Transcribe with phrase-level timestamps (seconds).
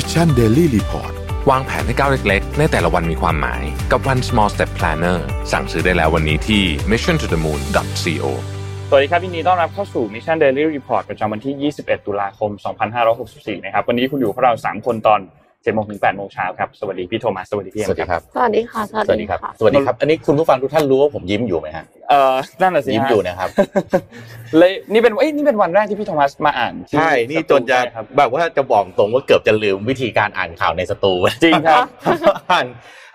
[0.00, 1.12] ม Mission Daily Report
[1.50, 5.18] วางแผนให้ก้าวเล็กๆ ในแต่ละวันมีความหมายกับ One Small Step Planner
[5.52, 8.30] สั่งซื้อได้แล้ววันนี้ที่ mission to the moon co
[8.88, 12.50] สวัสดีครับยินดีต้อนรับเข้าสู่ Mission Daily Report ประจำวันที่ 21 ตุลาคม
[13.08, 15.20] 2564 นะครับ วันนี้คุณอยู่พวกเรา 3 คนตอน
[15.64, 23.48] 7โมงถึง8โมงเช้าครับสวัสดีพี่โทมัสสวัสดีพี่เอ็มครับสวัสดีค่ะสวัสดีครับสวัสดีครับ อันนี้คุณผู้ฟังทุกท่านรู้ว่าผมยิ้มอยู่ไหมฮะเออนั่นแหละสิยิ้มอยู่นะครับ
[24.58, 27.78] เลยนี่เป็นเอ้ยนี่เป็นวันแรกที่พี่โทมัสมาอ่านใช่นี่จนจะ
[28.18, 31.12] แบบว่าจะบอกตรงว่าเกือบจะลืมวิธีการอ่านข่าวในสตู
[31.44, 31.86] จริงครับ
[32.52, 32.66] อ่าน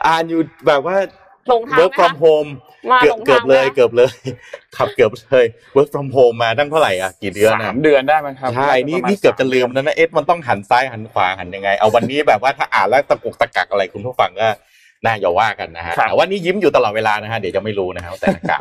[0.08, 0.95] อ่านอยู่แบบว่า
[1.52, 2.49] ลงทาง work from home
[2.91, 4.11] มาเกือบลงเกือทาบงเลยเกือบเลย
[4.77, 14.49] ขับเกือบเลย work from home มาตั้งเท่าไหร่อะกี่เดือนสาอะมเดือนได้ไหมครับใช่นี่นี่เกือบจะลืมแล้วนะเอ๊ะมันต้องหันซ้ายหันขวาหันยังไง เอาวันนี้แบบว่าถ้าอ่านแล้วตะกุกตะกักอะไรคุณผู้ฟังก็
[15.05, 18.59] น่าอย่าว่ากันนะฮะแต่ว่านี่ยิ้มอยู่ตลอดเวลานะฮะเดี๋ยวจะไม่รู้นะครับแต่อากาศ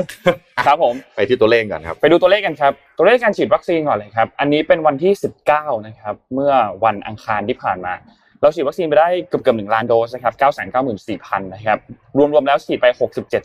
[0.67, 5.13] ครับผมไปที่ตัวเลขก่อนครับ ไปดูตัวเลขกันครับ ตัวเลขการฉีดวัคซีนก่อนเลยครับ อันนี้เป็นวันที่
[5.49, 6.53] 19 นะครับ เมื่อ
[6.85, 7.95] วันอังคารที่ผ่านมา
[8.43, 11.79] เราฉีดวัคซีนไปได้เกือบเกือบหนึ่งล้านโดสนะครับ994,000นเก้าหมื่นสี่พันนะครับ
[12.17, 12.87] รวมๆแล้วฉีดไป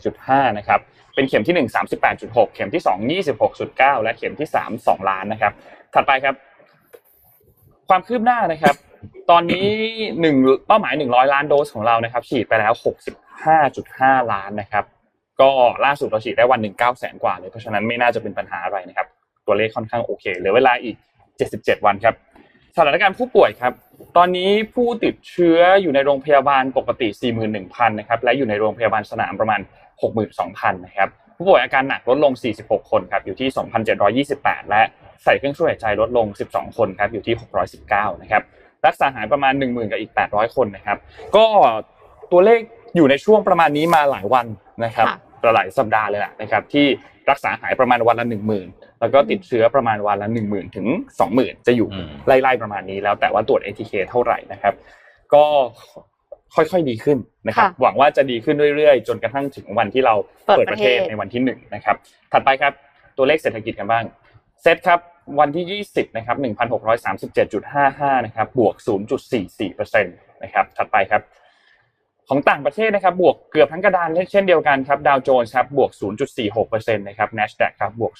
[0.00, 0.80] 67.5นะครับ
[1.14, 1.76] เป็นเข็มที่1
[2.08, 5.52] 38.6เข็มที่2 26.9และเข็มที่3 2ล้านนะครับ
[5.94, 6.34] ถัดไปครับ
[7.88, 8.74] ความคืบหน้านะครับ
[9.30, 9.68] ตอนนี้
[10.20, 10.36] หนึ่ง
[10.66, 12.72] เป้าหมาย100ล้านโดสของเรานะครับ ฉีดไปแล้ว
[13.52, 14.84] 65.5ล้านนะครับ
[15.40, 15.50] ก็
[15.84, 19.06] ล่าสุดเราฉีดได้วันหนึ่งเก้าแสนกว่าเลยเพราะฉะนั้นไม่น่าจะเป็นปัญหาอะไรนะครับ
[19.46, 20.96] ตัวเลขค่อนข้างโอเคเหลือเวลาอีก
[21.40, 22.14] 77วันครับ
[22.78, 23.72] สถานการณ์ผู้ป่วยครับ
[24.16, 27.08] ตอนนี้ผู้ติดเชื้ออยู่ในโรงพยาบาลปกติ
[27.52, 29.60] 41,000นะครับและอยู่ในโรงพยาบาลสนามประมาณ
[30.22, 33.48] 62,000นะครับผู้ป่วยอาการหนักลดลง 46 คนครับอยู่ที่
[34.26, 34.82] 2,728 และ
[35.24, 37.34] ใส่เครื่องช่วยหายใจลดลง 12 คนครับอยู่ที่
[37.78, 38.42] 619 นะครับ
[38.86, 40.98] รักษาหายประมาณ 10,000 กับอีก 800 คนนะครับ
[41.36, 41.46] ก็
[42.32, 42.60] ตัวเลข
[42.96, 44.46] อยู่ในช่วงประมาณนี้มาหลายวัน
[44.84, 45.06] นะครับ
[45.54, 46.86] หลายสัปดาห์เลยแหละนะครับที่
[47.30, 48.68] รักษาหายประมาณวันละหนึ่งหมื่น
[49.00, 50.86] แล้วก็ติดเชื้อประมาณวันละหนึ่งหมื่นถึง
[51.20, 54.74] สองหมื่นจะอยู่อืมไล่ๆประมาณนี้แล้วแต่ว่าตรวจ ATK เท่าไหร่นะครับ
[55.34, 55.44] ก็
[56.54, 60.14] ค่อยๆดีขึ้นนะครับ หวังว่าจะดีขึ้นเรื่อยๆ จนกระทั่งถึงวันที่เรา
[60.56, 61.96] เปิดประเทศในวันที่หนึ่งนะครับ
[62.32, 62.72] ถัดไปครับ
[63.16, 64.04] ตัวเลขเศรษฐกิจกันบ้าง
[64.62, 65.00] เซตครับ
[65.40, 66.36] วันที่ 20นะครับ
[67.16, 68.74] 1,637.55นะครับบวก
[69.38, 71.22] 0.44%นะครับถัดไปครับ
[72.28, 75.90] ของต่างประเทศนะครับบวกเกือบทั้งกระดานเช่นเดียวกันครับดาวโจนส์ครับบวก
[76.48, 78.12] 0.46%นะครับ NASDAQ ครับบวก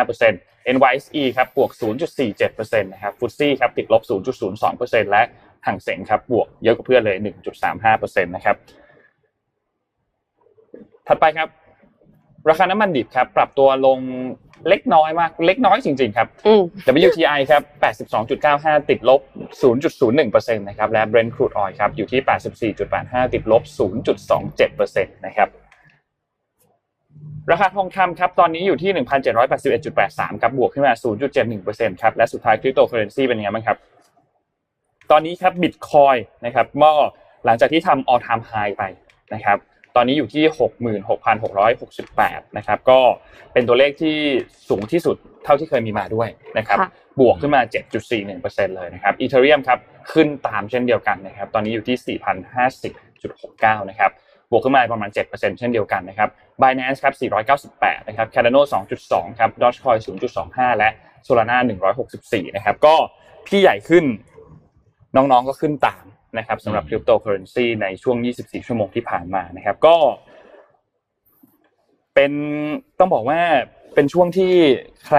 [0.00, 1.70] 0.25% NYSE ครับบวก
[2.20, 4.02] 0.47%นะครับฟุตซี่ครับติดลบ
[4.58, 5.22] 0.02%และ
[5.66, 7.16] ห่างเสงครับบวกเยอะกว่าเพื่อนเลย
[7.72, 8.56] 1.35%นะครับ
[11.06, 11.48] ถัดไปครับ
[12.48, 13.98] ราคาน้ำมันดิบครับปรับตัวลง
[14.68, 16.62] เล็กน้อยมากเล็กน้อยจริง ๆ ครับอืม
[17.08, 17.62] WTI ครับ
[18.22, 19.20] 82.95 ติดลบ
[19.62, 22.20] 0.01%นะครับ และ Brent crude oil ครับ อยู่ที่
[22.78, 23.62] 84.85 ติดลบ
[24.28, 25.48] 0.27%นะครับ
[27.50, 28.90] ราคาทองคำครับ ตอนนี้อยู่ที่
[29.70, 30.92] 1,781.83 ครับ บวกขึ้นมา
[31.48, 33.78] 0.71%ครับ และสุดท้ายคริปโตเคอเรนซีเป็นยังไงบ้างครับ
[35.10, 36.16] ตอนนี้ครับบิตคอยน์
[36.46, 36.94] นะครับเมื่อ
[37.44, 38.82] หลังจากที่ทำ all time high ไป
[39.34, 39.58] นะครับ
[39.96, 40.44] ตอนนี้อยู่ที่
[41.30, 43.00] 66,668 นะครับ ก็
[43.52, 44.16] เป็นตัวเลขที่
[44.68, 47.60] สูงที่สุดเท่าที่เคยมีมาด้วยนะครับค่ะบวกขึ้นมา
[48.18, 49.78] 7.41%เลยนะครับอีเทเรียมครับ
[50.12, 52.18] ขึ้นตามเช่นเดียวกันนะครับ ตอนนี้อยู่ที่
[52.92, 54.10] 4,050.69 นะครับ
[54.50, 56.28] บวกขึ้นมาประมาณ 7%เช่นเดียวกันนะครับ
[56.62, 57.14] Binance ครับ
[57.60, 58.60] 498 นะครับ Cardano
[59.00, 59.98] 2.2 ครับ Dogecoin
[60.38, 60.90] 0.25 และ
[61.26, 61.58] Solana
[62.06, 62.94] 164 นะครับ ก็
[63.46, 64.04] พี่ใหญ่ขึ้น
[65.16, 66.04] น้องๆก็ขึ้นตาม
[66.38, 69.96] นะครับสำหรับคริปโตเคอเรนซีในช่วง 24 ชั่วโมงที่ผ่านมานะครับ ก็
[72.14, 72.32] เป็น
[72.98, 73.40] ต้องบอกว่า
[73.94, 74.52] เป็นช่วงที่
[75.06, 75.18] ใคร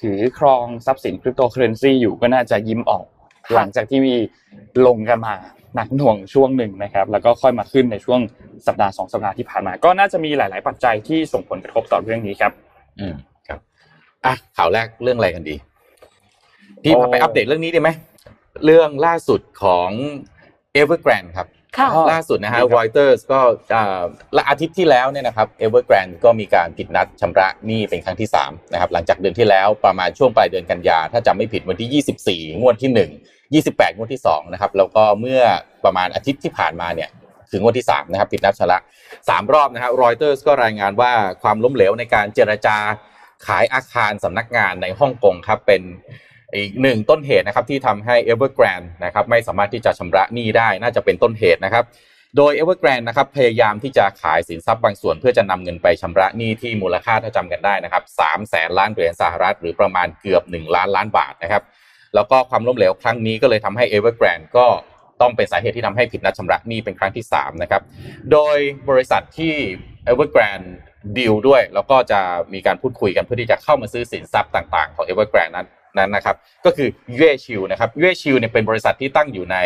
[0.00, 3.04] ถือครองทรัพย์สินคริปโตเคอเรนซีอยู่ก็น่าจะยิ้มออก
[3.54, 4.14] หลังจากที่มี
[4.86, 5.34] ลงกันมา
[5.74, 8.20] หนักหน่วงช่วงหนึ่งนะครับ แล้วก็ค่อยมาขึ้นในช่วง
[8.66, 12.52] สัปดาห์สองสัปดาห์ที่ผ่านมา ก็น่าจะมีหลาย ๆ ปัจจัยที่ส่งผลกระทบต่อเรื่องนี้ครับ
[13.00, 13.14] อืม
[13.48, 13.60] ครับ
[14.24, 15.56] อะข่าวแรกเรื่องอะไรกันดี
[16.82, 17.90] พี่พาไปอัปเดตเรื่องนี้ดีไหม
[18.64, 19.90] เรื่องล่าสุดของ
[20.80, 21.46] Evergrande ครับ
[21.76, 23.40] ค่ะอ๋อล่าสุดนะฮะดีครับ Reuters ก็
[23.74, 24.02] อ่า
[24.34, 32.90] และอาทิตย์ที่แล้วเนี่ยนะครับ Evergrande ก็มีการผิดนัดชำระหนี้เป็นครั้งที่3นะครับหลังจากเดือนที่แล้วประมาณช่วงปลายเดือนกันยา ถ้าจำไม่ผิดวันที่ 24 งวดที่
[33.60, 35.42] 1 28 งวดที่2นะครับแล้วก็เมื่อ
[35.84, 37.08] ประมาณอาทิตย์ที่ผ่านมาเนี่ย
[37.50, 38.78] ถึงงวดที่3นะครับผิดนัดชำระ
[39.28, 42.76] สามรอบนะครับ Reuters ก็รายงานว่าความล้มเหลวในการเจรจา
[43.46, 45.82] ขายอาคารสำนักงานในฮ่องกงครับเป็น
[46.56, 51.84] อีกหนึ่งต้นเหตุนะครับที่ทำให้ Evergrande นะครับไม่สามารถที่จะชำระหนี้ได้น่าจะเป็นต้นเหตุนะครับ
[52.36, 61.62] โดย Evergrande นะครับพยายามที่จะขายสินทรัพย์บางส่วน เพื่อจะนำเงินไปชำระหนี้ที่มูลค่าถ้าจำกันได้นะครับสามแสนล้านเหรียญสหรัฐ หรือประมาณเกือบ 1 ล้านล้านบาทนะครับ
[62.14, 64.66] แล้วก็ความล้มเหลวครั้งนี้ก็เลยทำให้ Evergrande ก็
[65.20, 67.82] ต้องเป็นสาเหตุที่ทำให้ผิดนัดชำระหนี้เป็นครั้งที่3นะครับ
[68.32, 68.56] โดย
[68.88, 69.54] บริษัทที่
[70.10, 70.68] Evergrande
[71.18, 72.20] ดีลด้วย แล้วก็จะ
[72.52, 79.56] มีการพูดคุยกันเพื่อที่จะเข้ามาซื้อสินทรัพย์ต่าง ๆ ของ Evergrande นั้น นั้นนะครับ ก็คือเย่ชิวนะครับเย่ชิวเนี่ยเป็นบริษัทที่ตั้งอยู่ใน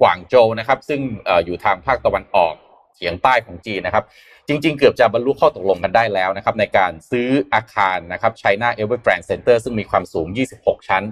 [0.00, 1.00] กวางโจวนะครับ ซึ่ง
[1.44, 2.54] อยู่ทางภาคตะวันออก
[2.96, 4.04] เฉียงใต้ของจีนนะครับ
[4.48, 10.26] จริง ๆ เกือบจะบรรลุข้อตกลงกันได้แล้วนะครับ ในการซื้ออาคารนะครับ China Evergrande Center ซึ่งมีความสูง
[10.58, 11.04] 26 ชั้น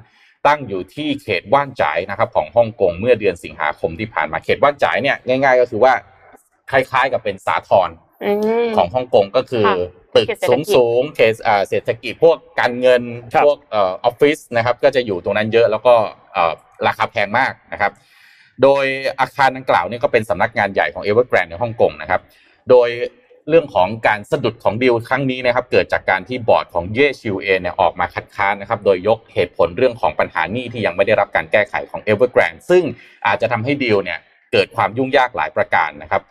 [0.47, 5.93] ตั้งอยู่ที่เขตว่านจ่ายนะครับ ของฮ่องกงเมื่อเดือนสิงหาคมที่ผ่านมาเขตว่านจ่ายเนี่ยง่าย ๆ ก็คือว่า
[6.71, 7.91] คล้ายๆกับเป็นสาทร
[8.77, 9.67] ของฮ่องกงก็คือ
[10.17, 11.37] ตึกสูงสูงเคส
[11.69, 13.03] เศรษฐกิจพวกการเงิน
[13.45, 15.95] พวกออฟฟิศนะครับ ก็จะอยู่ตรงนั้นเยอะแล้วก็
[16.87, 17.93] ราคาแพงมากนะครับ
[18.63, 18.85] โดย
[19.21, 22.21] อาคารดังกล่าวนี่ก็เป็นสำนักงานใหญ่ของ Evergrande ในฮ่องกงนะครับ
[22.71, 22.89] โดย
[23.49, 32.85] เรื่องของการสะดุดของดีลครั้งนี้นะครับ เกิดจากการที่บอร์ดของเย่ชิวเอเนี่ยออกมาคัดค้านนะครับ โดยยกเหตุผลเรื่องของปัญหาหนี้ที่ยังไม่ได้รับการแก้ไขของ Evergrande ซึ่ง
[33.27, 34.19] อาจจะทำให้ดีลเนี่ย
[34.53, 36.23] เกิดความยุ่งยากหลายประการนะครับ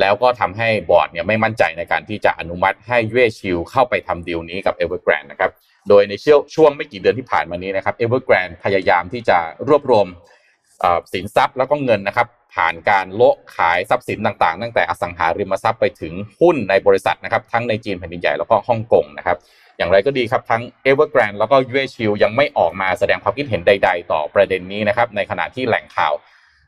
[0.00, 5.50] แล้วก็ทำให้บอร์ดเนี่ยไม่มั่นใจในการที่จะอนุมัติให้เย่ชิลเข้าไปทำดีลนี้กับ Evergrande นด์นะครับ
[5.88, 6.14] โดยใน
[6.54, 9.38] ช่วงไม่กี่เดือนที่ผ่านมานี้นะครับ Evergrande พยายามที่จะ
[9.68, 10.06] รวบรวม
[11.12, 19.36] สินทรัพย์แล้วก็เงินนะครับผ่านการโละขายทรัพย์สินต่างๆ ตั้งแต่อสังหาริมทรัพย์ไปถึงหุ้นในบริษัทนะครับทั้งในจีนแผ่นดินใหญ่แล้วก็ฮ่องกงนะครับ
[19.78, 26.12] อย่างไรก็ดีครับทั้ง Evergrande แล้วก็เย่ชิลยังไม่ออกมาแสดงความคิดเห็นใด ๆ ต่อประเด็นนี้นะครับในขณะที่แหล่งข่าว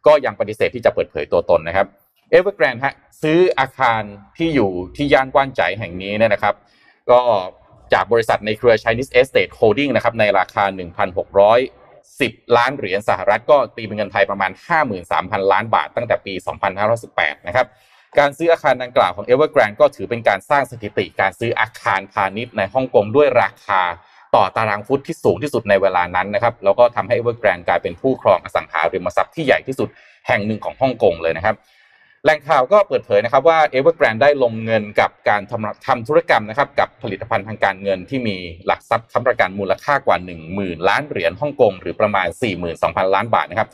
[0.07, 1.87] ก็ยังปฏิเสธที่จะเปิดเผยตัวตนนะครับ
[2.31, 4.03] เอเวอร์แกรนด์ฮะซื้ออาคาร
[4.37, 6.55] ที่อยู่ที่ย่านหว่านไจ๋แห่งนี้เนี่ยนะครับ
[7.11, 7.21] ก็
[7.93, 10.65] จากบริษัทในเครือ Chinese Estate Holding นะครับในราคา
[11.61, 14.51] 1,610 ล้านเหรียญสหรัฐ ก็ตีเป็นเงินไทยประมาณ
[15.03, 16.35] 53,000 ล้านบาทตั้งแต่ปี
[16.91, 17.67] 2518 นะครับ
[18.19, 23.83] การซื้ออาคารดังกล่าวของ Evergrande ก็ถือเป็นการสร้างสถิติการซื้ออาคารพาณิชย์ในฮ่องกงด้วยราคา
[24.35, 29.89] ต่อตารางฟุตที่สูงที่สุดในเวลานั้นนะครับแล้วก็ทำให้ Evergrande กลายเป็นผู้ครองอสังหาริมทรัพย์ที่ใหญ่ที่สุด
[30.29, 31.55] แห่งหนึ่งของฮ่องกงเลยนะครับ
[32.25, 38.37] แหล่งข่าวก็เปิดเผยนะครับว่า Evergrande ได้ลงเงินกับการทำทำธุรกรรมนะครับกับผลิตภัณฑ์ทางการเงินที่มี
[38.67, 40.17] หลักทรัพย์ค้ำประกันมูลค่ากว่า
[40.53, 42.27] 10,000 ล้านเหรียญฮ่องกงหรือประมาณ
[42.71, 43.69] 42,000 ล้านบาทนะครับ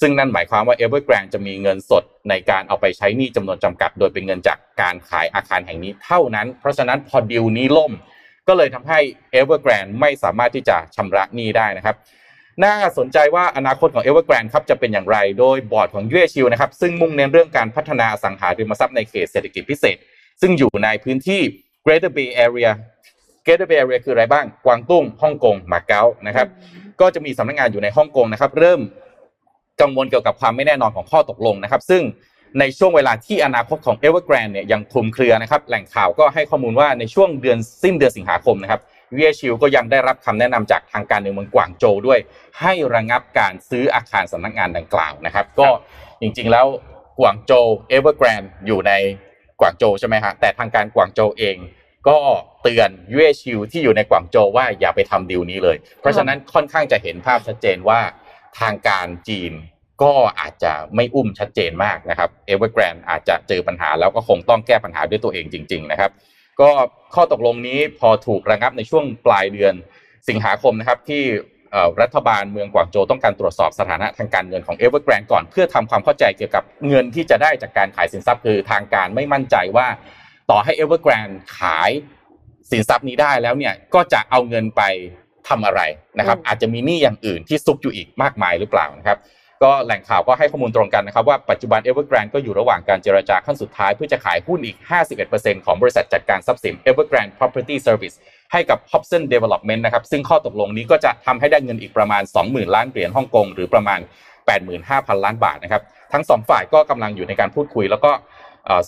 [0.00, 7.92] ซึ่งนั่นหมายความว่า Evergrande จะมีเงินสดในการเอาไปใช้หนี้จำนวนจำกัด โดยเป็นเงินจากการขายอาคารแห่งนี้เท่านั้น เพราะฉะนั้นพอดิวนี้ล่ม
[8.48, 8.98] ก็เลยทำให้
[9.38, 11.96] Evergrande ไม่สามารถที่จะชำระหนี้ได้นะครับ
[12.62, 19.96] น่าสนใจว่าอนาคตของ Evergrande ครับจะเป็นอย่างไร โดยบอร์ดของยูเอชิวนะครับซึ่งมุ่งเน้นเรื่องการพัฒนาสังหาริมทรัพย์ในเขตเศรษฐกิจพิเศษ
[20.40, 21.40] ซึ่งอยู่ในพื้นที่
[21.84, 22.70] Greater Bay Area
[23.44, 26.48] Greater Bay Area คืออะไรบ้าง กวางตุ้งฮ่องกงมาเก๊านะครับ
[27.00, 28.80] ก็จะมีสำนักงานอยู่ในฮ่องกงนะครับ เริ่ม
[29.80, 32.02] กังวลเกี่ยวกับความไม่แน่นอนของข้อตกลงนะครับ ซึ่ง
[32.60, 38.80] ในช่วงเวลาที่อนาคตของ Evergrande เนี่ยยังคลุมเครือนะครับ แหล่งข่าวก็ให้ข้อมูลว่าในช่วงเดือนสิ้นเดือนสิงหาคมนะครับ
[39.14, 42.18] Yuexiu ก็ยังได้รับคำแนะนำจากทางการในเมืองกวางโจวด้วย
[42.60, 45.68] ให้ระงับการซื้ออาคารสำนักงานดังกล่าวนะครับ ก็
[46.20, 46.66] จริงๆแล้ว
[47.20, 48.92] กวางโจวเอเวอร์แกรนด์อยู่ใน
[49.60, 51.56] กวางโจวใช่ไหมฮะแต่ทางการกวางโจวเอง
[52.08, 52.18] ก็
[52.62, 58.00] เตือน Yuexiu ที่อยู่ในกวางโจวว่าอย่าไปทำดีลนี้เลย เพราะฉะนั้นค่อนข้างจะเห็นภาพชัดเจนว่า
[58.60, 59.52] ทางการจีน
[60.02, 66.10] ก็อาจจะไม่อุ้มชัดเจนมากนะครับเอเวอร์แกรนด์อาจจะเจอปัญหาแล้วก็คงต้องแก้ปัญหาด้วยตัวเองจริง ๆ นะครับ
[66.60, 66.70] ก็
[67.14, 69.74] ข้อตกลงนี้พอถูกระงับในช่วงปลายเดือน
[70.28, 71.22] สิงหาคมนะครับที่
[72.02, 79.86] รัฐบาลเมืองกวางโจวต้องการตรวจสอบสถานะทางการเงินของเอเวอร์แกรนก่อน เพื่อทำความเข้าใจเกี่ยวกับเงินที่จะได้จากการขายสินทรัพย์คือทางการไม่มั่นใจว่า
[80.50, 81.28] ต่อให้เอเวอร์แกรน
[81.58, 81.90] ขาย
[82.70, 84.82] สินทรัพย์นี้ได้แล้วเนี่ยก็จะเอาเงินไป
[85.48, 85.80] ทำอะไร
[86.18, 89.18] นะครับ อาจจะมีหนี้อย่างอื่นที่ซุกอยู่อีกมากมายหรือเปล่านะครับ
[89.64, 94.76] ก็แหล่งข่าวก็ให้ข้อมูลตรงกันนะครับว่าปัจจุบัน Evergrande ก็อยู่ระหว่างการเจรจาขั้นสุดท้าย เพื่อจะขายหุ้นอีก
[95.20, 98.16] 51%ของบริษัทจัดการทรัพย์สิน Evergrande Property Service
[98.52, 104.00] ให้กับ Hobson Development นะครับซึ่งข้อตกลงนี้ก็จะทำให้ได้เงินอีกประมาณ 20,000 ล้านเหรียญฮ่องกงหรือประมาณ
[104.62, 108.10] 85,000 ล้านบาทนะครับทั้งสองฝ่ายก็กำลังอยู่ในการพูดคุย แล้วก็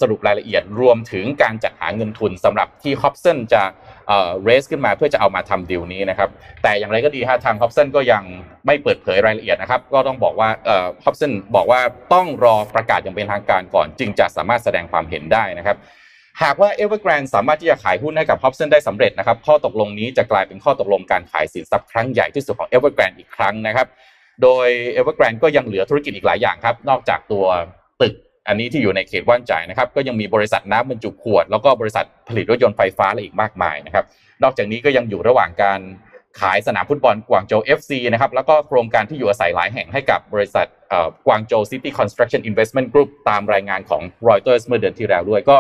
[0.01, 3.63] สรุปรายละเอียดรวมถึงการจัดหาเงินทุนสำหรับที่ Hobson จะ
[4.09, 6.31] เรสขึ้นมาเพื่อจะเอามาทำดีลนี้นะครับ
[6.63, 8.23] แต่อย่างไรก็ดีฮะทางฮอปสันก็ยัง
[8.67, 11.81] ไม่เปิดเผยรายละเอียดนะครับ ก็ต้องบอกว่าเอ่อฮอปสันบอกว่า
[12.15, 15.77] ต้องรอประกาศอย่างเป็นทางการก่อน จึงจะสามารถแสดงความเห็นได้นะครับ
[16.43, 23.87] หากว่า Evergrande สามารถที่จะขายหุ้นให้กับ Hobson ได้สำเร็จนะครับ ข้อตกลงนี้จะกลายเป็นข้อตกลงการขายสินทรัพย์ครั้งใหญ่ที่สุดของ Evergrande อีกครั้งนะครับ
[24.43, 27.45] โดย Evergrande ก็ยังเหลือธุรกิจอีกหลายอย่างครับ นอกจากตัว
[28.03, 28.15] ตึก
[28.49, 34.05] อันนี้ที่อยู่ในเขตว่านจ่ายนะครับ ก็ยังมีบริษัทน้ำบรรจุขวด แล้วก็บริษัทผลิตรถยนต์ไฟฟ้าและอีกมากมายนะครับ
[34.43, 35.81] นอกจากนี้ก็ยังอยู่ระหว่างการ
[36.41, 40.67] ขายสนามฟุตบอลกวางโจว FC นะครับ แล้วก็โครงการที่อยู่อาศัยหลายแห่งให้กับบริษัท
[41.27, 45.57] กวางโจว City Construction Investment Group ตามรายงานของรอยเตอร์สเมื่อเดือนที่แล้วด้วยก็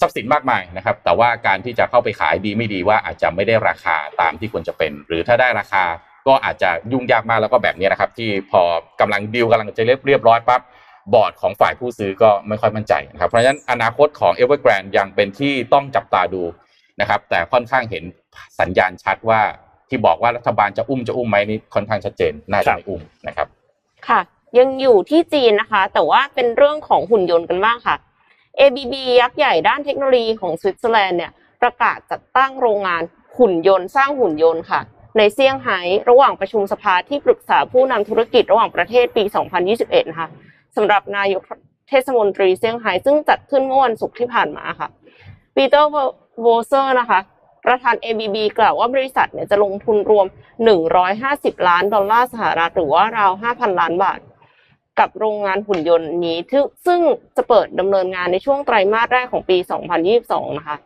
[0.00, 5.84] ทรัพย์สินมากมายนะครับ แต่ว่าการที่จะเข้าไปขายดีไม่ดีว่าอาจจะไม่ได้ราคาตามที่ควรจะเป็น หรือถ้าได้ราคา
[6.26, 8.62] ก็อาจจะยุ่งยากมากแล้วก็แบบนี้นะครับ ที่พอ
[9.00, 10.60] กำลังดีลกำลังจะเรียบเรียบร้อยปั๊บ
[11.14, 16.42] บอร์ดของฝ่ายผู้ซื้อก็ไม่ค่อยมั่นใจนะครับ เพราะฉะนั้นอนาคตของ e v e r g r a n d ยังเป็นที่ต้องจับตาดู
[17.00, 18.04] นะครับ แต่ค่อนข้างเห็น
[18.60, 19.40] สัญญาณชัดว่า
[19.88, 23.46] ที่บอกว่ารัฐบาลจะอุ้มจะอุ้มไหมนี่ค่อนข้างชัดเจนน่าจะไม่อุ้มนะครับ
[24.08, 24.20] ค่ะ
[24.58, 27.96] ยังอยู่ที่จีนนะคะ แต่ว่าเป็นเรื่องของหุ่นยนต์กันบ้างค่ะ
[28.58, 31.32] ABB ยักษ์ใหญ่ด้านเทคโนโลยีของสวิตเซอร์แลนด์เนี่ย
[31.62, 33.02] ประกาศจัดตั้งโรงงาน
[33.38, 34.80] หุ่นยนต์สร้างหุ่นยนต์ค่ะ
[35.18, 39.24] ในเซี่ยงไฮ้ระหว่างประชุมสภาที่ปรึกษาผู้นำธุรกิจระหว่างประเทศปี
[39.66, 40.28] 2021 นะคะ
[40.76, 41.42] สำหรับนายก
[41.88, 44.88] เทศมนตรีเซี่ยงไฮ้ซึ่งจัดขึ้นเมื่อวันศุกร์ที่ผ่านมาค่ะ
[45.56, 47.20] ปีเตอร์วอเซอร์นะคะ
[47.66, 50.26] ประธาน ABB กล่าวว่าบริษัทเนี่ยจะลงทุนรวม
[50.96, 54.20] 150 ล้านดอลลาร์สหรัฐหรือว่าราว 5,000 ล้านบาท
[54.98, 56.38] กับโรงงานหุ่นยนต์นี้
[56.86, 57.00] ซึ่ง
[57.36, 59.56] จะเปิดดำเนินงานในช่วงไตรมาสแรกของปี
[60.06, 60.76] 2022 นะคะ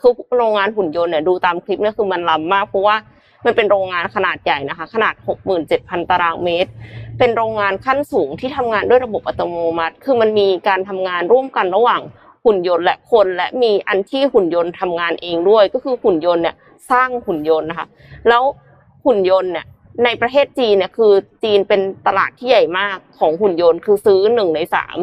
[0.00, 2.96] คือโรงงานหุ่นยนต์เนี่ยดูตามคลิปเนี่ยคือมันล้ำมากเพราะว่า
[3.44, 5.14] มันเป็นโรงงานขนาดใหญ่นะคะ ขนาด
[5.62, 6.70] 67,000 ตารางเมตร
[7.18, 12.02] เป็นโรงงานขั้นสูงที่ทำงานด้วยระบบอัตโนมัติ คือมันมีการทำงานร่วมกันระหว่าง
[12.44, 16.54] หุ่นยนต์และคนและมีอันที่หุ่นยนต์ทำงานเองด้วย ก็คือหุ่นยนต์เนี่ย
[16.90, 17.86] สร้างหุ่นยนต์นะคะ
[18.28, 18.42] แล้ว
[19.04, 19.66] หุ่นยนต์เนี่ย
[20.04, 21.12] ในประเทศจีนเนี่ยคือ
[21.44, 24.98] จีนเป็นตลาดที่ใหญ่มากของหุ่นยนต์คือซื้อหนึ่งในสาม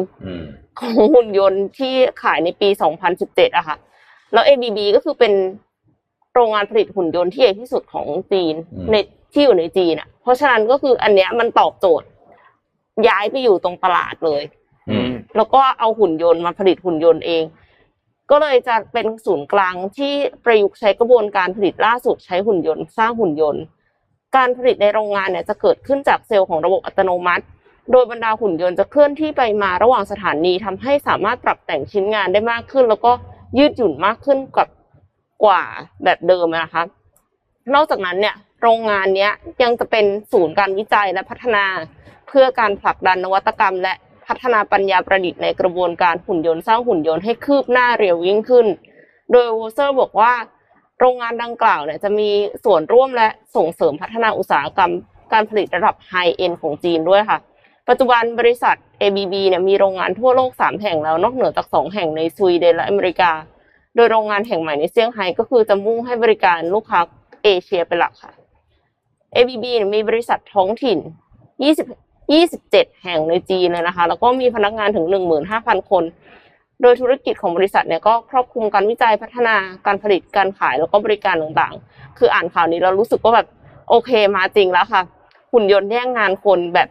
[0.80, 2.68] ของหุ่นยนต์ที่ขายในปี
[3.12, 3.76] 2017อะค่ะ
[4.32, 5.32] แล้ว ABB ก็คือเป็น
[6.36, 8.54] โรงงานผลิตหุ่นยนต์ที่ใหญ่ที่สุดของจีน
[8.90, 8.96] ใน
[9.32, 12.06] ที่อยู่ในจีนอะเพราะฉะนั้นก็คืออันเนี้ยมันตอบโจทย์
[13.08, 14.42] ย้ายไปอยู่ตรงตลาดเลย
[15.36, 17.44] แล้วก็เอาหุ่นยนต์มาผลิตหุ่นยนต์เอง
[18.30, 20.14] ก็เลยจะเป็นศูนย์กลางที่
[20.44, 23.62] ประยุกต์ใช้กระบวนการผลิตล่าสุดใช้หุ่นยนต์ สร้างหุ่นยนต์
[24.36, 27.44] การผลิตในโรงงานเนี่ยจะเกิดขึ้นจากเซลล์ของระบบอัตโนมัติ
[27.92, 33.12] โดยบรรดาหุ่นยนต์จะเคลื่อนที่ไปมาระหว่างสถานีทำให้สามารถปรับแต่งชิ้นงานได้มากขึ้น แล้วก็
[33.58, 34.68] ยืดหยุ่นมากขึ้นกับ
[35.44, 35.62] กว่า
[36.04, 36.82] แบบเดิมนะคะ
[37.74, 39.28] นอกจากนั้นเนี่ยโรงงานนี้
[39.62, 41.64] ยังจะเป็นศูนย์การวิจัยและพัฒนา
[42.28, 43.94] เพื่อการผลักดันนวัตกรรม และ
[44.26, 48.66] พัฒนาปัญญาประดิษฐ์ในกระบวนการหุ่นยนต์สร้างหุ่นยนต์ให้คืบหน้าเร็วยิ่งขึ้น
[49.32, 50.32] โดยวอเซอร์บอกว่า
[51.00, 52.28] โรงงานดังกล่าวเนี่ยจะมี
[52.64, 54.92] ส่วนร่วมและส่งเสริมพัฒนาอุตสาหกรรม
[55.32, 57.38] การผลิตระดับ high-end ของจีนด้วยค่ะ
[57.88, 63.30] ปัจจุบันบริษัท ABB เนี่ยมีโรงงานทั่วโลก 3 แห่งแล้วนอกเหนือจาก 2 แห่งในสวีเดนและอเมริกา
[63.96, 67.00] โดยโรงงานแห่งใหม่ในเซี่ยงไฮ้ก็คือจะมุ่งให้บริการลูกค้า
[67.44, 68.32] เอเชียเป็นหลักค่ะ
[69.34, 70.98] ABB มีบริษัทท้องถิ่น
[71.64, 75.06] 20 27 แห่งในจีนเลยนะคะ แล้วก็มีพนักงานถึง
[75.48, 76.04] 15,000 คน
[76.82, 79.54] โดยธุรกิจของบริษัทเนี่ยก็ครอบคลุมการวิจัยพัฒนา
[79.86, 83.48] การผลิตการขายแล้วก็บริการต่างๆ คืออ่านข่าวนี้เรารู้สึกว่าแบบ
[83.88, 85.02] โอเคมาจริงแล้วค่ะ
[85.52, 86.88] หุ่นยนต์แย่งงานคนแบบ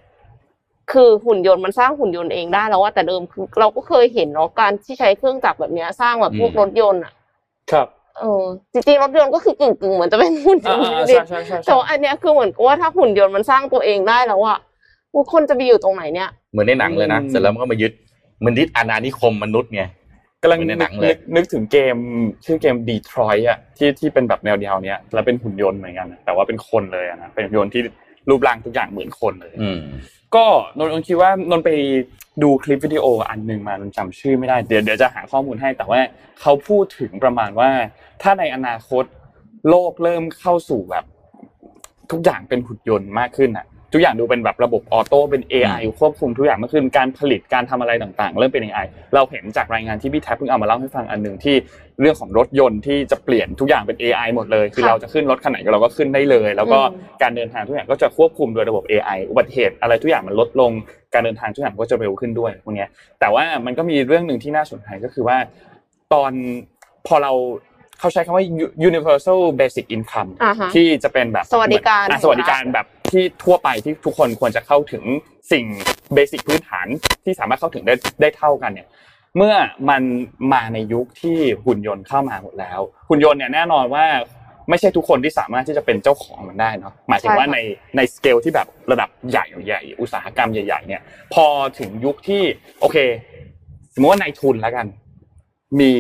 [0.92, 7.14] คือหุ่นยนต์มันสร้างหุ่นยนต์เองได้แล้วว่าแต่เดิมคือเราก็เคยเห็นเนาะการที่ใช้เครื่องจักรแบบนี้สร้างแบบพวกรถยนต์อะ
[7.72, 7.88] ครับ
[8.20, 14.60] เออจริงๆรถยนต์ก็คือกึ่งๆเหมือนจะเป็นหุ่นยนต์ใช่ใช่ใช่แต่ว่าอันเนี้ยคือเหมือนกับว่าถ้าหุ่นยนต์มันสร้างตัวเองได้แล้วอะ
[15.34, 17.92] คนจะไปอยู่ตรงไหนเนี่ย เหมือนในหนังเลยนะเสร็จแล้วมันก็มายึด
[18.46, 19.84] มันยึดอาณานิคมมนุษย์ไง
[20.42, 21.98] กำลังเหมือนในนึหนักงเลยนึกถึงเกม
[22.46, 27.82] ชื่อเกมดีทรอยต์อะที่ที่เป็นแบบแนวเดียวเนี้ยแล้วเป็นหุ่นยนต์เหมือนกันอะแต่ว่าเป็นคนเลยอะนะเป็นหุ่นยนต์ที่
[28.30, 29.82] รูปร่างทุกอย่างเหมือนคนเลยอืม
[30.36, 30.46] ก็
[30.78, 31.72] นนท์คิดว่านนท์ไป
[32.44, 36.00] ดูคลิปวิดีโออันหนึ่งมานนท์จำชื่อไม่ได้เดี๋ยวเดี๋ยวจะหาข้อมูลให้แต่ว่า
[36.42, 37.70] เขาพูดถึงประมาณว่า
[38.22, 39.04] ถ้าในอนาคต
[39.70, 41.06] โลกเริ่มเข้าสู่แบบ
[42.12, 51.56] ทุกอย่างเป็นหุ่นยนต์มากขึ้นอะ ทุกอย่างดูเป็นแบบระบบออโต้เป็น AI ควบคุมทุกอย่างมากขึ้นการผลิตการทำอะไรต่างๆ เริ่มเป็น AI เราเห็นจากรายงานที่พี่แท็บเพิ่งเอามาเล่าให้ฟังอันหนึ่งที่
[52.02, 60.72] เรื่องของรถยนต์ที่จะเปลี่ยนทุกอย่างเป็น AI หมดเลย คือค่ะเราจะขึ้นรถคันไหนเราก็ขึ้นได้เลย แล้วก็อืมการเดินทางทุกอย่างก็จะควบคุมโดยระบบ AI อุบัติเหตุอะไรทุกอย่างมันลดลง
[61.14, 62.90] การเดินทางทุกอย่างก็จะเร็วขึ้นด้วยพวกเนี้ย
[63.20, 65.38] แต่ว่ามันก็มีเรื่องหนึ่งที่น่าสนใจก็คือว่า
[66.14, 66.32] ตอน
[67.08, 67.34] พอเรา
[68.00, 68.46] เขาใช้คำว่า
[68.90, 75.04] universal basic income อ่าฮะที่จะเป็นแบบสวัสดิการอะสวัสดิการแบบ ที่ทั่วไปที่ทุกคนควรจะเข้าถึง
[75.52, 75.66] สิ่ง
[76.14, 76.88] เบสิกพื้นฐาน
[77.26, 78.88] ที่สามารถเข้าถึงได้ได้เท่ากันเนี่ย
[79.38, 79.56] เมื่อ
[79.90, 80.02] มัน
[80.54, 84.06] มาในยุคที่หุ่นยนต์เข้ามาหมดแล้ว หุ่นยนต์เนี่ยแน่นอนว่า
[84.70, 87.58] ไม่ใช่ทุกคนที่สามารถที่จะเป็นเจ้าของมันได้เนาะหมายถึงว่าใน
[87.98, 91.02] ในสเกลที่แบบระดับใหญ่ใหญ่อุตสาหกรรมใหญ่ ๆ เนี่ย
[91.34, 91.46] พอ
[91.80, 92.44] ถึงยุคที่
[92.80, 92.98] โอเค
[93.94, 94.86] สมมติว่านายทุนแล้วกัน
[95.80, 95.92] มี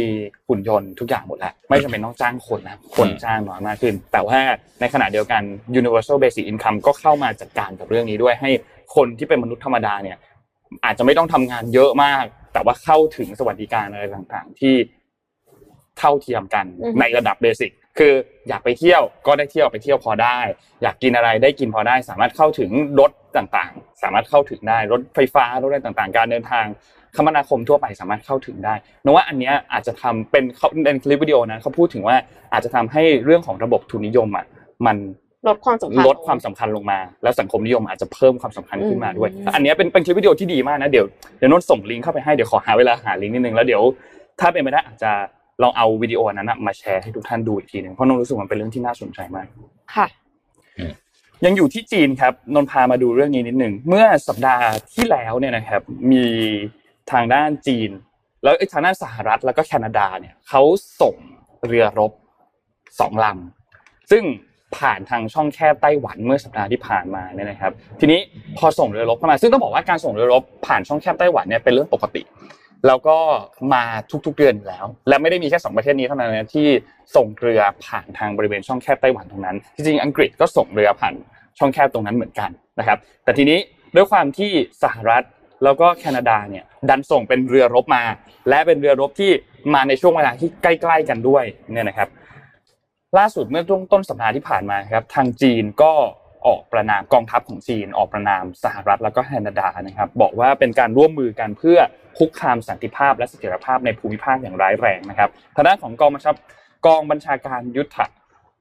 [0.48, 4.40] หุ่นยนต์ทุกอย่างหมดแล้ว ไม่จำเป็นต้องจ้างคนนะคนจ้างน้อยมากขึ้น แต่ว่า
[4.80, 5.42] ในขณะเดียวกัน
[5.80, 8.50] universal basic income ก็เข้ามาจัดการกับเรื่องนี้ด้วยให้
[8.96, 10.18] คนที่เป็นมนุษย์ธรรมดาเนี่ย
[10.86, 14.76] อาจจะไม่ต้องทำงานเยอะมาก แต่ว่าเข้าถึงสวัสดิการอะไรต่างๆ ที่
[16.00, 18.14] เท่าเทียมกันอือฮึในระดับเบสิกคือ
[18.50, 20.38] อยากไปเที่ยวก็ได้เที่ยวไปเที่ยวพอได้
[20.84, 26.66] อยากกินอะไรได้กินพอได้ สามารถเข้าถึงรถต่างๆ สามารถเข้าถึงได้รถไฟฟ้ารถอะไรต่างๆ การเดินทาง
[27.16, 32.16] คมนาคมทั่วไปสามารถเข้าถึงได้นว่าอันเนี้ยอาจจะทำเป็นเขาในคลิปวิดีโอนะเขาพูดถึงว่า
[32.54, 34.46] อาจจะทำให้เรื่องของระบบทุนนิยมอะ
[34.86, 34.98] มัน
[35.48, 41.06] ลดความสำคัญลดความสำคัญลงมา แล้วสังคมนิยมอาจจะเพิ่มความสำคัญขึ้นมาด้วยอืมอันเนี้ยเป็นเป็นคลิปวิดีโอที่ดีมากนะเดี๋ยว
[41.38, 43.82] เดี๋ยวนนท์ส่งลิงก์เข้าไปให้เดี๋ยวขอหาเวลาหาลิงก์นิดนึงแล้วเดี๋ยว
[44.40, 45.12] ถ้าเป็นไปได้อาจจะ
[45.62, 49.48] ลองเอาวิดีโอนั้นนะมาแชร์ให้ทุกท่านดูอีกทีหนึ่งเพราะนนรู้สึกมันเป็นเรื่องที่น่าสนใจมาก
[49.96, 50.08] ค่ะ
[51.46, 55.82] ยังอยู่ที่จีนครับนนพามาดูเรื่องนี้นิดหนึ่งเมื่อสัปดาห์ที่แล้วเนี่ยนะครับ
[56.12, 56.26] มี
[57.12, 57.92] ทางด้านจีน
[58.44, 60.62] แล้วทางด้านสหรัฐแล้วก็แคนาดาเนี่ยเขา
[61.02, 61.16] ส่ง
[61.68, 62.12] เรือรบ
[63.00, 64.24] สองลำซึ่ง
[64.78, 68.20] ผ่านทางช่องแคบไต้หวันเมื่อสัปดาห์ที่ผ่านมาเนี่ยนะครับ ทีนี้
[68.58, 72.24] พอส่งเรือรบเข้ามา ซึ่งต้องบอกว่าการส่งเรือรบผ่านช่องแคบไต้หวันเนี่ยเป็นเรื่องปกติ
[72.88, 73.18] แล้วก็
[73.74, 73.84] มา
[74.26, 76.68] ทุกๆเดือนอยู่แล้ว และไม่ได้มีแค่สองประเทศนี้เท่านั้นนะที่
[77.16, 81.14] ส่งเรือผ่านทางบริเวณช่องแคบไต้หวันตรงนั้นจริงๆอังกฤษก็ส่งเรือผ่าน
[81.60, 83.60] ช่องแคบตรงนั้นเหมือนกันนะครับ แต่ทีนี้
[83.96, 84.52] ด้วยความที่
[84.84, 85.24] สหรัฐ
[85.64, 88.04] แล้วก็แคนาดาเนี่ยดันส่งเป็นเรือรบมา
[88.50, 89.32] และเป็นเรือรบที่
[89.74, 91.44] มาในช่วงเวลาที่ใกล้ ๆ กันด้วย
[91.74, 92.10] เนี่ยนะครับ
[93.18, 95.94] ล่าสุดเมื่อช่วงต้นสัปดาห์ที่ผ่านมาครับ ทางจีนก็
[96.48, 101.80] ออกประนามกองทัพของจีน ออกประนามสหรัฐแล้วก็แคนาดานะครับ บอกว่าเป็นการร่วมมือกันเพื่อ
[102.18, 106.32] คุกคามสันติภาพและเสถียรภาพในภูมิภาคอย่างร้ายแรงนะครับทางด้านของกองบัญชา
[106.86, 107.98] กองบัญชาการยุทธ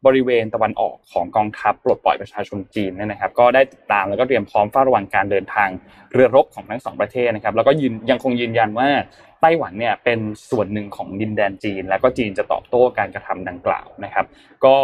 [0.06, 5.68] บริเวณตะวันออกของกองทัพปลดปล่อยประชาชนจีนเนี่ยนะครับ ก็ได้ติดตามแล้วก็เตรียมพร้อมเฝ้าระวังการเดินทาง
[6.12, 8.88] เรือรบของทั้งสองประเทศนะครับ แล้วก็ยืนยังคงยืนยันว่า
[9.42, 10.18] ไต้หวันเนี่ยเป็น
[10.50, 14.26] ส่วนหนึ่งของดินแดนจีน แล้วก็จีนจะตอบโต้การกระทำดังกล่าวนะครับ
[14.64, 14.76] ก็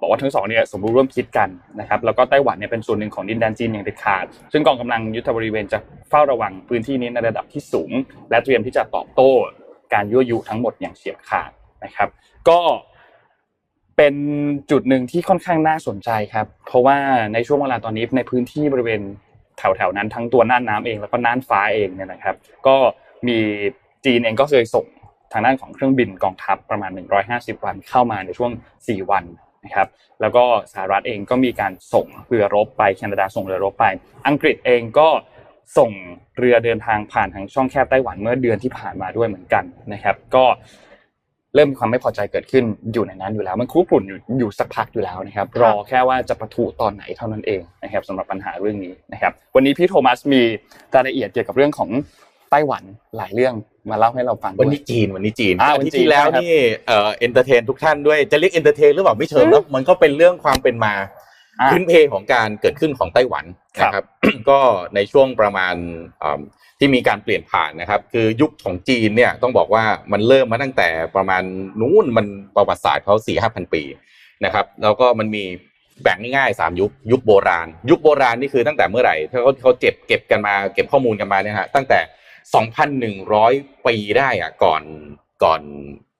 [0.00, 1.48] บอกว่าทั้งสองเนี่ยสมรู้ร่วมคิดกัน
[1.80, 5.78] นะครับแล้วก็ไต้หวันเนี่ยเป็นส่วนหนึ่งของดินแดนจีนอย่างเด็ดขาด ซึ่งกองกำลังยุทธบริเวณจะ
[6.10, 7.90] เฝ้าระวังพื้นที่นี้ในระดับที่สูง
[8.30, 9.30] และเตรียมที่จะตอบโต้
[9.94, 11.50] การยั่วยุทั้งหมดอย่างเฉียบขาด
[11.84, 12.08] นะครับ
[12.48, 12.60] ก็
[13.98, 14.14] เป็น
[14.70, 16.96] จุดหนึ่งที่ค่อนข้างน่าสนใจครับ เพราะว่า
[17.32, 19.00] ในช่วงเวลาตอนนี้ในพื้นที่บริเวณ
[19.58, 22.36] แถวๆนั้นทั้งตัวน่านน้ำเองแล้วก็น่านฟ้าเองเนี่ยนะครับ
[22.66, 22.76] ก็
[23.28, 23.38] มี
[24.04, 24.86] จีนเองก็เคยส่ง
[25.32, 26.90] ทางด้านของเครื่องบินกองทัพประมาณ
[27.28, 28.50] 150 วันเข้ามาในช่วง
[28.80, 29.24] 4 วัน
[29.64, 29.88] นะครับ
[30.20, 33.86] แล้วก็สหรัฐเองก็มีการส่งเรือรบไปแคนาดาส่งเรือรบไป
[34.26, 35.08] อังกฤษเองก็
[35.78, 35.90] ส่ง
[36.38, 40.44] เรือเดินทางผ่านทางช่องแคบไต้หวันเมื่อเดือนที่ผ่านมาด้วยเหมือนกันนะครับ ก็
[41.54, 50.42] เริ่มมีความไม่พอใจเกิดขึ้นอยู่ในนั้นอยู่แล้ว มันคุกรุ่นอยู่อยู่สักพักอยู่แล้วนะครับ รอแค่ว่าจะประทุตอนไหนเท่านั้นเองนะครับสำหรับปัญหาเรื่องนี้นะครับ วันนี้พี่โทมัสมี
[50.94, 51.90] รายละเอียดเกี่ยวกับเรื่องของ
[52.50, 52.82] ไต้หวัน
[53.16, 53.54] หลายเรื่อง
[53.90, 56.54] มาเล่าให้เราฟังวันด้วยนี้จีนวันนี้จีนอ่าอาวันทิตย์จีนที่แล้วใช่ครับนี่
[56.86, 60.94] เอ่อ entertain ทุกท่านด้วยจะเรียก entertain หรือเปล่าไม่เชิงอืมแล้วมันก็เป็นเรื่องความเป็นมา
[61.60, 63.44] อ่าพื้นเพของการเกิดขึ้นของไต้หวัน
[63.78, 64.04] ครับนะครับ
[64.50, 64.60] ก็
[64.94, 65.74] ในช่วงประมาณ
[66.22, 66.40] อ่า
[66.78, 71.42] ที่มีการเปลี่ยนผ่านนะครับ คือยุคของจีนเนี่ยต้องบอกว่ามันเริ่มมาตั้งแต่ประมาณ
[71.80, 73.82] นู้นมันประวัติศาสตร์เขาสี่ห้าพันปี
[74.44, 75.44] นะครับ แล้วก็มันมี
[76.02, 82.00] แบ่งง่ายๆสามยุคยุคโบราณ ยุคโบราณนี่คือตั้งแต่เมื่อไหร่ถ้าเขาเขาเจ็บเก็บกันมาเก็บข้อมูลกันมาเนี่ยฮะตั้งแต่
[83.28, 84.82] 2,100 ปีได้อะก่อน
[85.44, 85.60] ก่อน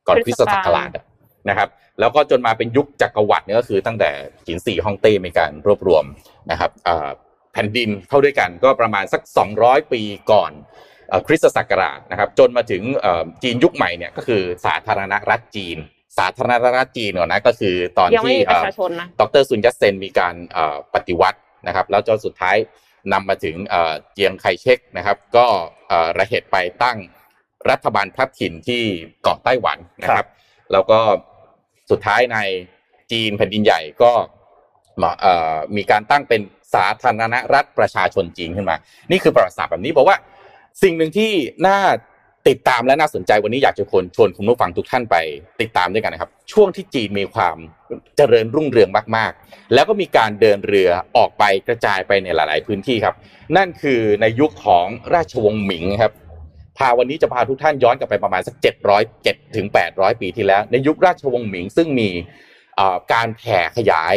[0.08, 1.04] ก่อนคริสตศักราชอะ
[1.48, 1.68] นะครับ
[2.00, 4.10] แล้วก็จนมาเป็นยุคจักรวรรดิเนี่ยก็คือตั้งแต่
[4.46, 6.04] จินสี่ฮ่องเต้มีการรวบรวม
[6.50, 7.08] นะครับอ่า
[7.52, 9.22] แผ่นดินเข้าด้วยกันก็ประมาณสัก
[9.58, 10.52] 200 ปีก่อน
[11.08, 15.78] เอ่อคริสตศักราชนะครับจนมาถึงเอ่อจีนยุคใหม่เนี่ยก็คือสาธารณรัฐจีน
[16.18, 22.56] สาธารณรัฐจีนก่อนนะก็คือตอนยังไม่ที่มีปเอ่ระอชาชนนะดรซุนยัตเซนมีการเอ่อปฏิวัตินะครับแล้วจนสุดท้าย
[23.12, 25.46] นำมาถึงเอ่อเจียงไคเชกนะครับ ก็
[25.88, 26.98] เอ่อระเหตุไปตั้ง
[27.70, 28.82] รัฐบาลพลัดถิ่นที่
[29.22, 30.26] เกาะไต้หวันนะครับ
[30.72, 30.98] แล้วก็
[31.90, 32.38] สุดท้ายใน
[33.12, 34.12] จีนแผ่นดินใหญ่ก็
[35.02, 36.40] มาเอ่อมีการตั้งเป็น
[36.74, 38.76] สาธารณรัฐประชาชนจีนขึ้นมา
[39.10, 40.16] นี่คือประวัติศาสตร์แบบนี้บอกว่า
[40.82, 41.30] สิ่งหนึ่งที่
[41.66, 41.78] น่า
[42.48, 45.16] ติดตามและน่าสนใจวันนี้อยากจะชวนชวนคุณผู้ฟังทุกท่านไป
[45.60, 47.56] ติดตามด้วยกันนะครับ ช่วงที่จีนมีความ
[48.16, 53.14] เจริญรุ่งเรืองมากๆ แล้วก็มีการเดินเรือออกไปกระจายไปในหลาย ๆ พื้นที่ครับ
[53.56, 56.12] นั่นคือในยุคของราชวงศ์หมิงครับ
[56.78, 58.54] พาวันนี้จะพาทุกท่านย้อนกลับไปประมาณสัก
[58.90, 62.08] 700 7ถึง800 ปีที่แล้ว ในยุคราชวงศ์หมิงซึ่งมี
[63.12, 64.14] การแผ่ขยาย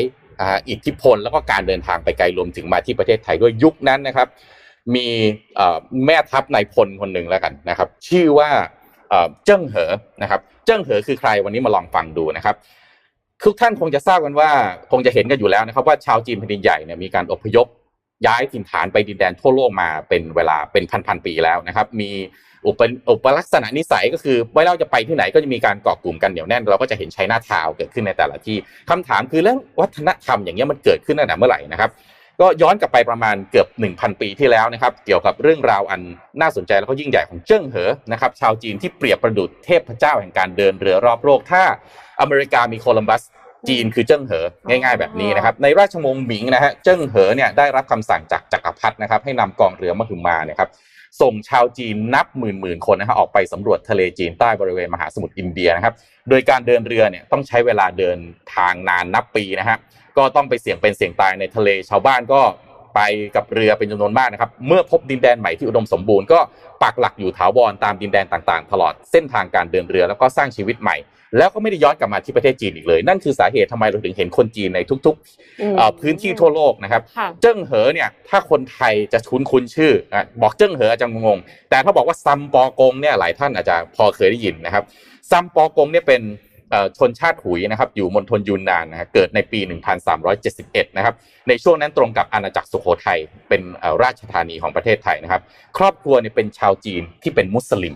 [0.69, 4.27] อิทธิพลแล้วก็การเดินทางไปไกลรวมถึงมาที่ประเทศไทยด้วยยุคนั้นนะครับ
[4.95, 5.07] มี
[6.05, 8.49] แม่ทัพนายพลคนหนึ่งแล้วกันนะครับ ชื่อว่า
[9.09, 12.55] เจิ้งเหอนะครับ เจิ้งเหอคือใครวันนี้มาลองฟังดูนะครับ
[13.43, 14.49] ทุกท่านคงจะทราบกันว่า
[14.91, 17.67] คงจะเห็นกันอยู่แล้วนะครับ ว่าชาวจีนแผ่นดินใหญ่เนี่ยมีการอพยพ
[18.25, 22.09] ย้ายถิ่นฐานไปดินแดนทั่วโลกมาเป็นเวลาเป็นพันๆปีแล้วนะครับ มี
[22.65, 28.57] อุปอุปลักษณะนิสัยก็คือไม่ว่าจะไปที่ไหนก็จะมีการเกาะกลุ่มกันเหนียวแน่น เราก็จะเห็นใช้หน้าทาวเกิดขึ้นในแต่ละที่
[28.89, 31.91] คำถามคือแล้ววัฒนธรรมอย่างเงี้ยมันเกิดขึ้นตั้งแต่เมื่อไหร่นะครับ
[32.41, 36.01] ก็ย้อนกลับไปประมาณเกือบ 1,000 ปีที่แล้วนะครับเกี่ยวกับเรื่องราวอัน
[36.41, 41.63] น่าสนใจแล้วก็ยิ่งใหญ่ของเจิ้งเหอนะครับชาวจีนที่เปรียบประดุจเทพเจ้าแห่งการเดินเรือรอบโลกถ้า
[42.21, 43.21] อเมริกามีโคลัมบัส
[43.69, 50.69] จีนคือเจิ้งเหอง่าย ๆ แบบนี้นะครับในราชวงศ์หมิงนะฮะเจิ้งเหอเนี่ยได้รับคำสั่งจากจักรพรรดินะครับให้นำกองเรือมหึมาเนี่ยครับ
[51.21, 55.93] ส่งชาวจีนนับหมื่นหมื่นคนนะฮะออกไปสำรวจทะเลจีนใต้บริเวณมหาสมุทรอินเดียนะครับ
[56.29, 58.17] โดยการเดินเรือเนี่ยต้องใช้เวลาเดิน
[58.55, 59.77] ทางนานนับปีนะฮะ
[60.17, 62.41] ก็ต้องไปเสี่ยงเป็นเสี่ยงตายในทะเลชาวบ้านก็
[62.95, 63.01] ไป
[63.35, 66.39] กับเรือเป็นจำนวนมากนะครับ เมื่อพบดินแดนใหม่ที่อุดมสมบูรณ์ก็
[66.83, 70.95] ปักหลักอยู่ถาวรตามดินแดนต่างๆ ตลอดเส้นทางการเดินเรือ แล้วก็สร้างชีวิตใหม่
[71.37, 75.15] แล้วก็ไม่ได้ย้อนกลับมาที่ประเทศจีนอีกเลย นั่นคือสาเหตุทำไมเราถึงเห็นคนจีนในทุก
[75.61, 84.83] อืมๆเอ่อพื้นที่ทั่วโลกนะครับค่ะเจิ้งเหอเนี่ยถ้าคนไทยจะคุ้นคุ้นชื่ออะบอกเจิ้งเหออาจจะงงๆแต่ถ้าบอกว่าซัมปอกงเนี่ยหลายท่านอาจจะพอเคยได้ยินนะครับ
[85.31, 86.21] ซัมปอกงเนี่ยเป็น
[86.71, 89.59] เอ่อชนชาติหุยนะครับอยู่มณฑลยูนนานนะฮะเกิดในปี
[90.29, 91.15] 1371 นะครับ
[91.47, 95.41] ในช่วงนั้นตรงกับอาณาจักรสุโขทัยเป็นเอ่อราชธานีของประเทศไทยนะครับ
[95.77, 97.95] ครอบครัวเนี่ยเป็นชาวจีนที่เป็นมุสลิม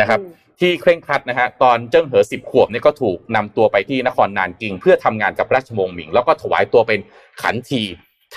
[0.00, 7.00] นะครับอืม ที่เคร่งครัดนะฮะตอนเจิ้งเหอสิบขวบเนี่ยก็ถูกนำตัวไปที่นครนานกิง เพื่อทำงานกับราชวงศ์หมิง แล้วก็ถวายตัวเป็น
[7.42, 7.82] ขันที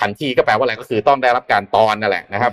[0.04, 2.52] ันทีก็แปลว่าอะไรก็คือต้องได้รับการตอนนั่นแหละนะครับ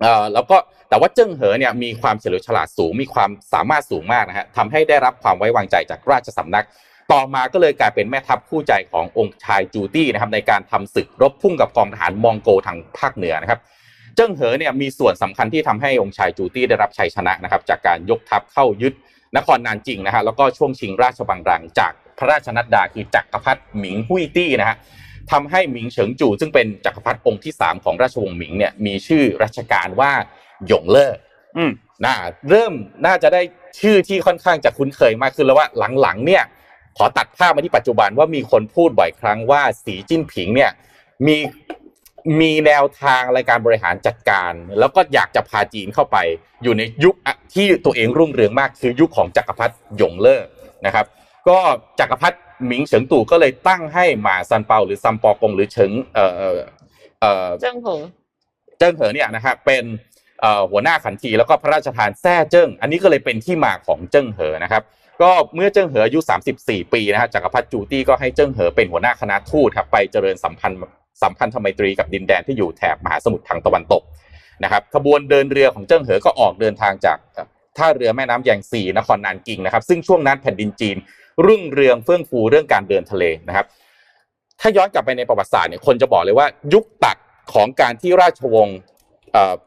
[0.00, 0.56] เอ่อแล้วก็
[0.88, 6.66] แต่ว่าเจิ้งเหอเนี่ยมีความเฉลียวฉลาดสูงมีความสามารถสูงมากนะฮะทำให้ได้รับความไว้วางใจจากราชสำนัก
[7.12, 13.60] ต่อมาก็เลยกลายเป็นแม่ทัพคู่ใจขององค์ชายจูตี้นะครับในการทำศึกรบพุ่งกับกองทหารมองโกทางภาคเหนือนะครับ
[14.18, 18.92] เจิ้งเหอเนี่ยมีส่วนสำคัญที่ทำให้องค์ชายจูตี้ได้รับชัยชนะนะครับจากการยกทัพเข้ายึด
[19.36, 24.76] นครนานจิงนะฮะแล้วก็ช่วงชิงราชบังรังจากพระราชนัดดาคือจักรพรรดิหมิงหุยตี้นะฮะ
[25.30, 30.12] ทำให้หมิงเฉิงจู่ซึ่งเป็นจักรพรรดิองค์ที่สามของราชวงศ์หมิงเนี่ยมีชื่อราชการว่า
[30.66, 31.12] หยงเล่อ
[31.56, 31.70] อืม
[32.04, 32.14] น่า
[32.48, 32.72] เริ่ม
[33.06, 33.42] น่าจะได้
[33.80, 35.68] ชื่อที่ค่อนข้างจะคุ้นเคยมากขึ้นแล้วว่า
[36.00, 36.44] หลังๆเนี่ย
[36.96, 40.70] ขอตัดภาพมาที่ปัจจุบันว่ามีคนพูดบ่อยครั้งว่าสีจิ้นผิงเนี่ย
[41.26, 41.36] มี
[42.40, 46.16] มีแนวทางในการบริหารจัดการ แล้วก็อยากจะพาจีนเข้าไป
[46.62, 50.42] อยู่ในยุคอะที่ตัวเองรุ่งเรืองมากคือยุคของจักรพรรดิหยงเล่อ
[50.86, 51.06] นะครับ
[51.48, 51.58] ก็
[52.00, 52.36] จักรพรรดิ
[52.66, 56.58] หมิงเฉิงตู่ก็เลยตั้งให้หมาซันเปาหรือซัมปอกงหรือเฉิงเอ่อเอ่อ
[57.20, 58.00] เอ่อเจิ้งเหอ
[58.78, 59.84] เจิ้งเหอเนี่ยนะฮะเป็น
[60.40, 64.82] เอ่อหัวหน้าขันทีแล้วก็พระราชทานแซ่เจิ้ง อันนี้ก็เลยเป็นที่มาของเจิ้งเหอนะครับ
[65.22, 66.18] ก็เมื่อเจิ้งเหออายุ
[66.56, 70.78] 34 ปีนะฮะจักรพรรดิจูตี้ก็ให้เจิ้งเหอเป็นหัวหน้าคณะทูตครับไปเจริญสัมพันธ์
[71.22, 74.02] สัมพันธไมตรีกับดินแดนที่อยู่แถบมหาสมุทรทางตะวันตก
[74.64, 77.18] นะครับขบวนเดินเรือของเจิ้งเหอก็ออกเดินทางจาก
[77.76, 80.96] ท่าเรือแม่น้ำแยงซีนครนานกิงนะครับ ซึ่งช่วงนั้นแผ่นดินจีน
[81.46, 83.66] รุ่งเรืองเฟื่องฟูเรื่องการเดินทะเลนะครับ
[84.60, 87.16] ถ้าย้อนกลับไปในประวัติศาสตร์เนี่ยคนจะบอกเลยว่า ยุคตัด
[87.54, 88.78] ของการที่ราชวงศ์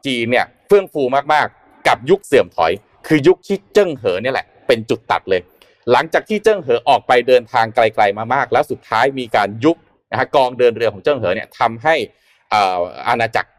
[0.06, 2.72] จีนเนี่ยเฟื่องฟูมากๆ กับยุคเสื่อมถอย
[3.06, 5.40] คือยุคที่เจิ้งเหอเนี่ยแหละเป็นจุดตัดเลย
[5.92, 9.76] หลังจากที่เจิ้งเหอออกไปเดินทางไกลๆมามาก แล้วสุดท้ายมีการยุบ
[10.12, 11.94] นะฮะกองเดินเรือของเจิ้งเหอเนี่ยทำให้
[13.08, 13.50] อาณาจักร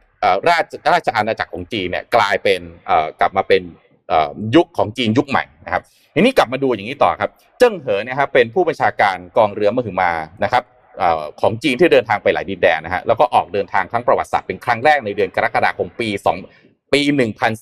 [0.49, 2.61] ราชราชอาณาจักรของจีนเนี่ยกลายเป็น
[3.19, 3.61] กลับมาเป็น
[4.55, 5.83] ยุคของจีนยุคใหม่นะครับ
[6.15, 10.11] ทีนี้กลับมาดูอย่างนี้ต่อครับ เจิ้งเหอเนี่ยครับเป็นผู้บัญชาการกองเรือมหึมา
[10.43, 10.63] นะครับ
[11.01, 11.03] อ
[11.41, 16.09] ของจีนที่เดินทางไปหลายดินแดนนะฮะแล้วก็ออกเดินทางครั้งประวัติศาสตร์เป็นครั้งแรกในเดือนกรกฎาคมปี
[16.51, 17.01] 2ปี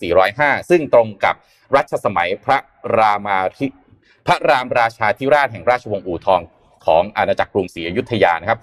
[0.03, 1.35] 1405 ซึ่งตรงกับ
[1.75, 2.57] รัชสมัยพระ
[2.97, 3.67] รามาธิ
[4.25, 6.41] พระรามราชาธิราชแห่งราชวงศ์อู่ทอง
[6.85, 8.59] ของอาณาจักรกรุงศรีอยุธยานะครับ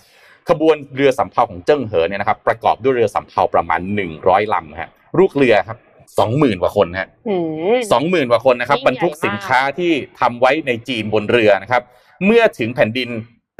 [0.49, 3.81] ขบวนเรือสำเภาของเจิ้งเหอเนี่ยนะครับประกอบด้วยเรือสำเภาประมาณ
[4.17, 5.79] 100ลำฮะลูกเรือครับ
[6.19, 7.35] 20,000กว่าคนฮะอื
[7.77, 11.83] มสองหมื่นกว่าคนนะครับยิ่งบรรทุกใหญ่มากสินค้าที่ทำไว้ในจีนบนเรือนะครับ
[12.25, 13.11] เมื่อถึงแผ่นดิน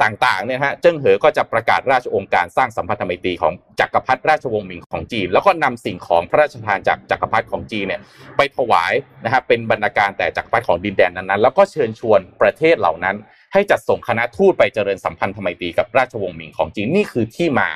[0.03, 8.01] ต่างๆเนี่ยนะฮะเจิ้งเหอก็จะประกาศราชองค์การสร้างสัมพันธไมตรีของจักรพรรดิราชวงศ์หมิงของจีน แล้วก็นำสิ่งของพระราชทานจากจักรพรรดิของจีนเนี่ย
[8.37, 8.93] ไปถวาย
[9.23, 13.15] นะครับเป็นบรรณาการแต่จักรพรรดิของดินแดนนั้นๆ แล้วก็เชิญชวนประเทศเหล่านั้น
[13.53, 17.69] ให้จัดส่งคณะทูตไปเจริญสัมพันธไมตรีกับราชวงศ์หมิงของจีนนี่คือที่มา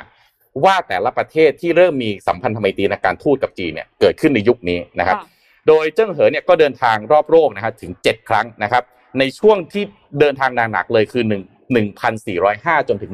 [0.66, 5.28] ว่าแต่ละประเทศที่เริ่มมีสัมพันธไมตรีในการทูตกับจีนเนี่ยเกิดขึ้นในยุคนี้นะครับค่ะ
[5.68, 8.84] โดยเจิ้งเหอเนี่ยก็เดินทางรอบโลกนะครับถึง 7 ครั้งนะครับ
[9.20, 9.84] ในช่วงที่
[10.20, 13.12] เดินทางหนักๆเลยคือ1 1,405 จนถึง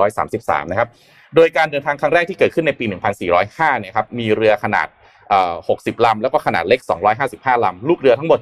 [0.00, 0.88] 1,433 นะครับ
[1.36, 2.84] โดยการเดินทางครั้งแรกที่เกิดขึ้นในปี
[3.32, 4.88] 1,405 เนี่ยครับมีเรือขนาด
[5.28, 6.80] เอ่อ60 ลำ แล้วก็ขนาดเล็ก
[7.22, 8.40] 255 ลำ ลูกเรือทั้งหมด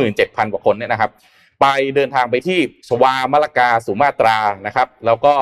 [0.00, 1.10] 27,000 กว่าคนเนี่ยนะครับ
[1.62, 5.34] ไปเดินทางไปที่สวามลกาสุมาตรานะครับ แล้วก็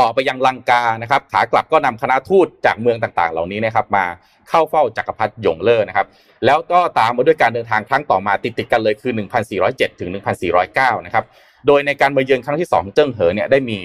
[0.00, 4.04] ต่อไปยังลังกานะครับขากลับก็นำคณะทูตจากเมืองต่างๆ เหล่านี้นะครับมา
[4.48, 6.06] เข้าเฝ้าจักรพรรดิหยงเล่อนะครับ
[6.46, 9.12] แล้วก็ตามมาด้วยการเดินทางครั้งต่อมาติดๆกันเลยคือ
[9.56, 10.10] 1,407 ถึง
[10.58, 11.24] 1,409 นะครับ
[11.66, 13.78] โดยในการมาเยือนครั้งที่ 2 เจิ้งเหอเนี่ยได้มี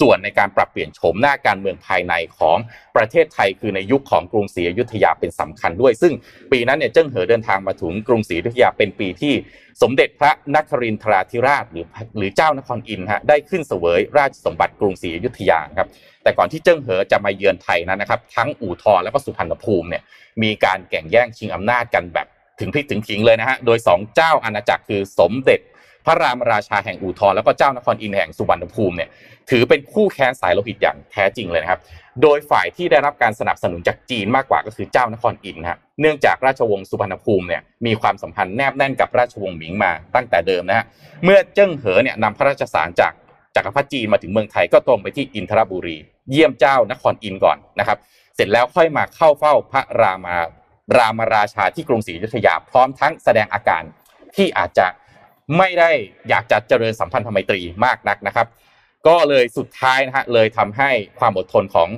[0.00, 2.58] ส่วนในการปรับเปลี่ยนโฉมหน้าการเมืองภายในของ
[2.96, 6.12] ประเทศไทยคือในยุคของกรุงศรีอยุธยาเป็นสำคัญด้วย ซึ่ง
[6.52, 9.34] ปีนั้นเนี่ยเจิ้งเหอเดินทางมาถึงกรุงศรีอยุธยาเป็นปีที่
[9.82, 11.86] สมเด็จพระนครินทราธิราชหรือ
[12.18, 15.88] หรือเจ้านครอินฮะได้ขึ้นเสวยราชสมบัติกรุงศรีอยุธยาครับ
[16.22, 20.02] แต่ก่อนที่เจิ้งเหอจะมาเยือนไทยนั้นนะครับ ทั้งอู่ทองแล้วก็สุพรรณภูมิเนี่ย
[20.42, 22.26] มีการแข่งแย่งชิงอำนาจกันแบบ
[22.60, 25.60] ถึงพริกถึงขิงเลยนะฮะโดยสองเจ้าอาณาจักรคือสมเด็จ
[26.04, 29.08] พระรามราชาแห่งอู่ทองแล้วก็เจ้านครอินแห่งสุวรรณภูมิเนี่ย
[29.50, 31.80] ถือเป็นคู่แค้นสายโลหิตอย่างแท้จริงเลยนะครับ
[32.22, 40.86] โดยฝ่ายที่ได้รับการสนับสนุนจากจีนมากกว่าก็คือเจ้านครอินทร์ฮะเนื่องจากราชวงศ์สุพรรณภูมิเนี่ยมีความสัมพันธ์แนบแน่นกับราชวงศ์หมิงมาตั้งแต่เดิมนะฮะ
[41.24, 43.12] เมื่อเจิ้งเหอเนี่ยนำพระราชสารจาก
[43.56, 45.96] จักรพรรดิจีนมาถึงเมืองไทยก็ตรงไปที่อินทรบุรี
[46.30, 47.98] เยี่ยมเจ้านครอินก่อนนะครับ
[48.34, 50.36] เสร็จแล้วค่อยมาเข้าเฝ้าพระรามา
[50.96, 53.82] รามราชาที่กรุงศรีอยุธยาพร้อมทั้งแสดงอาการ
[54.36, 54.86] ที่อาจจะ
[55.58, 55.90] ไม่ได้
[56.28, 58.46] อยากจะเจริญสัมพันธไมตรีมากนักนะครับ
[59.06, 61.88] ก็เลยสุดท้ายนะฮะเลยทำให้ความอดทนของ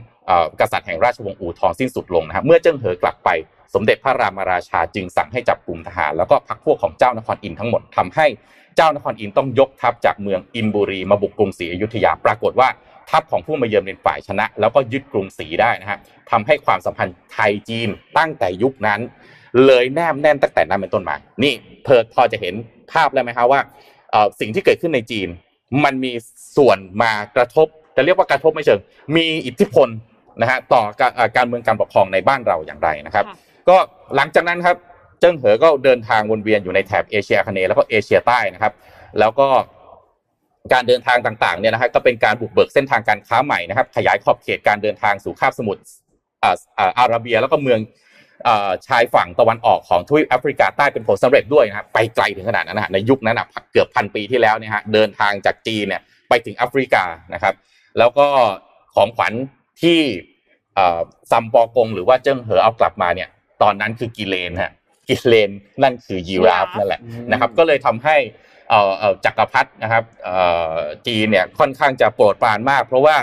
[0.61, 3.29] กษัตริย์แห่งราชวงศ์อู่ทองสิ้นสุดลงนะครับเมื่อเจิ้งเหอกลับไป
[3.75, 8.27] สมเด็จพระรามาราชาจึงสั่งให้จับกลุ่มทหาร แล้วก็พรรคพวกของเจ้านครอินทั้งหมดทำให้
[8.77, 12.69] เจ้านครอินต้องยกทัพจากเมืองอินบุรีมาบุกกรุงศรีอยุธยา ปรากฏว่า
[13.11, 15.99] ทัพของผู้มาเยือนเป็นฝ่ายชนะ แล้วก็ยึดกรุงศรีได้นะฮะ
[16.31, 19.01] ทำให้ความสัมพันธ์ไทยจีนตั้งแต่ยุคนั้น
[19.67, 21.53] เลยแนบแน่นตั้งแต่นั้นเป็นต้นมา นี่
[21.85, 22.55] เพิร์พอจะเห็น
[22.93, 23.61] ภาพแล้วไหมครับว่า
[24.41, 25.29] สิ่งที่เกิดขึ้นในจีน
[25.85, 26.13] มันมี
[26.57, 28.81] ส่วนมากระทบจะเรียกว่ากระทบไม่เชิง
[29.17, 29.89] มีอิทธิพล
[30.41, 33.25] นะฮะต่อการการเมืองการปกครองในบ้านเราอย่างไรนะครับ
[33.69, 33.77] ก็
[34.17, 34.77] หลังจากนั้นครับ
[35.21, 38.73] เจิ้งเหอก็เดินทางวนเวียนอยู่ในแถบเอเชียคเนแล้วก็เอเชียใต้นะครับ
[39.21, 39.49] แล้วก็
[40.73, 45.83] การเดินทางต่างๆเนี่ยนะฮะก็เป็นการบุกเบิกเส้นทางการค้าใหม่นะครับ ขยายขอบเขตการเดินทางสู่คาบสมุทร
[46.99, 47.81] อาระเบียแล้วก็เมือง
[48.87, 57.55] ชายฝั่งตะวันออกของทวีปแอฟริกาใต้เป็นผลสำเร็จด้วยนะครับไปไกลถึงขนาดนั้นนะในยุคนั้นนะเกือบพันปีที่แล้วเนี่ยฮะเดินทางจากจีนเนี่ยไปถึงแอฟริกานะครับ
[57.99, 58.27] แล้วก็
[58.95, 59.33] ของขวัญ
[59.83, 60.01] ที่
[61.31, 63.29] ซัมปอกงหรือว่าเจิ้งเหอเอากลับมาเนี่ย
[63.63, 64.73] ตอนนั้นคือกิเลนฮะ
[65.09, 65.51] กิเลน
[65.83, 67.01] นั่นคือยีราฟนั่นแหละ
[67.33, 68.17] นะครับ ก็เลยทำให้
[69.25, 70.05] จักรพรรดินะครับ
[71.07, 73.17] จีนเนี่ยค่อนข้างจะโปรดปรานมาก เพราะว่า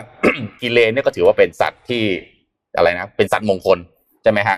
[0.62, 2.04] กิเลนเนี่ยก็ถือว่าเป็นสัตว์ที่
[2.76, 3.80] อะไรนะเป็นสัตว์มงคล
[4.24, 4.58] ใช่ไหมฮะ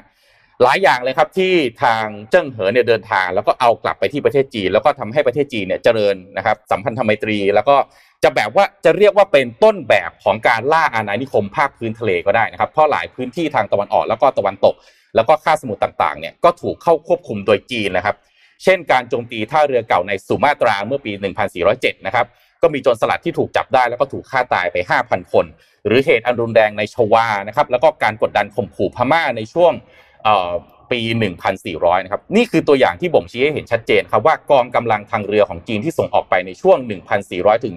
[0.63, 7.76] หลายอย่างเลยครับที่ทางเจิ้งเหอเนี่ยเดินทาง แล้วก็เอากลับไปที่ประเทศจีน แล้วก็ทำให้ประเทศจีนเนี่ยเจริญนะครับสัมพันธไมตรี แล้วก็
[8.24, 14.76] จะแบบว่าจะเรียกว่าเป็นต้นแบบของการล่าอาณานิคมภาคพื้นทะเลก็ได้นะครับ เพราะหลายพื้นที่ทางตะวันออกแล้วก็ตะวันตก
[15.15, 18.15] แล้วก็ข้าสมุทรต่างๆเนี่ยก็ถูกเข้าควบคุมโดยจีนนะครับ
[18.63, 21.12] เช่น การโจมตีท่าเรือเก่าในสุมาตราเมื่อปี
[21.60, 22.26] 1407 นะครับ
[22.62, 25.46] ก็มีโจรสลัดที่ถูกจับได้แล้วก็ถูกฆ่าตายไป 5,000 คน
[25.86, 29.74] หรือเหตุอันรุนแรงในชวานะครับแล้วก็การกดดันข่มขู่พม่าในช่วง
[30.92, 31.02] ปี
[31.54, 36.78] 1,400 นะครับ นี่คือตัวอย่างที่บ่งชี้ให้เห็นชัดเจนครับว่ากองกำลังทางเรือของจีนที่ส่งออกไปในช่วง
[37.22, 37.76] 1,400 ถึง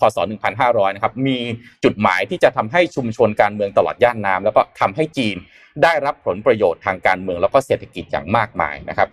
[0.00, 0.16] คศ
[0.56, 1.38] 1,500 นะครับ มี
[1.84, 5.36] จุดหมายที่จะทำให้ชุมชนการเมืองตลอดย่านน้ำแล้วก็ทำให้จีน
[5.82, 9.08] ได้รับผลประโยชน์ทางการเมืองแล้วก็เศรษฐกิจอย่างมากมายนะครับ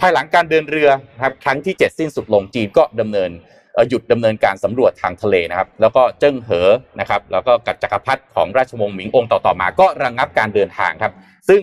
[0.00, 0.88] ภายหลังการเดินเรือ
[1.22, 3.30] ครับครั้งที่ 7 สิ้นสุดลงจีนก็ดำเนิน
[3.88, 6.70] หยุดดำเนินการสำรวจทางทะเลนะครับ แล้วก็เจิ้งเหอ
[7.00, 11.12] นะครับ แล้วก็กัจจักรพรรดิของราชวงศ์หมิงองค์ต่อๆมา ก็ระงงับการเดินทางครับ
[11.48, 11.62] ซึ่ง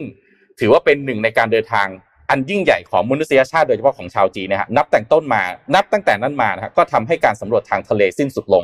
[0.62, 1.88] ถือว่าเป็นหนึ่งในการเดินทาง
[2.30, 5.44] อันยิ่งใหญ่ของมนุษยชาติโดยเฉพาะของชาวจีนนะฮะนับแต่งต้นมา
[5.76, 8.64] นับตั้งแต่นั้นมานะก็ทำให้การสำรวจทางทะเลสิ้นสุดลง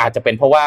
[0.00, 0.66] อาจจะเป็นเพราะว่า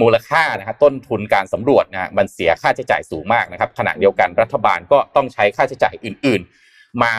[0.00, 7.12] มูลค่านะฮะต้นทุนการสำรวจนะมันเสียค่าใช้จ่ายสูงมากนะครับขณะเดียวกันรัฐบาลก็ต้องใช้ค่าใช้จ่ายอื่น ๆ มา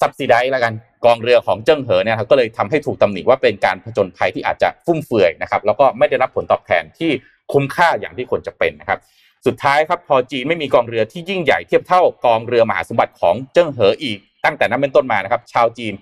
[0.00, 0.74] ซับซิได้แล้วกัน
[1.04, 7.10] กองเรือของเจิ้งเหอเนี่ยครับก็เลยทำให้ถูกตำหนิว่าเป็นการผจญภัยที่อาจจะฟุ่มเฟือยนะครับแล้วก็ไม่ได้รับผลตอบแทนที่
[7.52, 8.98] คุ้มค่าอย่างที่ควรจะเป็นนะครับ
[9.46, 15.94] สุดท้ายครับพอจีนไม่มีกองเรือที่ยิ่งใหญ่เทียบเท่ากองเรือมหาสมบัติของเจิ้งเหออีก ตั้งแต่นั้นเป็นต้นมานะครับ ชาวจีน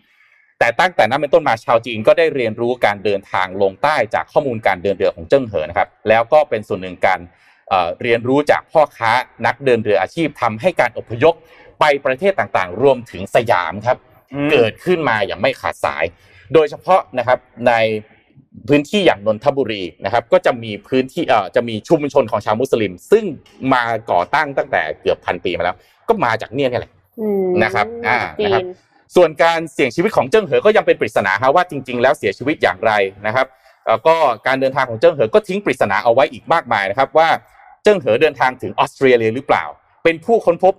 [0.59, 7.21] แต่ตั้งแต่นั้นเป็นต้นมาชาวจีนก็ได้เรียนรู้การเดินทางลงใต้จากข้อมูลการเดินเรือของเจิ้งเหอนะครับ แล้วก็เป็นส่วนหนึ่งการ
[8.03, 9.13] เรียนรู้จากพ่อค้า
[9.47, 11.35] นักเดินเรืออาชีพทำให้การอพยพ
[11.81, 13.99] ไปประเทศต่างๆ รวมถึงสยามครับ
[14.53, 16.05] เกิดขึ้นมาอย่างไม่ขาดสาย
[16.55, 17.73] โดยเฉพาะนะครับใน
[18.69, 23.25] พื้นที่อย่างนนทบุรีนะครับก็จะมีพื้นที่เอ่อจะมีชุมชนของชาวมุสลิม ซึ่ง
[23.73, 25.77] มาก่อตั้งตั้งแต่เกือบพันปีมาแล้ว
[26.09, 26.93] ก็มาจากเนี่ยนี่แหละ
[27.65, 28.63] นะครับอ่านะครับ
[29.17, 32.93] ส่วนการเสี่ยงชีวิตของเจิ้งเหอก็ยังเป็นปริศนาฮะว่าจริง ๆ แล้วเสียชีวิตอย่างไร
[33.27, 33.47] นะครับ
[34.07, 37.29] ก็การเดินทางของเจิ้งเหอก็ทิ้งปริศนาเอาไว้อีกมากมายนะครับว่า
[37.83, 39.65] เจิ้งเหอเดินทางถึงออสเตรเลียหรือเปล่า
[40.05, 40.75] เป็นผู้ค้นพบ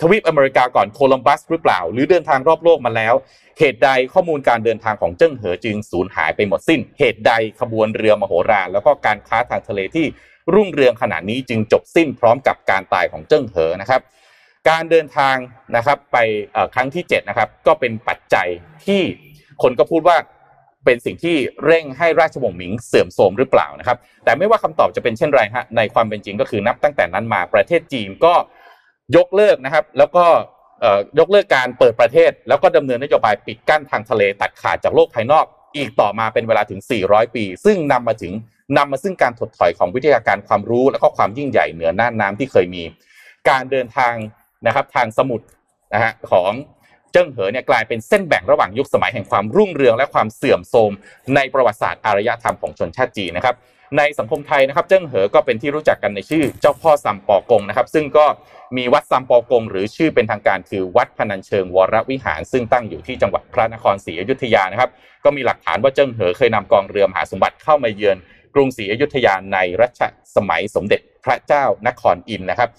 [0.00, 3.14] ทวีปอเมริกาก่อนโคลัมบัสหรือเปล่า หรือเดินทางรอบโลกมาแล้ว
[3.58, 10.06] เหตุใดข้อมูลการเดินทางของเจิ้งเหอจึงสูญหายไปหมดสิ้น เหตุใดขบวนเรือมโหฬารแล้วก็การค้าทางทะเลที่
[10.54, 14.00] รุ่งเรืองขนาดนี้จึงจบสิ้นพร้อมกับการตายของเจิ้งเหอนะครับ
[14.68, 15.36] การเดินทาง
[15.76, 16.16] นะครับไป
[16.74, 18.48] ครั้งที่7นะครับก็เป็นปัจจัย
[18.86, 19.02] ที่
[19.62, 20.16] คนก็พูดว่า
[20.84, 28.34] เป็นสิ่งที่เร่งให้ราชวงศ์หมิงเสื่อมโทรมหรือเปล่านะครับ แต่ไม่ว่าคำตอบจะเป็นเช่นไรฮะในความเป็นจริงก็คือนับตั้งแต่นั้นมาประเทศจีนก็
[29.16, 30.24] ยกเลิกนะครับ แล้วก็
[31.18, 35.44] ยกเลิกการเปิดประเทศ แล้วก็ดำเนินนโยบายปิดกั้นทางทะเลตัดขาดจากโลกภายนอก
[35.76, 38.32] อีกต่อมาเป็นเวลาถึง 400 ปี ซึ่งนำมาถึง
[38.76, 42.82] นำมาซึ่งการถดถอยของวิทยาการความรู้ และก็ความยิ่งใหญ่เหนือน่านน้ำที่เคยมี
[43.48, 44.14] การเดินทาง
[44.66, 45.46] นะครับทางสมุทร
[45.94, 46.52] นะฮะของ
[47.12, 50.92] เจิ้งเหอเนี่ยกลายเป็นเส้นแบ่งระหว่างยุคสมัยแห่งความรุ่งเรืองและความเสื่อมโทรม
[51.34, 53.54] ในประวัติศาสตร์อารยธรรมของชนชาติจีนนะครับ
[53.98, 58.26] ในสังคมไทยนะครับ เจิ้งเหอก็เป็นที่รู้จักกันในชื่อเจ้าพ่อซัมปอกงนะครับ ซึ่งก็
[58.76, 64.90] มีวัดซัมปอกง หรือชื่อเป็นทางการคือวัดพนัญเชิงวรวิหาร ซึ่งตั้งอยู่ที่จังหวัดพระนครศรีอยุธยานะครับ
[65.24, 68.16] ก็มีหลักฐานว่าเจิ้งเหอเคยนำกองเรือมหาสมบัติเข้ามาเยือน
[68.54, 70.02] กรุงศรีอยุธยาในรัช
[70.36, 72.70] สมัยสมเด็จพระเจ้านครอินนะครับ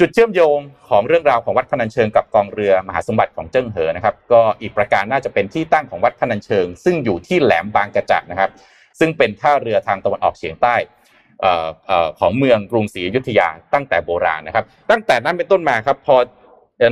[0.00, 8.50] จุดเชื่อมโยงของเรื่องราวของวัดพนัญเชิงกับกองเรือมหาสมบัติของเจิ้งเหอนะครับ ก็อีกประการน่าจะเป็นที่ตั้งของวัดพนัญเชิง ซึ่งอยู่ที่แหลมบางกระจักนะครับ
[8.98, 10.76] ซึ่งเป็นท่าเรือทางตะวันออกเฉียงใต้
[12.20, 16.16] ของเมืองกรุงศรีอยุธยาตั้งแต่โบราณนะครับ ตั้งแต่นั้นเป็นต้นมาครับพอ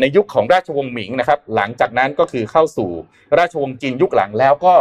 [0.01, 2.91] ในยุคของราชวงศ์หมิงนะครับ หลังจากนั้นก็คือเข้าสู่
[3.39, 4.75] ราชวงศ์จีนยุคหลังแล้วก็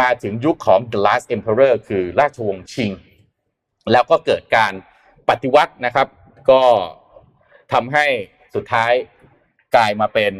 [0.00, 2.90] มาถึงยุคของ The Last Emperor คือราชวงศ์ชิง
[3.92, 4.72] แล้วก็เกิดการ
[5.28, 6.08] ปฏิวัตินะครับ
[6.50, 6.62] ก็
[7.72, 8.06] ทำให้
[8.54, 8.92] สุดท้าย
[9.76, 10.32] กลายมาเป็น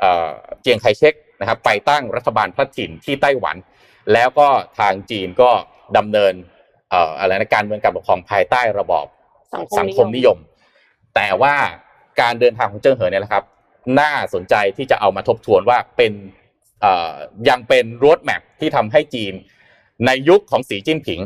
[0.00, 3.56] เอ่อเจียงไคเชกนะครับ ไปตั้งรัฐบาลพระถิ่นที่ไต้หวัน
[4.12, 5.50] แล้วก็ทางจีนก็
[5.96, 6.34] ดำเนิน
[6.90, 9.06] เอ่ออะไรนะการเมืองการปกครองภายใต้ระบอบ
[9.52, 10.38] สังคสัมงนิคยมมนิยม
[11.14, 11.54] แต่ว่า
[12.20, 13.44] การเดินทางของเจิ้งเหอเนี่ยแหละครับ
[14.00, 16.12] น่าสนใจที่จะเอามาทบทวนว่าเป็น
[16.80, 17.12] เอ่อ
[17.48, 19.34] ยังเป็นร d แมพที่ทำให้จีน
[20.06, 21.20] ในยุคของสีจิ้นผิง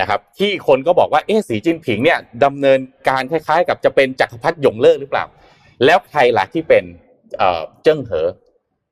[0.00, 5.24] นะครับที่คนก็บอกว่าเอ๊ะสีจิ้นผิงเนี่ยดำเนินการคล้ายๆ กับจะเป็นจักรพรรดิหยงเล่อหรือเปล่า
[5.84, 6.84] แล้วใครล่ะที่เป็น
[7.38, 8.28] เอ่อเจิ้งเหอ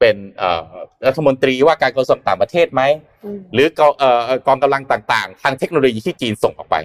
[0.01, 0.63] เป็นเอ่อ
[1.07, 2.83] รัฐมนตรีว่าการกระทรวงต่างประเทศไหม
[3.25, 6.77] อืมหรือกองเอ่อกองกำลังต่างๆ ทางเทคโนโลยีที่จีนส่งออกไป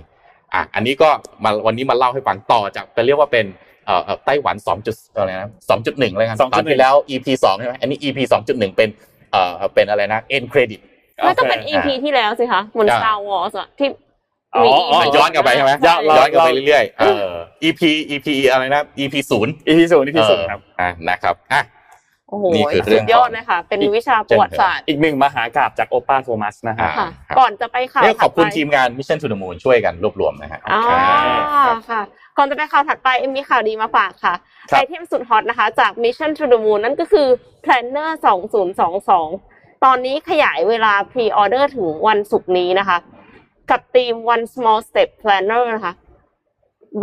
[0.53, 1.09] อะอันนี้ก็
[1.43, 3.45] มาวันนี้มาเล่าให้ฟังต่อจากจะเรียกว่าเป็น
[3.85, 5.49] เอ่อเอ่อไต้หวัน2จุดอะไรนะ
[5.83, 8.19] 2.1เลยกัน2.1ตอนที่แล้ว EP 2ใช่ไหมอันนี้ EP
[8.49, 8.89] 2.1เป็น
[9.31, 10.81] เอ่อเป็นอะไรนะ end credit
[11.23, 13.89] ไม่ก็เป็นโอเค EP ที่แล้วสิคะเหมือนอ่า Star Wars อะที่
[14.55, 17.25] อ๋อมีอ๋อ EP ย้อนกลับไปใช่ไหมย้อนเราย้อนกลับไปเราเรื่อยๆเออ
[17.63, 21.61] EP EP อะไรนะ EP ศูนย์ EP ศูนย์ EP ศูนย์ครับอะนะครับอะ
[22.31, 30.79] โอ้โหนี่คือเรื่สุองดยอดเลยค่ะ เป็นวิชาประวัติศาสตร์อีกหนึ่งมหากาบจากโอป้าโทมัสนะฮะอ่าค่ะ ครับ ก่อนจะไปข่าวเนี่ยขอบคุณถัดไปทีมงาน Mission to the Moon ช่วยกันรวบรวมนะฮะ อ่า
[31.65, 32.01] ครับค่ะ
[32.37, 34.33] ก่อนจะไปข่าวถัดไปเอ็มมีข่าวดีมาฝากค่ะ
[34.69, 37.27] ครับ ไอเทมสุดฮอตนะคะ จาก Mission to the Moon นั่นก็คือ
[37.65, 38.09] Planner
[38.75, 42.97] 2022 ตอนนี้ขยายเวลา Pre-order ถึงวันศุกร์นี้นะคะ
[43.69, 45.93] กับธีม One Small Step Planner นะคะ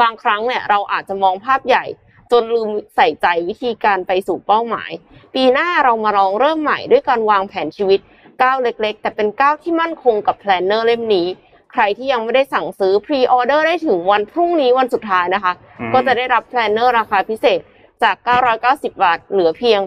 [0.00, 1.84] บางครั้งเนี่ยเราอาจจะมองภาพใหญ่
[2.32, 4.90] จนลืมใส่ใจวิธีการไปสู่เป้าหมาย
[5.34, 8.00] ปีหน้าเรามาลองเริ่มใหม่ด้วยการวางแผนชีวิต
[8.42, 11.26] ก้าวเล็กๆ แต่เป็นก้าวที่มั่นคงกับ planner เล่มนี้
[11.72, 17.60] ใครที่ยังไม่ได้สั่งซื้อ pre-order ได้ถึงวันพรุ่งนี้วันสุดท้ายนะคะอืมก็จะได้รับ planner ราคาพิเศษ
[18.02, 18.16] จาก
[18.58, 19.80] 990 บาท เหลือเพียง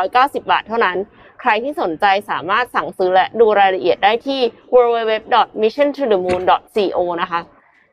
[0.00, 0.96] 890 บาทเท่านั้น
[1.40, 4.40] ใครที่สนใจสามารถสั่งซื้อและดูรายละเอียดได้ที่
[4.74, 7.40] www.missiontothemoon.co นะคะ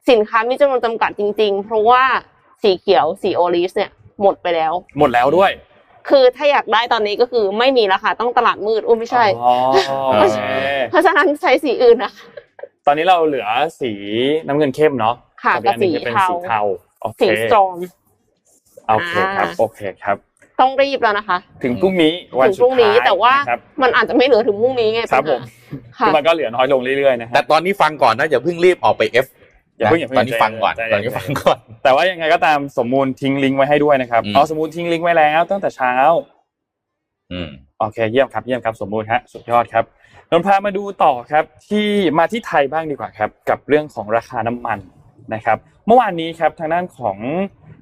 [0.10, 2.04] สินค้ามีจำนวนจำกัดจริงๆ เพราะว่า
[2.64, 3.92] สีเขียวสี olive เนี่ย
[4.22, 5.52] หมดไปแล้ว หมดแล้วด้วย
[6.10, 9.54] คือถ้าอยากได้ตอนนี้ก็คือไม่มีราคาต้องตลาดมืดอุ้มไม่ใช่อ๋อ
[10.20, 10.40] โอเค
[10.90, 12.26] เพราะฉะนั้นใช้สีอื่นนะคะ
[12.88, 13.48] ตอนนี้เราเหลือ
[13.82, 13.92] สี
[14.48, 16.62] น้ำเงินเข้มเนาะค่ะอีอันหนึ่งจะเป็นกับสีสีเทาเทา
[17.02, 17.74] โอเคสีสตรอง
[18.88, 20.18] โอเคครับอ่าโอเคครับ
[20.62, 25.42] ต้องรีบแล้วนะคะ ถึงพรุ่งนี้วันถึงสุพดรุ่งนี้ท้ายแต่ว่านะครับมันอาจจะไม่เหลือถึงพรุ่งนี้ไงครับปัญหาผม
[25.98, 29.45] ค่ะมันก็เหลือน้อยลงเรื่อยๆนะแต่ฮะตอนนี้ฟังก่อนนะอย่าเพิ่งรีบออกไป F อ
[29.80, 35.94] ย่าเพิ่งอย่าเพิ่งตอนนี้ฟังก่อนใจเย็นตอนนี้ฟังก่อน แต่ว่ายังไงก็ตามสมมูลทิ้งลิงก์ไว้ให้ด้วยนะครับอืมเอาสมมูลทิ้งลิงก์ไว้แล้วตั้งแต่เช้า
[37.32, 39.84] อืมโอเคเยี่ยมครับเยี่ยมครับสมบูรณ์ฮะสุดยอดครับ
[40.32, 44.80] นนท์พามาดูต่อครับ ที่มาที่ไทยบ้างดีกว่าครับ กับเรื่องของราคาน้ำมัน
[45.34, 45.58] นะครับ
[45.88, 47.18] เมื่อวานนี้ครับทางด้านของ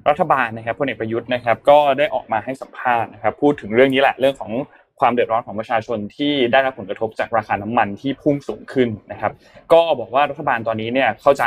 [0.08, 4.52] รัฐบาลนะครับพลเอกประยุทธ์นะครับ ก็ได้ออกมาให้สัมภาษณ์นะครับ พูดถึงเรื่องนี้แหละเรื่องของ
[5.00, 9.32] ความเดือดร้อนของประชาชนที่ได้รับผลกระทบจากราคาน้ำมันที่พุ่งสูงขึ้นนะครับ
[9.72, 11.44] ก็บอกว่ารัฐบาลตอนนี้เนี่ยเข้าใจ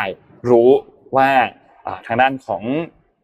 [0.50, 0.70] รู้
[1.18, 1.30] ว่า
[2.06, 2.64] ทางด้านของ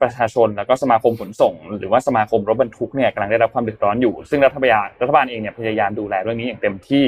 [0.01, 7.03] ประชาชนแล้วก็สมาคมขนส่ง หรือว่าสมาคมรถบรรทุกเนี่ยกำลังได้รับความเดือดร้อนอยู่ ซึ่งรัฐบาลรัฐบาลเองเนี่ยพยายามดูแลเรื่องนี้อย่างเต็มที่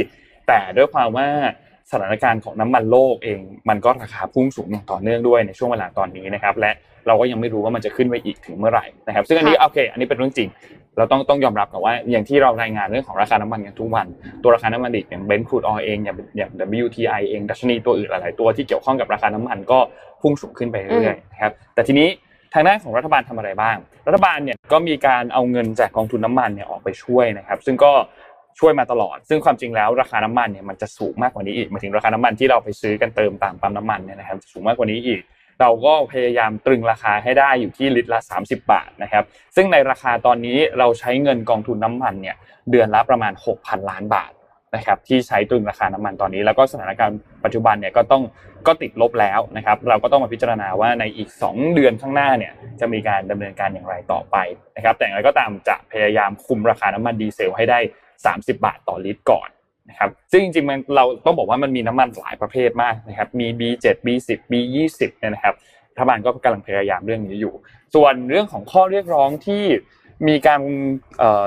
[0.47, 1.27] แต่ด้วยความว่า
[1.91, 6.71] สถานการณ์ของน้ำมันโลกเอง มันก็ราคาพุ่งสูงอย่างต่อเนื่องด้วยในช่วงเวลาตอนนี้นะครับ และ
[7.07, 10.49] เราก็ยังไม่รู้ว่ามันจะขึ้นไปอีกถึงเมื่อไหร่นะครับ ซึ่งอันนี้โอเค อันนี้เป็นเรื่องจริง
[10.97, 14.07] เราต้องต้องยอมรับกับว่าอย่างที่เรารายงานเรื่องของราคาน้ำมันกันทุกวัน
[14.43, 16.51] ตัวราคาน้ำมันดิบอย่างเบนซ์ครูดออยเองอย่างอย่าง
[16.83, 19.79] WTI เองดัชนีตัวอื่นหลายๆตัวที่เกี่ยวข้องกับราคาน้ำมันก็
[20.21, 22.09] พุ่งสูงขึ้นไปเรื่อยๆนะครับ แต่ทีนี้
[22.53, 27.91] ทางด้านของรัฐบาลทำอะไรบ้าง รัฐบาลเนี่ยก็มีการเอาเงินจากกองทุนน้ำมันเนี่ยออกไปช่วยนะครับ ซึ่งก็
[28.59, 35.21] ช่วยมาตลอด ซึ่งความจริงแล้วราคาน้ำมันเนี่ยมันจะสูงมากกว่านี้อีกหมายถึงราคาน้ำมันที่เราไปซื้อกันเติมตามปั๊มน้ำมันเนี่ยนะครับจะสูงมากกว่านี้อีก
[35.61, 39.23] เราก็พยายามตรึงราคาให้ได้อยู่ที่ลิตรละ 30 บาทนะครับ
[39.55, 42.35] ซึ่งในราคาตอนนี้เราใช้เงินกองทุนน้ำมันเนี่ย
[42.71, 44.31] เดือนละประมาณ 6,000 ล้านบาท
[44.75, 48.23] นะครับที่ใช้ตรึงราคาน้ำมันตอนนี้ แล้วก็สถานการณ์ปัจจุบันเนี่ยก็ต้อง
[48.67, 54.35] ก็ติดลบแล้วนะครับเราก็ต้องมาพิจารณาว่าในอีก 2 เดือนข้างหน้าเนี่ยจะมีการดำเนินการอย่างไรต่อไป
[54.75, 57.79] นะครับแต่อย่างไรก็ตามจะพยายามคุมราคาน้ำมันดีเซลให้ได้
[58.23, 59.49] 30 บาทต่อลิตรก่อน
[59.89, 65.55] นะครับซึ่งจริงๆมันเราต้องบอกว่ามันมีน้ำมันหลายประเภทมากนะครับมี B7 B10 B20 เนี่ยนะครับ
[65.93, 67.53] รัฐบาลก็กำลังพยายามเรื่องนี้อยู่
[67.95, 69.63] ส่วนเรื่องของข้อเรียกร้องที่
[70.27, 70.61] มีการ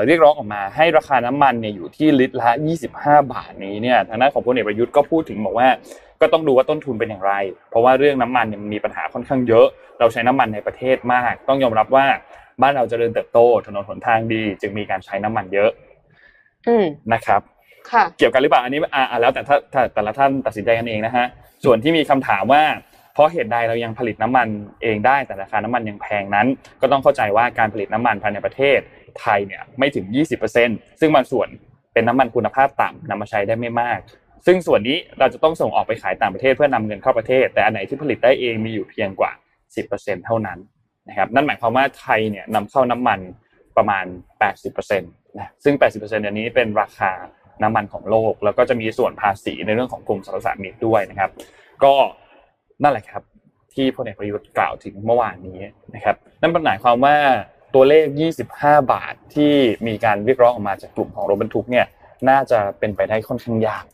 [0.06, 2.50] เรียกร้องออกมาให้ราคาน้ำมันเนี่ยอยู่ที่ลิตรละ
[2.90, 5.68] 25 บาทนี้เนี่ยทางด้านของพลเอกประยุทธ์ก็พูดถึงบอกว่า
[6.20, 7.34] ก็ต้องดูว่าต้นทุนเป็นอย่างไร
[7.70, 9.66] เพราะว่าเรื่องน้ำมันเนี่ยมีปัญหาค่อนข้างเยอะ
[9.98, 12.06] เราใช้น้ำมันในประเทศมาก ต้องยอมรับว่า
[12.62, 15.70] บ้านเราจเจริญเติบโตถนนหนทางดี จึงมีการใช้น้ำมันเยอะ
[17.12, 17.40] นะครับ
[17.90, 19.56] ค่ะเกี่ยวกันหรือเปล่าอันนี้อ่าแล้วแต่ถ้า
[19.94, 21.26] แต่ละท่านตัดสินใจกันเองนะฮะ
[21.64, 22.62] ส่วนที่มีคำถามว่า
[23.14, 24.48] เพราะเหตุใดเรายังผลิตน้ำมัน
[24.82, 26.46] เองได้แต่ราคาน้ำมันยังแพงนั้น
[26.80, 28.78] ก็ต้องเข้าใจว่าการผลิตน้ำมันภายในประเทศ
[29.20, 30.04] ไทยเนี่ยไม่ถึง
[30.52, 31.48] 20%ซึ่งบางส่วน
[31.92, 33.98] เป็นน้ำมันคุณภาพต่ำนำมาใช้ได้ไม่มาก
[34.46, 39.32] ซึ่งส่วนนี้เราจะต้องส่งออกไปขายต่างประเทศเพื่อนำเงินเข้าประเทศ แต่อันไหนที่ผลิตได้เองมีอยู่เพียงกว่า
[39.78, 40.58] 10%เท่านั้น
[41.08, 43.20] นะครับนั่นหมายความว่าไทยเนี่ยนำเข้าน้ำมัน
[43.78, 44.04] ประมาณ
[44.66, 47.12] 80%นะซึ่ง 80%อันนี้เป็นราคา
[47.62, 51.30] น้ำมันของโลก แล้วก็จะมีส่วนภาษีในเรื่องของกลุ่มสรรพสามิตด้วยนะครับ
[51.84, 51.94] ก็
[52.82, 53.22] นั่นแหละครับ
[53.74, 55.58] ที่พลเอกประยุทธ์กล่าวถึงเมื่อวานนี้
[55.94, 57.16] นะครับ นั่นหมายความว่า
[57.74, 58.06] ตัวเลข
[58.50, 59.52] 25 บาทที่
[59.86, 61.86] มีการเรียกร้องออกมาจากกลุ่มของรถบรรทุกเนี่ย
[62.28, 63.84] น่าจะเป็นไปได้ค่อนข้างยาก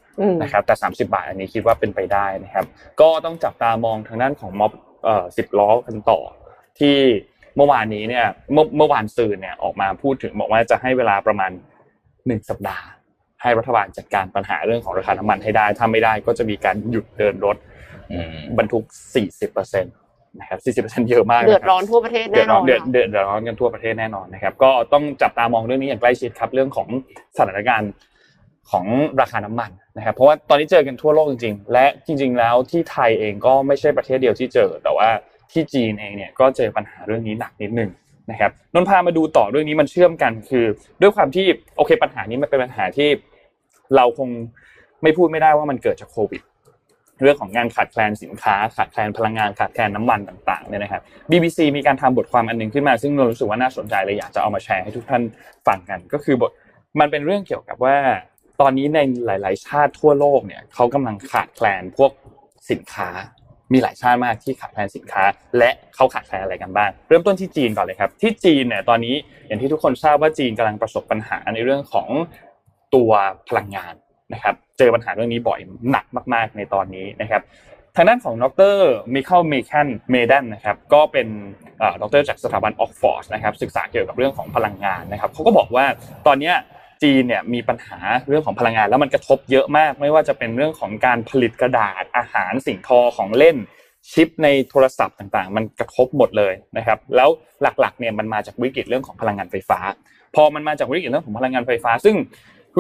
[0.43, 2.65] นะครับแต่ 30 บาทอันนี้คิดว่าเป็นไปได้นะครับ
[3.01, 4.73] ก็ต้องจับตามองทางด้านของม็อบ
[5.05, 6.21] เอ่อ10ล้อกันต่อ
[6.79, 6.97] ที่
[7.57, 11.51] เมื่อวานนี้เนี่ยเมื่อเมื่อวานซืนเนี่ยออกมาพูดถึงบอกว่าจะให้เวลาประมาณ
[12.01, 12.87] 1สัปดาห์
[13.43, 17.57] ให้รัฐบาลจัดการปัญหาเรื่องของราคาน้ำมันให้ได้ ถ้าไม่ได้ก็จะมีการหยุดเดินรถ
[18.59, 18.85] บรรทุก
[19.35, 26.89] 40%นะครับ 40%เยอะมากเดือดร้อนทั่วประเทศแน่นอนเดือดเดือดร้อนกันทั่วประเทศแน่นอนนะครับ ก็ต้องจับตามองเรื่องนี้อย่างใกล้ชิดครับ เรื่องของ
[27.37, 27.93] สถานการณ์
[28.71, 28.87] ของ
[29.21, 35.09] ราคาน้ำมันนะครับ เพราะว่าตอนนี้เจอกันทั่วโลกจริง ๆ และจริง ๆ แล้วที่ไทยเองก็ไม่ใช่ประเทศเดียวที่เจอ แต่ว่า
[35.53, 37.91] ที่จีนเองเนี่ยก็เจอปัญหาเรื่องนี้หนักนิดหนึ่ง
[38.31, 40.65] นะครับนนพามาดูต่อเรื่องนี้มันเชื่อมกันคือ
[41.01, 43.09] ด้วยความที่โอเคปัญหานี้มันเป็นปัญหาที่
[43.97, 44.29] เราคง
[45.03, 46.43] ไม่พูดไม่ได้ว่ามันเกิดจากโควิด
[47.23, 55.23] เรื่องของงานขาดแคลนสินค้า ขาดแคลนพลังงานขาดแคลนน้ำมันต่างๆเนี่ยนะครับ BBC มีการทำบทความอันนึงขึ้นมา ซึ่งเรารู้สึกว่าน่าสนใจเลยอยากจะเอามาแชร์ให้ทุกท่าน
[55.67, 56.51] ฟังกัน ก็คือบท
[57.01, 57.97] มันเป็นเรื่องเกี่ยวกับว่า
[58.61, 62.11] ตอนนี้ในหลาย ๆ ชาติทั่วโลกเนี่ยเขากำลังขาดแคลนพวก
[62.71, 63.11] สินค้า
[63.73, 65.25] มีหลายชาติมากที่ขาดแคลนสินค้า
[65.59, 69.15] และเขาขาดแคลนอะไรกันบ้าง เริ่มต้นที่จีนก่อนเลยครับ ที่จีนเนี่ยตอนนี้
[69.47, 72.09] อย่างที่ทุกคนทราบว่าจีนกำลังประสบปัญหาในเรื่องของ
[72.95, 73.11] ตัว
[73.49, 73.95] พลังงาน
[74.33, 75.61] นะครับเจอปัญหาเรื่องนี้บ่อย
[75.91, 76.05] หนัก
[76.35, 77.43] มากๆในตอนนี้นะครับ
[77.97, 78.45] ทางด้านของด
[78.75, 78.77] ร
[79.15, 81.29] มิเคิลเมคันเมดันนะครับก็เป็น
[82.03, 85.85] ดรจากสถาบันออกฟอร์ดนะครับศึกษาเกี่ยวกับเรื่องของพลังงานนะครับเขาก็บอกว่า
[86.27, 86.53] ตอนนี้
[87.05, 87.99] จีนเนี่ยมีปัญหา
[88.29, 93.57] เรื่องของพลังงาน แล้วมันกระทบเยอะมาก ไม่ว่าจะเป็นเรื่องของการผลิตกระดาษอาหารสิ่งทอของเล่น
[94.13, 97.29] ชิปในโทรศัพท์ต่างๆ มันกระทบหมดเลยนะครับ แล้ว
[97.81, 99.79] หลักๆเนี่ยมันมาจากวิกฤตเรื่องของพลังงานไฟฟ้า
[100.35, 102.17] พอมันมาจากวิกฤตเรื่องของพลังงานไฟฟ้า ซึ่ง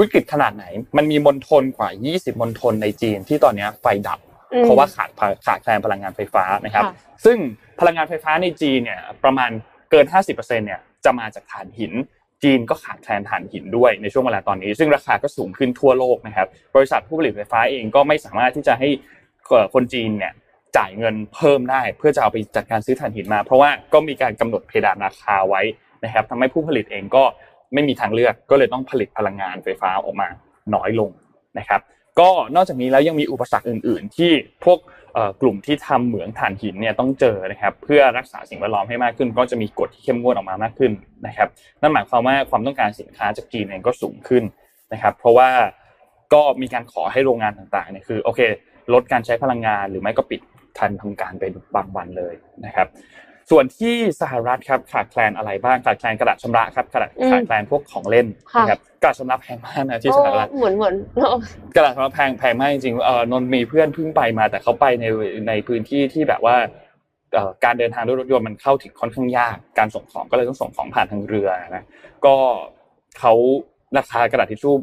[0.00, 0.64] วิกฤตขนาดไหน
[0.96, 4.18] มันมีมณฑลกว่า 20 มณฑลในจีนที่ตอนนี้ไฟดับ
[4.62, 5.10] เพราะว่าขาด
[5.46, 6.84] ขาดแคลนพลังงานไฟฟ้านะครับ
[7.24, 7.38] ซึ่ง
[7.80, 9.50] พลังงานไฟฟ้าในจีนเนี่ยประมาณ
[9.90, 11.92] เกิน 50%เนี่ยจะมาจากถ่านหิน
[12.44, 18.88] จีนก็ขาดแคลนถ่านหินด้วยในช่วงเวลาตอนนี้ ซึ่งราคาก็สูงขึ้นทั่วโลกนะครับ บริษัทผู้ผลิตไฟฟ้าเองก็ไม่สามารถที่จะให้
[19.74, 20.32] คนจีนเนี่ย
[20.76, 25.62] จ่ายเงินเพิ่มได้ เพื่อจะเอาไปจัดการซื้อถ่านหินมา เพราะว่าก็มีการกำหนดเพดานราคาไว้
[26.04, 27.24] นะครับทำให้ผู้ผลิตเองก็
[27.74, 30.28] ไม่มีทางเลือกก็เลยต้องผลิตพลังงานไฟฟ้าออกมา
[30.74, 31.10] น้อยลง
[31.58, 31.80] นะครับ
[32.20, 34.30] ก็นอกจากนี้แล้วยังมีอุปสรรคอื่น ๆ ที่
[34.64, 34.78] พวก
[35.40, 40.92] กลุ่มที่ทำเหมืองถ่านหินเนี่ยต้องเจอนะครับเพื่อรักษาสิ่งแวดล้อมให้มากขึ้น ก็จะมีกฎที่เข้มงวดออกมามากขึ้น
[41.26, 41.48] นะครับ
[41.80, 44.44] นั่นหมายความว่าความต้องการสินค้าจากจีนเองก็สูงขึ้น
[44.92, 45.50] นะครับ เพราะว่า
[46.34, 48.40] ก็มีการขอให้โรงงานต่างๆเนี่ยคือโอเค
[48.92, 50.40] ลดการใช้พลังงานหรือไม่ก็ปิด
[50.78, 51.44] ทันทำการไป
[51.76, 52.34] บางวันเลย
[52.66, 52.88] นะครับ
[53.50, 58.26] ส่วนที่สหรัฐครับขาดแคลนอะไรบ้างขาดแคลนกระดาษชำระครับขาดขาดแคลนพวกของเล่น
[58.58, 60.94] นะครับกระดาษชำระแพงมากนะที่สหรัฐเหมือนเหมือน
[61.76, 65.04] กระดาษชำระแพงแพงมากจริงๆเออนนมีเพื่อนเพิ่งไปมาแต่เขาไปใน
[65.48, 66.56] ในพื้นที่ที่แบบว่า
[67.64, 71.84] การเดินทางด้วยรถยนต์มันเข้าถึงค่อนข้างยากการส่งของก็เลยต้องส่งของผ่านทางเรือนะ
[72.24, 72.36] ก็
[73.18, 73.32] เขา
[73.98, 74.74] ราคากระดาษทิชชู่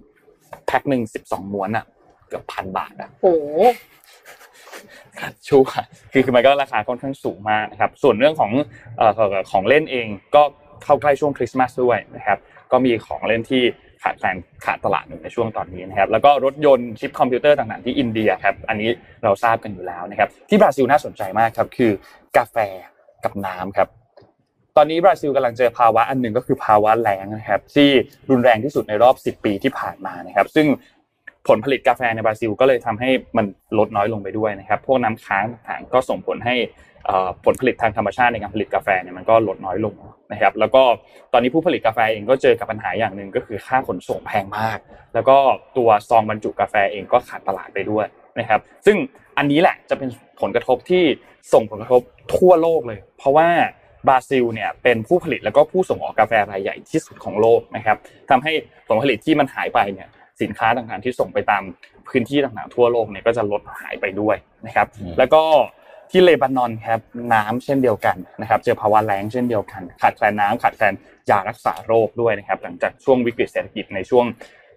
[0.68, 1.86] แพ็คหนึ่งสิบสองม้วนอะ
[2.28, 3.34] เกือบพันบาทอะโอ้
[5.48, 5.58] ชู
[6.12, 8.52] คือคือมันก็ราคาค่อนข้างสูงมากนะครับส่วนเรื่องของ
[9.52, 10.44] ของเล่นเองก็
[10.84, 12.38] เข้าใกล้ช่วงคริสต์มาสด้วยนะครับ
[12.72, 13.64] ก็มีของเล่นที่
[14.04, 14.36] ขาดแคลน
[14.66, 18.90] ขาดตลาดหนึ่งในช่วงตอนนี้นะครับแล้วก็รถยนต์ชิปคอมพิวเตอร์ต่างๆที่อินเดียครับอันนี้
[19.24, 21.92] เราทราบกันอยู่แล้วนะครับที่บราซิลน่าสนใจมากครับคือ
[22.38, 22.58] กาแฟ
[23.24, 23.88] กับน้ำครับ
[24.78, 27.90] ตอนนี้บราซิลกำลังเจอภาวะอันหนึ่งก็คือภาวะแล้งนะครับที่
[28.30, 30.68] รุนแรงที่สุดในรอบ 10 ปีที่ผ่านมานะครับซึ่ง
[31.48, 33.46] ผลผลิตกาแฟในบราซิลก็เลยทำให้มัน
[33.78, 36.56] ลดน้อยลงไปด้วยนะครับ พวกน้ำค้างต่างก็ส่งผลให้
[37.10, 39.96] อ่อผลผลิตทางธรรมชาติในการผลิตกาแฟเนี่ยมันก็ลดน้อยลง
[40.32, 40.84] นะครับ แล้วก็
[41.34, 44.78] ตอนนี้ผู้ผลิตกาแฟเองก็เจอกับปัญหาอย่างหนึ่งก็คือค่าขนส่งแพงมาก
[45.14, 45.38] แล้วก็
[45.78, 48.06] ตัวซองบรรจุกาแฟเองก็ขาดตลาดไปด้วย
[48.40, 48.98] นะครับ ซึ่ง
[49.38, 50.10] อันนี้แหละจะเป็น
[50.42, 51.04] ผลกระทบที่
[51.54, 52.02] ส่งผลกระทบ
[52.36, 53.48] ทั่วโลกเลย เพราะว่า
[54.08, 57.98] บราซิลเนี่ยเป็นผู้ผลิตแล้วก็ผู้ส่งออกกาแฟรายใหญ่ที่สุดของโลกนะครับ
[58.30, 58.54] ทำให้
[58.88, 60.08] ผลผลิตที่มันหายไปเนี่ย
[60.42, 61.64] สินค้าต่างๆที่ส่งไปตาม
[62.08, 64.36] พื้นที่ต่างๆทั่วโลกเนี่ยก็จะลดหายไปด้วย
[64.66, 65.44] นะครับอืมแล้วก็
[66.12, 67.02] ที่เลบานอนครับ
[67.34, 70.94] น้ำเช่นเดียวกันนะครับ เจอภาวะแล้งเช่นเดียวกันขาดแคลนน้ำขาดแคลน
[71.30, 74.26] ยารักษาโรคด้วยนะครับ หลังจากช่วงวิกฤตเศรษฐกิจในช่วง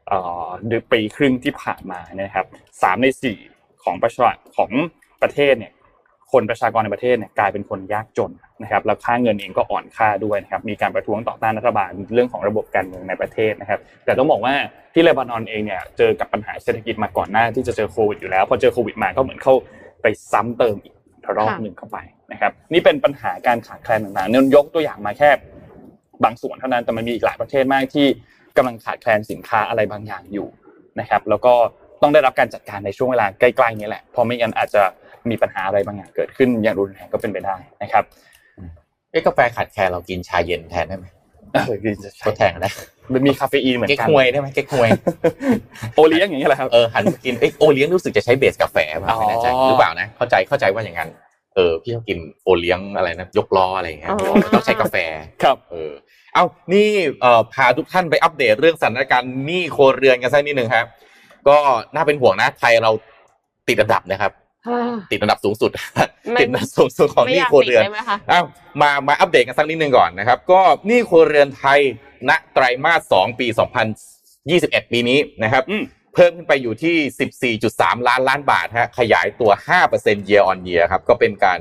[0.09, 2.47] เอ่อเดือนปีครึ่งที่ผ่านมานะครับ
[2.83, 3.39] สามในสี่
[3.85, 4.71] ของประชาของ
[5.23, 5.73] ประเทศเนี่ย
[6.33, 14.55] คนประชากรในประเทศเนี่ยกลายเป็นคนยากจนนะครับแล้วค่าเงินเองก็อ่อนค่าด้วยนะครับมีการประท้วงต่อต้านรัฐบาลเรื่องของระบบการเมืองในประเทศนะครับ แต่ต้องบอกว่า
[14.95, 19.55] ที่เลบานอนเองเนี่ยเจอกับปัญหาเศรษฐกิจมาก่อนหน้าที่จะเจอโควิดอยู่แล้วพอเจอโควิดมาก็เหมือนเข้า
[20.03, 20.95] ไปซ้ำเติมอีก
[21.37, 21.99] รอบหนึ่งเข้าไป
[22.33, 25.31] นะครับ นี่เป็นปัญหาการขาดแคลนต่างๆเนี่ยยกตัวอย่างมาแค่
[26.25, 28.07] บางส่วนเท่านั้นแต่มันมีอีกหลายประเทศมากที่
[28.57, 30.49] กำลังขาดแคลนสินค้าอะไรบางอย่างอยู่
[31.01, 31.55] นะครับ แล้วก็
[32.03, 34.83] ต้องได้รับการจัดการในช่วงเวลาใกล้ๆนี้แหละเพราะไม่งั้นอาจจะ
[35.31, 38.05] มีปัญหาอะไรบางอย่างเกิดขึ้นอย่างรุนแรงก็เป็นไปได้นะครับ
[39.11, 41.07] เอ้กาแฟขาดแคลนเรากินชาเย็นแทนได้ไหม
[41.53, 42.71] เออคือจะทใช้ดแทนกันได้
[43.13, 44.89] มันมีคาเฟอีนเหมือนเก๊กกันฮวยได้ไหมเก๊กฮวย
[45.95, 51.11] โอเลี้ยงอย่างนี้ยแหละครับเออหันมากินเอ้ยโอเลี้ยงรู้สึกจะใช้เบสกาแฟป่ะไม่แน่ใจอ๋อหรือเปล่านะเข้าใจเข้าใจว่าอย่างนั้น
[51.55, 54.97] เออพี่ชอบกินโอเลี้ยงอะไรนะยกล้ออะไรอย่างเงี้ยอ๋อมันต้องใช้กาแฟ
[55.43, 55.93] ครับเออ
[56.35, 56.89] เอานี่
[57.21, 60.87] เอ่อพาทุกท่านไปอัปเดตเรื่องสถานการณ์หนี้ครัวเรือนกันสักนิดหนึ่งครับ
[61.49, 61.57] ก็
[61.95, 62.91] น่าเป็นห่วงนะไทยเรา
[63.69, 64.33] ติดอันดับนะครับ
[65.11, 65.71] ติดอันดับสูงสุด
[66.33, 68.45] ไม่ติดอันดับสูงสุดของไม่หอนี้ยากครัวติดเรือนได้ไหมคะอ้าว
[68.81, 71.81] มามาอัปเดตกันสักนิดหนึ่งก่อนนะครับ ก็หนี้ครัวเรือนไทย
[72.29, 73.47] ณไตรมาส2ปี
[74.21, 75.85] 2021ปีนี้นะครับอืม
[76.15, 79.51] เพิ่มขึ้นไปอยู่ที่ 14.3 ล้านล้านบาทฮะขยายตัว
[79.91, 81.61] 5% year on year ครับก็เป็นการ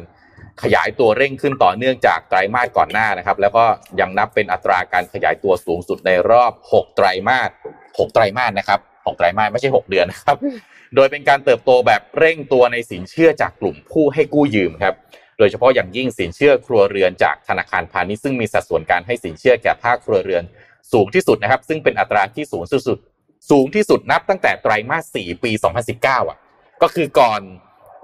[0.64, 3.64] ขยายตัวเร่งขึ้นต่อเนื่องจากไตรมาสก่อนหน้านะครับ แล้วก็
[3.99, 7.49] ยังนับเป็นอัตราการขยายตัวสูงสุดในรอบ 6 ไตรมาส
[7.82, 10.38] 6 ไตรมาสนะครับ 6ไตรมาสไม่ใช่ 6 เดือนนะครับ
[10.95, 14.95] โดยเป็นการเติบโตแบบเร่งตัวในสินเชื่อจากกลุ่มผู้ให้กู้ยืมครับ
[15.38, 20.43] โดยเฉพาะอย่างยิ่งสินเชื่อครัวเรือนจากธนาคารพาณิชย์ซึ่งมีสัดส่วนการให้สินเชื่อแก่ภาคครัวเรือน
[20.93, 22.99] สูงที่สุดนะครับ ซึ่งเป็นอัตราที่สูงสุด
[23.51, 25.51] สูงที่สุดนับตั้งแต่ไตรมาส 4 ปี
[25.91, 26.38] 2019 อะ
[26.82, 27.39] ก็คือก่อน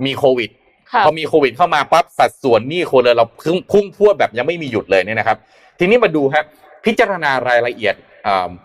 [0.06, 0.50] มีโควิด
[0.92, 5.38] ค่ะพอมีโควิดเข้ามาปั๊บสัดส่วนหนี้ครัวเรือนเราพุ่งพุ่งพรวดแบบยังไม่มีหยุดเลยเนี่ยนะครับ
[5.80, 6.46] ทีนี้มาดูครับ
[6.86, 8.09] พิจารณารายละเอียดอ่า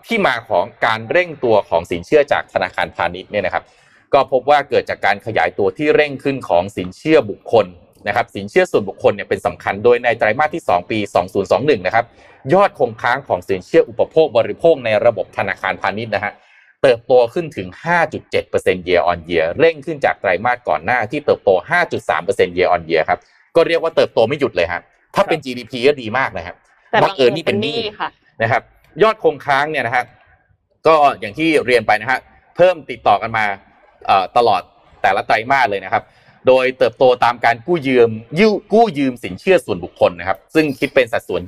[0.07, 3.63] ที่มาของการเร่งตัวของสินเชื่อจากธนาคารพาณิชย์เนี่ยนะครับ
[4.13, 7.65] ก็พบว่าเกิดจากการขยายตัวที่เร่งขึ้นของสินเชื่อบุคคล
[8.07, 10.99] นะครับสินเชื่อส่วนบุคคลเนี่ยเป็นสำคัญโดยในไตรมาสที่ 2 ปี
[11.43, 12.05] 2021 นะครับ
[12.53, 16.33] ยอดคงค้างของสินเชื่ออุปโภคบริโภคในระบบธนาคารพาณิชย์นะฮะ
[16.83, 17.67] เติบโตขึ้นถึง
[18.27, 21.49] 5.7% year on year เร่งขึ้นจากไตรมาสก่อนหน้าที่เติบโต
[22.03, 23.19] 5.3% year on year ครับ
[23.55, 24.81] ก็เรียกว่าเติบโตไม่หยุดเลยฮะ
[25.15, 26.55] ถ้าเป็น GDP ก็ดีมากนะครับ
[26.89, 28.09] แต่บังเอิญนี่เป็นหนี้ค่ะ
[28.41, 28.61] นะครับ
[29.03, 30.05] ยอดคงค้างเนี่ยนะฮะ
[30.87, 32.19] ก็อย่างที่เรียนไปนะฮะ
[32.55, 33.45] เพิ่มติดต่อกันมา
[34.37, 34.61] ตลอด
[35.01, 36.03] แต่ละไตรมาสเลยนะครับ
[36.47, 41.41] โดยเติบโตตามการกู้ยืมยืกู้ยืมสินเชื่อส่วนบุคคลนะครับ ซึ่งคิดเป็นสัดส่วน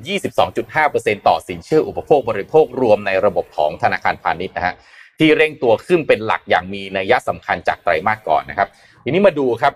[0.60, 4.74] 22.5%ต่อสินเชื่ออุปโภคบริโภครวมในระบบของธนาคารพาณิชย์นะฮะ
[5.18, 8.68] ที่เร่งตัวขึ้นเป็นหลักอย่างมีนัยสำคัญจากไตรมาสก่อนนะครับ
[9.04, 9.72] ทีนี้มาดูครับ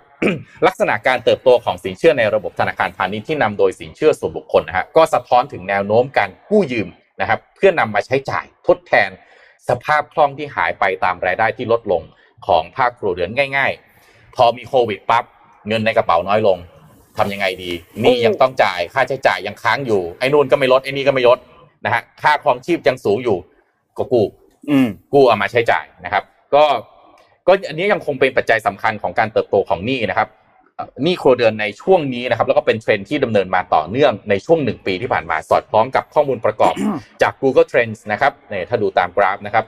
[0.67, 6.89] ลักษณะการเติบโตของสินเชื่อในระบบธนาคารพาณิชย์ที่นำโดยสินเชื่อส่วนบุคคลนะฮะก็สะท้อนถึงแนวโน้มการกู้ยืม
[7.21, 9.11] นะครับ เพื่อนำมาใช้จ่ายทดแทน
[9.69, 12.03] สภาพคล่องที่หายไปตามรายได้ที่ลดลง
[12.47, 13.73] ของภาคครัวเรือนง่าย
[14.05, 15.25] ๆ พอมีโควิดปั๊บ
[15.69, 16.59] เงินในกระเป๋าน้อยลง
[17.19, 21.39] ทำยังไงดีหนี่ยังต้องจ่ายค่าใช้จ่ายยังค้างอยู่ไอ้นู่นก็ไม่ลดไอ้นี่ก็ไม่ลด
[21.85, 23.37] นะฮะค่าครองชีพยังสูงอยู่
[23.99, 24.27] ก็กู้
[24.71, 26.65] อืมกู้เอามาใช้จ่ายนะครับ ก็
[27.47, 30.42] ก็อันนี้ยังคงเป็นปัจจัยสำคัญของการเติบโตของหนี้นะครับเอ่อ
[31.03, 36.75] หนี้ครัวเรือนในช่วงนี้นะครับ แล้วก็เป็นเทรนด์ที่ดำเนินมาต่อเนื่องในช่วงหนึ่งปีที่ผ่านมาสอดคล้องกับข้อมูลประกอบ
[37.23, 39.65] จาก Google Trends นะครับเนี่ยถ้าดูตามกราฟนะครับ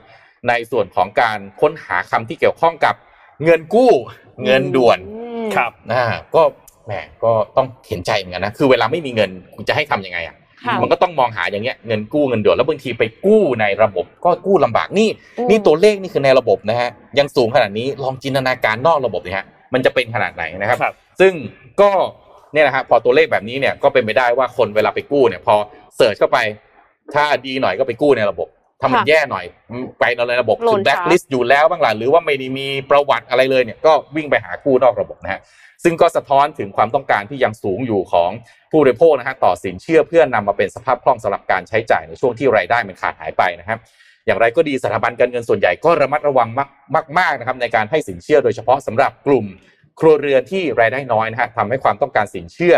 [0.49, 2.95] ในส่วนของการค้นหาคำที่เกี่ยวข้องกับ
[3.45, 3.93] เงินกู้
[4.45, 6.05] เงินด่วนอืมครับอ่า
[6.35, 6.43] ก็
[6.87, 6.93] แหม
[7.25, 10.37] ก็ต้องเห็นใจเหมือนกันนะคือเวลาไม่มีเงินคุณจะให้ทำยังไงอะ
[10.67, 15.09] ค่ะมันก็ต้องมองหาอย่างเงี้ยเงินกู้เงินด่วนแล้วบางทีไปกู้ในระบบ ก็กู้ลำบากนี่
[15.39, 21.33] อืมนี่ตัวเลขนี่คือในระบบนะฮะยังสูงขนาดนี้ลองจินตนาการนอกระบบเนี่ยฮะมันจะเป็นขนาดไหนนะครับครับ ซึ่ง
[21.81, 21.91] ก็
[22.53, 25.55] เนี่ยนะฮะพอตัวเลขแบบนี้เนี่ยก็เป็นไปได้ว่าคนเวลาไปกู้เนี่ย พอ
[25.97, 26.39] เสิร์ชเข้าไป
[27.15, 28.49] ถ้าดีหน่อยก็ไปกู้ในระบบ
[28.81, 29.45] ถ้ามันค่ะแย่หน่อย
[30.01, 35.41] ไปในระบบโหลคือดแบ็คลิสต์อยู่แล้วบ้างล่ะหรือว่าไม่ได้มีประวัติอะไรเลยเนี่ยก็วิ่งไปหากู้นอกระบบนะฮะ
[35.85, 38.31] ซึ่งก็สะท้อนถึงความต้องการที่ยังสูงอยู่ของ
[38.71, 43.79] ผู้บริโภคนะฮะต่อสินเชื่อเพื่อนำมาเป็นสภาพคล่องสำหรับการใช้จ่ายในช่วงที่รายได้มันขาดหายไปนะครับ
[44.27, 49.47] อย่างไรก็ดีสถาบันการเงินส่วนใหญ่ก็ระมัดระวังมากมากๆนะครับในการให้สินเชื่อโดยเฉพาะสำหรับกลุ่ม
[50.01, 52.75] ครัวเรือนที่รายได้น้อยนะฮะทำให้ความต้องการสินเชื่อ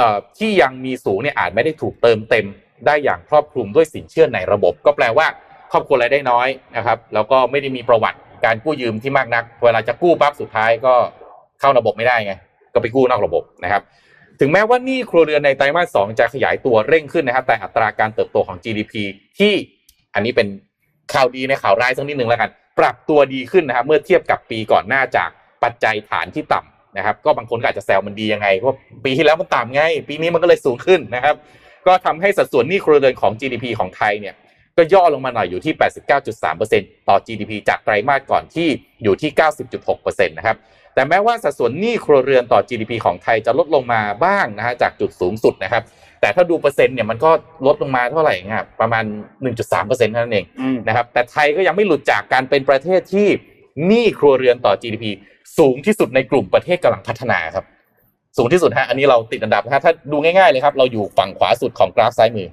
[0.00, 0.02] อ
[0.38, 2.46] ที่ยังมีสูงเนี่ยอาจไม่ได้ถูกเติมเต็ม
[2.86, 5.26] ได้อย่างครอบคลุมด้วยสินเชื่อในระบบ ก็แปลว่า
[5.72, 10.94] ครอบครัวรายได้น้อยนะครับแล้วก็ไม่ได้มีประวัติการกู้ยืมที่มากนัก เวลาจะกู้ปั๊บสุดท้ายก็
[11.60, 12.34] เข้าระบบไม่ได้ไง
[12.72, 13.82] ก็ไปกู้นอกระบบนะครับ
[14.40, 18.94] ถึงแม้ว่านี้ครัวเรือนในไตรมาสสองจะขยายตัวเร่งขึ้นนะครับ แต่อัตราการเติบโตของ GDP
[19.38, 19.52] ที่
[20.14, 20.48] อันนี้เป็น
[21.14, 25.30] ข่าวดีในข่าวร้ายสักนิดหนึ่งแล้วกัน ปรับตัวดีขึ้นนะครับเมื่อเทียบกับปีก่อนหน้าจาก
[25.64, 31.34] ปัจจัยฐานที่ต่ำนะครับ ก็บางคนก็อาจจะแซวมันดียังไงเพราะปีที่แล้วมันต่ำไง ปีนี้มันก็เลยสูงขึ้นนะครับ
[31.86, 34.34] ก็ทำให้สัดส่วนหนี้ครัวเรือนของ GDP ของไทยเนี่ย
[34.76, 35.74] ก็ย่อลงมาหน่อยอยู่ที่
[36.40, 38.68] 89.3%ต่อ GDP จากไตรมาสก่อนที่
[39.02, 39.30] อยู่ที่
[39.82, 40.56] 90.6%นะครับ
[40.94, 45.82] แต่แม้ว่าสัดส่วนหนี้ครัวเรือนต่อ GDP ของไทยจะลดลงมาบ้างนะฮะจากจุดสูงสุดนะครับ
[46.20, 47.30] แต่ถ้าดูเปอร์เซ็นต์เนี่ยมันก็
[47.66, 49.04] ลดลงมาเท่าไหร่ครับประมาณ
[49.42, 53.28] 1.3%เท่านั้นเองอืมนะครับ แต่ไทยก็ยังไม่หลุดจากการเป็นประเทศที่
[53.86, 55.04] หนี้ครัวเรือนต่อ GDP
[55.58, 57.64] สูงที่สุดในกลุ่มประเทศกำลังพัฒนาครับ
[58.36, 62.48] สูงที่สุดฮะอันนี้เราติดอันดับนะฮะถ้าดูง่ายๆเลยครับ เราอยู่ฝั่งขวาสุดของกราฟซ้ายมือ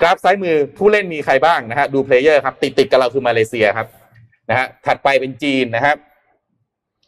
[0.00, 3.86] กราฟซ้ายมือผู้เล่นมีใครบ้างนะฮะดู player ครับติดติดๆกับเราคือมาเลเซียครับ
[4.50, 5.96] นะฮะถัดไปเป็นจีนนะครับ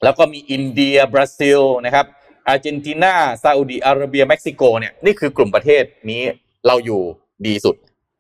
[0.05, 2.07] แล้วก็มีอินเดียบราซิลนะครับ
[2.49, 6.23] อาร์เจนตินาซาอุดิอาระเบียเม็กซิโกเนี่ยนี่คือกลุ่มประเทศนี้
[6.67, 7.03] เราอยู่
[7.47, 7.77] ดีสุด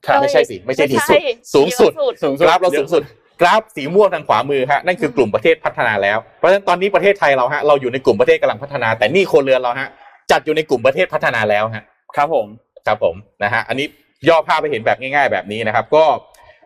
[0.07, 3.07] ครับไม่ใช่สิ ไม่ใช่ดีสุดไม่ใช่สูงสุดเยอะสุดสูงสุดกราฟเราสูงสุดก
[3.45, 9.88] ราฟสีม่วงทางขวามือฮะนั่นคือกลุ่มประเทศพัฒนาแล้วเพราะฉะนั้นตอนนี้ประเทศไทยเราฮะเราอยู่ในกลุ่มประเทศกำลังพัฒนา แต่นี่คนเรือนเราฮะ
[10.30, 11.84] จัดอยู่ในกลุ่มประเทศพัฒนาแล้วฮะ
[12.16, 12.47] ครับผม
[12.86, 13.14] ครับผม
[13.45, 13.86] นะฮะอันนี้
[14.28, 16.05] ย่อภาพไปเห็นแบบง่าย ๆ แบบนี้นะครับ ก็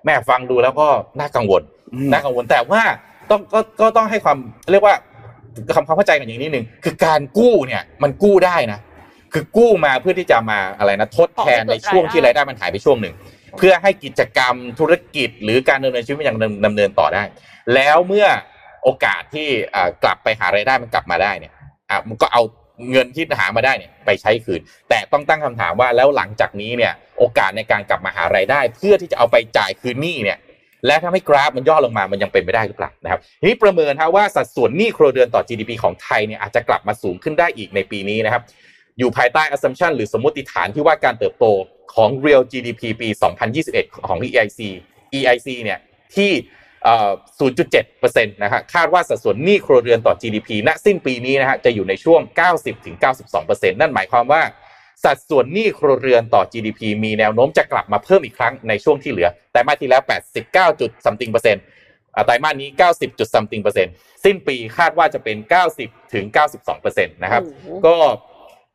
[0.05, 0.89] แม่ฟังดูแล้วก็
[1.21, 1.63] น่ากังวล
[1.95, 2.83] อืมน่ากังวลแต่ว่า
[3.31, 4.39] ต้องก็ก็ต้องให้ความ
[4.73, 4.95] เรียกว่า
[5.75, 8.81] คำความเข้าใจกันอย่างนี้หนึ่งคือการกู้เนี่ยมันกู้ได้นะ
[9.33, 13.15] คือกู้มาเพื่อที่จะมาอะไรนะทดแทนในช่วงที่รายได้มันหายไปช่วงหนึ่ง
[13.59, 17.23] เพื่อให้กิจกรรมธุรกิจ หรือการดำเนินชีวิตมันยังดำเนินต่อได้
[17.75, 18.27] แล้วเมื่อ
[18.85, 19.49] โอกาสที่
[20.03, 21.53] กลับไปหารายได้มันกลับมาได้เนี่ย
[22.09, 22.43] มันก็เอา
[22.91, 30.39] เงินที่หามาได้เนี่ยไปใช้คืน แต่ต้องตั้งคำถามว่าแล้วหลังจากนี้เนี่ยโอกาสในการกลับมาหารายได้ เพื่อที่จะเอาไปจ่ายคืนหนี้เนี่ย
[30.87, 38.43] และถ้าไม่กราฟมันย่อลงมา มันยังเป็นไปได้หรือเปล่านะครับ ทีนี้ประเมินฮะว่าสัดส่วนหนี้ครัวเรือนต่อ GDP ของไทยเนี่ยอาจจะกลับมาสูงขึ้นได้อีกในปีนี้นะครับ
[38.99, 41.45] อยู่ภายใต้ assumption หรือสมมติฐานที่ว่าการเติบโต
[41.95, 43.09] ของ real GDP ปี
[43.59, 44.61] 2021 ของ EIC
[45.19, 45.79] EIC เนี่ย
[46.17, 46.31] ที่
[46.85, 47.11] เอ่อ
[47.65, 52.21] 0.7%นะฮะคาดว่าสัดส่วนหนี้ครัวเรือนต่อ GDP ณสิ้นปีนี้นะฮะจะอยู่ในช่วง
[53.01, 54.43] 90-92%นั่นหมายความว่า
[55.05, 60.03] สัดส่วนหนี้ครัวเรือนต่อ GDP มีแนวโน้มจะกลับมาเพิ่มอีกครั้งในช่วงที่เหลือ แต่มาสที่แล้ว
[60.41, 61.63] 89จุด something เปอร์เซ็นต์
[62.15, 63.93] อ่าไตรมาสนี้ 90จุด something เปอร์เซ็นต์
[64.25, 65.37] สิ้นปีคาดว่าจะเป็น
[65.75, 66.25] 90ถึง
[66.55, 67.95] 92เปอร์เซ็นต์นะครับโอ้โหก็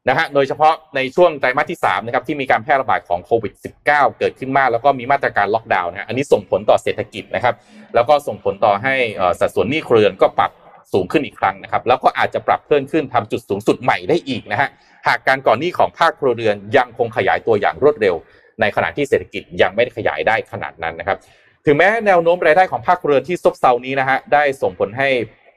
[0.10, 3.54] นะฮะโดยเฉพาะในช่วงไตรมาสที่3นะครับที่มีการแพร่ระบาดของโควิด
[3.86, 3.86] -19
[4.20, 7.56] เกิดขึ้นมาก แล้วก็มีมาตรการล็อกดาวน์นะฮะอันนี้ส่งผลต่อเศรษฐกิจนะครับ
[7.96, 8.96] แล้วก็ส่งผลต่อให้
[9.40, 10.52] สัดส่วนหนี้ครัวเรือนก็ปรับ
[10.94, 14.70] สูงขึ้นอีกครั้งนะครับ แล้วก็อาจจะปรับเพิ่มขึ้นทำจุดสูงสุดใหม่ได้อีกนะฮะ
[15.08, 18.16] หากการก่อนหนี้ของภาคครัวเรือนยังคงขยายตัวอย่างรวดเร็ว
[18.62, 21.18] ในขณะที่เศรษฐกิจยังไม่ได้ขยายได้ขนาดนั้นนะครับ
[21.66, 25.10] ถึงแม้แนวโน้มรายได้ของภาคครัวเรือนที่ซบเซานี้นะฮะได้ส่งผลให้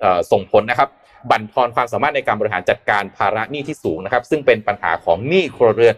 [0.05, 0.89] อ่อส่งผลนะครับ
[1.31, 5.95] บั่นทอนความสามารถในการบริหารจัดการภาระหนี้ที่สูงนะครับ ซึ่งเป็นปัญหาของหนี้ครัวเรือน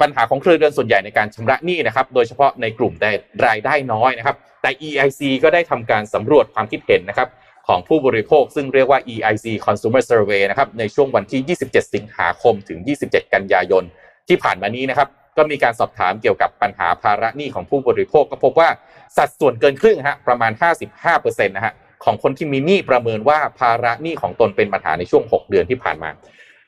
[0.00, 3.10] ปัญหาของครัวเรือนส่วนใหญ่ในการชำระหนี้นะครับ โดยเฉพาะในกลุ่มได้
[3.46, 7.28] รายได้น้อยนะครับ แต่ EIC ก็ได้ทำการสำรวจความคิดเห็นนะครับ
[7.68, 13.84] ของผู้บริโภค ซึ่งเรียกว่า EIC Consumer Survey นะครับ ในช่วงวันที่ 27 สิงหาคม ถึง 27 กันยายน
[14.28, 18.68] ที่ผ่านมานี้นะครับ ก็มีการสอบถามเกี่ยวกับปัญหาภาระหนี้ของผู้บริโภค ก็พบว่า
[19.16, 20.52] สัดส่วนเกินครึ่งฮะ ประมาณ
[20.98, 21.74] 55%นะฮะ
[22.04, 26.10] ของคนที่มีหนี้ประเมินว่าภาระหนี้ของตนเป็นปัญหาในช่วง 6 เดือนที่ผ่านมา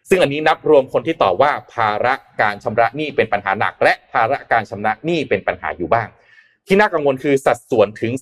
[0.09, 6.09] ซึ่งอันนี้นับรวมคนที่ตอบว่าภาระการชำระหนี้เป็นปัญหาหนัก และภาระการชำระหนี้เป็นปัญหาอยู่บ้าง
[6.67, 8.13] ที่น่ากังวลคือสัดส่วนถึง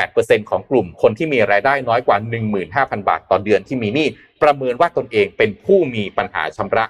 [0.00, 2.16] 78%ของกลุ่มคนที่มีรายได้น้อยกว่า
[2.62, 4.06] 15,000 บาท ต่อเดือนที่มีหนี้
[4.42, 6.84] ประเมินว่าตนเองเป็นผู้มีปัญหาชำระ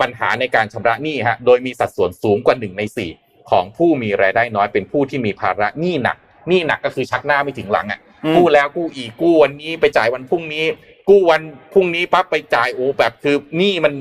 [0.00, 2.82] ปัญหาในการชำระหนี้ฮะโดยมีสัดส่วนสูงกว่า1ใน
[3.16, 6.16] 4ของผู้มีรายได้น้อยเป็นผู้ที่มีภาระหนี้หนัก
[6.48, 8.00] หนี้หนักก็คือชักหน้าไม่ถึงหลังอะ
[8.36, 10.64] กู้แล้วกู้อีกกู้วันนี้ไปจ่ายวันพรุ่งนี้
[11.08, 11.42] กู้วัน
[11.72, 13.92] พรุ่งนี้ปั๊บไปจ่ายโอ้แบบคือหนี้มัน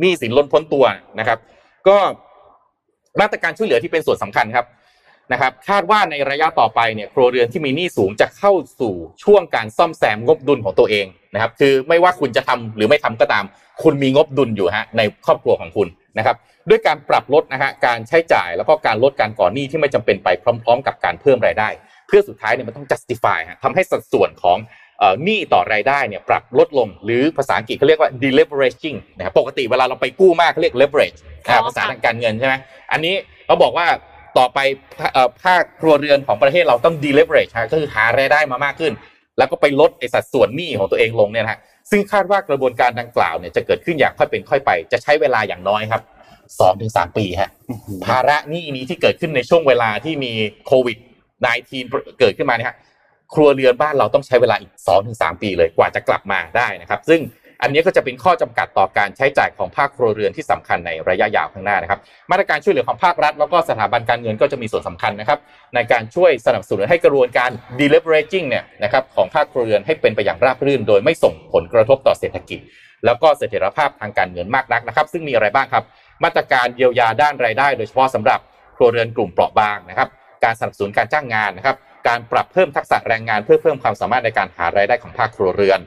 [0.00, 0.84] หนี้สินล้นพ้นตัว
[1.18, 1.38] นะครับ
[1.88, 1.96] ก็
[3.20, 4.66] มาตรการช่วยเหลือที่เป็นส่วนสำคัญครับ
[5.32, 8.94] นะครับ คาดว่าในระยะต่อไปเนี่ยครัวเรือนที่มีหนี้สูงจะเข้าสู่
[9.24, 13.44] ช่วงการซ่อมแซมงบดุลของตัวเองนะครับ คือไม่ว่าคุณจะทำหรือไม่ทำก็ตาม
[13.82, 16.36] คุณมีงบดุลอยู่ฮะในครอบครัวของคุณนะครับ
[16.68, 21.68] ด้วยการปรับลดนะฮะการใช้จ่ายแล้วก็การลดการก่อหนี้ที่ไม่จำเป็นไปพร้อม ๆ กับการเพิ่มรายได้
[22.14, 24.58] พื่อสุดท้ายเนี่ยมันต้อง justify ฮะทำให้สัดส่วนของ
[24.98, 32.54] เอ่อหนี้ต่อรายได้เนี่ยปรับลดลง หรือภาษาอังกฤษเขาเรียกว่า deleveraging นะครับปกติเวลาเราไปกู้มากเขาเรียก leverage อ่าภาษาทางการเงินใช่ไหม
[32.92, 33.14] อันนี้
[33.46, 33.86] เขาบอกว่า
[34.38, 34.58] ต่อไป
[35.12, 38.92] เอ่อภาคครัวเรือนของประเทศเราต้อง deleverage ฮะก็คือหารายได้มามากขึ้น
[39.38, 41.58] แล้วก็ไปลดไอ้สัดส่วนหนี้ของตัวเองลงเนี่ยนะฮะ
[41.90, 46.02] ซึ่งคาดว่ากระบวนการดังกล่าวเนี่ยจะเกิดขึ้นอย่างค่อยเป็นค่อยไป จะใช้เวลาอย่างน้อยครับ
[46.60, 47.50] สองถึงสามปีฮะ
[48.06, 50.32] ภาระหนี้นี้ที่เกิดขึ้นในช่วงเวลาที่มี
[50.66, 50.96] โควิด
[51.52, 52.76] -19 เกิดขึ้นมาเนี่ยฮะ
[53.34, 54.72] ครัวเรือนบ้านเราต้องใช้เวลาอีก
[55.08, 57.22] 2-3 ปีเลยกว่าจะกลับมาได้นะครับ ซึ่ง
[57.62, 65.38] อันนี้ก็จะเป็นข้อจำกัดต่อการใช้จ่ายของภาคครัวเรือนที่สำคัญในระยะยาวข้างหน้านะครับ มาตรการช่วยเหลือของภาครัฐ แล้วก็สถาบันการเงินก็จะมีส่วนสำคัญนะครับ
[65.74, 72.60] ในการช่วยสนับสนุนให้กระบวนการ deleveraging เนี่ยนะครับของภาคครัวเรือนให้เป็นไปอย่างราบรื่น โดยไม่ส่งผลกระทบต่อเศรษฐกิจ
[73.04, 75.84] แล้วก็เสถียรภาพทางการเงินมากนักนะครับ ซึ่งมีอะไรบ้างครับ
[76.24, 78.40] มาตรการเยียวยาด้านรายได้ โดยเฉพาะสำหรับ
[78.76, 80.08] ครัวเรือนกลุ่มเปราะบางนะครับ
[80.44, 81.76] การสนับสนุนการจ้างงานนะครับ
[82.08, 85.80] การปรับเพิ่มทักษะแรงงานเพื่อเพิ่มความสามารถในการหารายได้ของภาคครัวเรือน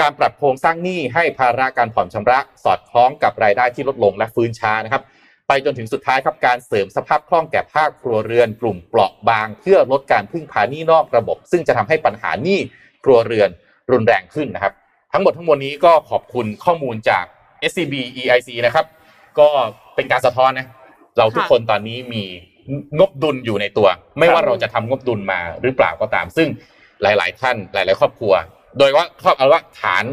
[0.00, 5.02] การปรับโครงสร้างหนี้ให้ภาระการผ่อนชำระ สอดคล้องกับรายได้ที่ลดลงและฟื้นช้านะครับ
[5.48, 12.58] ไปจนถึงสุดท้ายครับการเสริมสภาพคล่องแก่ภาคครัวเรือน กลุ่มเปราะบาง เพื่อลดการพึ่งพาหนี้นอกระบบ ซึ่งจะทำให้ปัญหาหนี้
[13.04, 13.50] ครัวเรือน
[13.92, 14.72] รุนแรงขึ้นนะครับ
[15.12, 17.24] ทั้งหมดทั้งมวลนี้ก็ขอบคุณข้อมูลจาก
[17.70, 18.86] SCB EIC นะครับ
[19.38, 19.48] ก็
[19.94, 20.68] เป็นการสะท้อนนะ
[21.18, 22.24] เราทุกคนตอนนี้มี
[22.98, 23.88] งบดุลอยู่ในตัว
[24.18, 26.48] ไม่ว่าเราจะทำงบดุลมาหรือเปล่าก็ตาม ซึ่ง
[27.02, 28.32] หลาย ๆ ท่านหลาย ๆ ครอบครัว
[28.78, 30.04] โดยว่าครอบเอาว่าฐาน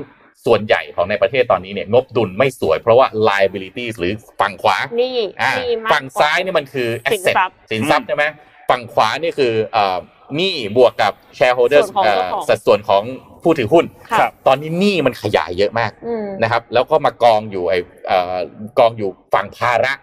[0.45, 8.26] ส่วนใหญ่ของในประเทศตอนนี้เนี่ยงบดุลไม่สวย เพราะว่า liabilities หรือฝั่งขวานี่อ่านี่มกฝั่งซ้ายนี่มันคือสิน asset ทรัพย์สินทรัพย์ใช่ไหม
[8.70, 9.97] ฝั่งขวานี่คือเอ่อ
[10.36, 13.03] หนี้บวกกับ shareholders ส่วนของเอ่อเจ้าของสัดส่วนของ
[13.43, 18.38] ผู้ถือหุ้นค่ะครับตอนนี้หนี้มันขยายเยอะมากอืมนะครับ แล้วก็มากองอยู่ไอ้เอ่อ
[18.80, 19.93] กองอยู่ฝั่งภาระ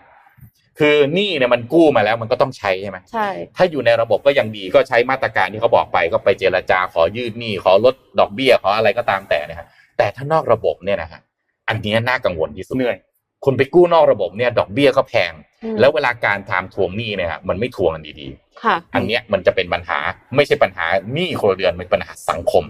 [0.83, 9.67] คือหนี้เนี่ยมันกู้มาแล้วมันก็ต้องใช้ใช่ไหมใช่ ถ้าอยู่ในระบบก็ยังดีก็ใช้มาตรการที่เขาบอกไปก็ไปเจรจาขอยืดหนี้ขอลดดอกเบี้ยขออะไรก็ตามแต่นะฮะ
[9.99, 11.21] แต่ถ้านอกระบบเนี่ยนะฮะ
[11.69, 12.97] อันเนี้ยน่ากังวลที่สุดเหนื่อย
[13.45, 15.33] คุณไปกู้นอกระบบเนี่ย ดอกเบี้ยก็แพง
[15.65, 18.29] อืมแล้วเวลาการถามทวงหนี้เนี่ยฮะมันไม่ทวงกันดี
[18.65, 19.99] ค่ะๆอันเนี้ยมันจะเป็นปัญหา
[20.37, 22.65] ไม่ใช่ปัญหาหนี้ครัวเรือนมันเป็นปัญหาสังคม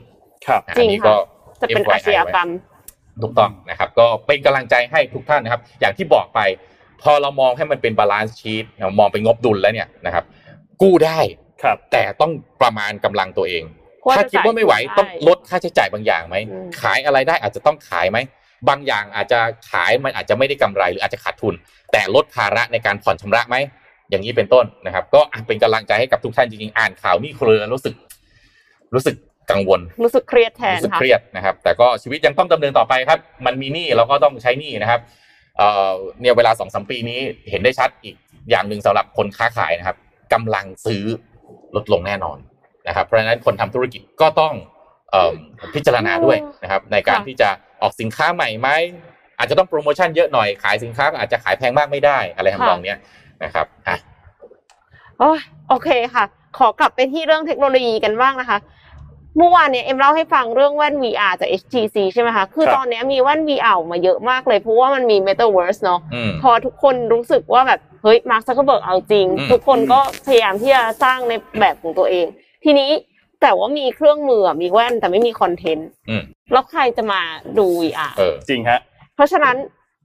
[0.47, 1.15] ครับนะจริอังนนี้ค่ะก็
[1.61, 2.49] จะเป็น FYI อาชญากรรม
[3.23, 6.41] ถูกต้องนะครับ ก็เป็นกำลังใจให้ทุกท่านนะครับ อย่างที่บอกไป
[7.03, 8.64] พอเรามองให้มันเป็น balance sheet
[8.99, 10.25] มองเป็นงบดุลแล้วเนี่ยนะครับ
[10.83, 11.19] กู้ได้
[11.63, 12.33] ครับ แต่ต้อง
[12.63, 13.63] ประมาณกำลังตัวเอง
[14.07, 18.19] ว่าถ้าจะคิดว่าไม่ไหวจ่ายต้องได้ลดค่าใช้จ่ายบางอย่างไหมอืมขายอะไรได้อาจจะต้องขายไหม
[18.69, 19.39] บางอย่างอาจจะ
[19.71, 21.55] ขายมันอาจจะไม่ได้กำไรหรืออาจจะขาดทุน
[21.93, 23.57] แต่ลดภาระในการผ่อนชำระไหม
[24.11, 27.95] อย่างนี้เป็นต้นนะครับ ก็อะเป็นกำลังใจให้กับทุกท่านจริงๆอ่านข่าวนี่เครือรู้สึก
[28.95, 29.17] รู้สึก
[29.51, 35.01] กังวล รู้สึกเครียดแทนรู้สึกค่ะเครียดนะครับ แต่ก็ชีวิตยังต้องดำเนินต่อไปครับ มันมีหนี้เราก็ต้องใช้หนี้นะครับ
[35.59, 38.17] เอ่อเนี่ยเวลาสองสามปีนี้เห็นได้ชัดอีก
[38.51, 39.97] อย่างหนึ่งสำหรับคนค้าขายนะครับ
[40.33, 41.05] กำลังซื้อ
[41.77, 42.39] ลดลงแน่นอน
[42.89, 44.55] นะครับ เพราะฉะนั้นคนทำธุรกิจก็ต้อง
[45.11, 45.33] เอ่อ
[45.75, 47.49] พิจารณาด้วยนะครับ ในการค่ะที่จะ
[47.83, 48.69] ออกสินค้าใหม่ไหม
[49.39, 52.99] อาจจะต้องโปรโมชั่นเยอะหน่อยขายสินค้าก็อาจจะขายแพงมากไม่ได้อะไรทำนองเนี้ย
[53.45, 53.97] นะครับอะ
[55.19, 56.25] โอ้ยโอเคค่ะ
[56.59, 58.59] ขอกลับไปที่เรื่องเทคโนโลยีกันบ้างนะคะ
[59.37, 72.26] เมื่อวานเนี่ยเอ็มเล่าให้ฟังเรื่องแว่น VR จาก HTC ใช่ไหมคะ คือครับตอนเนี้ยมีแว่น VR ออกมาเยอะมากเลย เพราะว่ามันมี Metaverse เนาะอืมพอทุกคนรู้สึกว่าแบบ เฮ้ย มาร์คซักเคอร์เบิร์กเอาจริงอืมทุกคนก็พยายามที่จะสร้างในแบบของตัวเอง
[72.64, 72.91] ทีนี้
[73.43, 76.22] แต่ว่ามีเครื่องมือมีแว่นแต่ไม่มีคอนเทนต์อืม
[76.53, 77.20] แล้วใครจะมา
[77.59, 78.80] ดู VR เออจริงฮะ
[79.14, 79.57] เพราะฉะนั้น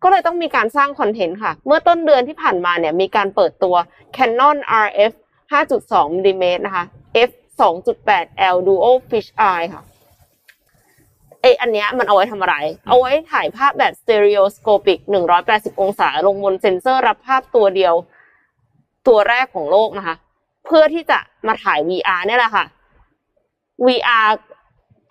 [0.04, 3.76] ก็เลยต้องมีการสร้างคอนเทนต์ค่ะ เมื่อต้นเดือนที่ผ่านมาเนี่ยมีการเปิดตัว
[4.18, 5.14] Canon RF
[5.54, 6.97] 5.2มิลลิเมตรนะคะ f
[7.60, 9.84] 2.8 L Dual Fish Eye ค่ะ
[11.42, 12.56] ไออันเนี้ยมันเอาไว้ทำอะไร
[12.88, 15.00] เอาไว้ถ่ายภาพแบบ stereoscopic
[15.40, 17.94] 180 องศา ลงบนเซ็นเซอร์รับภาพตัวเดียว
[19.08, 20.16] ตัวแรกของโลกนะคะ
[20.66, 22.66] เพื่อที่จะมาถ่าย VR เนี่ยแหละค่ะ
[23.86, 24.28] VR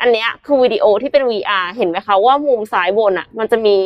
[0.01, 3.77] อันเนี้ยคือวิดีโอที่เป็น VR เห็นไหมคะว่ามุมซ้ายบนอะมันจะมี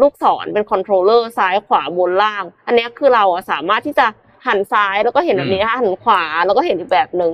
[0.00, 4.06] ลูกศรเป็นคอนโทรลเลอร์ซ้ายขวาบนล่าง อันเนี้ยคือเราอะสามารถที่จะ
[4.46, 7.32] หันซ้ายแล้วก็เห็นแบบนี้นะคะหันขวาแล้วก็เห็นอีกแบบหนึ่ง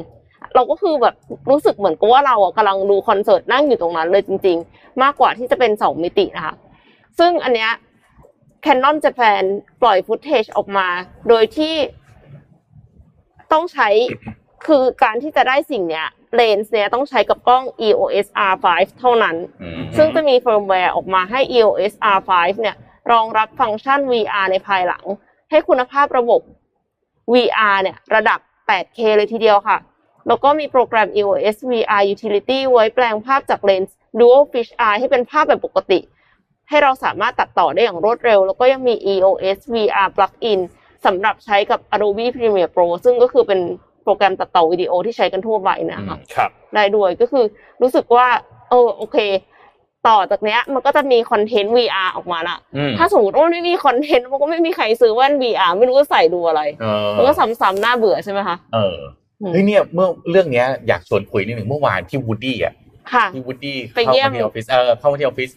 [0.54, 1.14] เราก็คือแบบ
[1.50, 6.54] รู้สึกเหมือนกับว่าเราอะกำลังดูคอนเสิร์ตนั่งอยู่ตรงนั้นเลยจริง ๆ มากกว่าที่จะเป็นสองมิตินะคะ
[7.18, 7.70] ซึ่งอันเนี้ย
[8.64, 9.42] Canon Japan
[9.82, 10.88] ปล่อย footage ออกมา
[11.28, 11.74] โดยที่
[13.52, 13.88] ต้องใช้
[14.66, 18.66] คือการที่จะได้สิ่งเนี้ยเลนส์เนี้ยต้องใช้กับกล้อง EOS R5
[18.98, 22.30] เท่านั้นอืมซึ่งจะมีเฟิร์มแวร์ออกมาให้ EOS R5
[22.60, 22.76] เนี่ย
[23.12, 25.04] รองรับฟังก์ชัน VR ในภายหลัง
[25.50, 26.40] ให้คุณภาพระบบ
[27.32, 28.38] VR เนี่ยระดับ
[28.68, 29.78] 8K เลยทีเดียวค่ะ
[30.28, 36.00] แล้วก็มีโปรแกรม EOS VR Utility ไว้แปลงภาพจากเลนส์ Dual Fish Eye ให้เป็นภาพแบบปกติ
[36.68, 40.60] ให้เราสามารถตัดต่อได้อย่างรวดเร็ว แล้วก็ยังมี EOS VR Plugin
[41.06, 43.60] สำหรับใช้กับ Adobe Premiere Pro ซึ่งก็คือเป็น
[44.04, 47.44] โปรแกรมตัดต่อวิดีโอที่ใช้กันทั่วไปนะคะครับได้ด้วยก็คือ
[47.82, 48.26] รู้สึกว่า
[48.70, 49.16] เออโอเค
[50.08, 62.74] ต่อจากเนี้ยมันก็จะมีคอนเทนต์ VR ออกมาละอืมถ้าสมมติว่ามันไม่มีคอนเทนต์มันก็ไม่มีใครซื้อแว่น VR ไม่รู้จะใส่ดูอะไรเออมันก็ซ้ำๆน่าเบื่อใช่ไหมคะเอออืม เฮ้ยเนี่ยเมื่อเรื่องเนี้ยอยากชวนคุยนิดหนึ่งเมื่อวานที่วูดดี้อะ
[63.12, 65.50] ค่ะที่วูดดี้ไปเข้าเยี่ยมมาที่ออฟฟิศเออเข้ามาที่ออฟฟิศ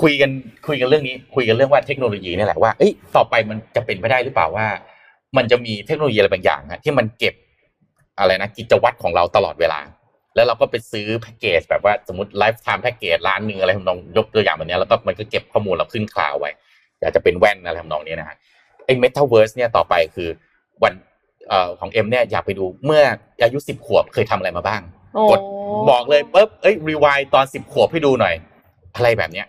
[0.00, 0.30] คุยกัน
[0.66, 4.66] คุยกันเรื่องนี้คุยกันเรื่องว่าเทคโนโลยีนี่แหละว่าเอ้ยต่อไปมันจะเป็นไปได้หรือเปล่าว่า
[5.36, 7.34] มันจะมีเทคโนโลยีอะไรบางอย่างฮะที่มันเก็บ
[8.18, 9.80] อะไรนะกิจวัตรของเราตลอดเวลา
[10.34, 16.50] แล้วเราก็ไปซื้อแพ็กเกจแบบว่าสมมติ lifetime package ร้านหนึ่งอะไรทำนองยกตัวอย่างแบบเนี้ยแล้วก็มันก็เก็บข้อมูลเราขึ้น cloud ไว้
[17.00, 18.36] อยากจะเป็นแว่นอะไรทำนองนี้นะฮะ
[18.84, 20.28] ไอ้เมตาเวิร์สเนี่ยต่อไปคือ
[20.82, 21.15] วันเอ่อ
[21.80, 23.02] ของเอ็มเนี่ยอยากไปดูเมื่อ
[23.42, 24.80] อายุสิบขวบเคยทำอะไรมาบ้าง
[25.14, 25.40] โอ้กด
[25.90, 28.34] บอกเลยปุ๊บเอ้ยรีวายตอนสิบขวบให้ดูหน่อย
[28.94, 29.46] อะไรแบบเนี้ย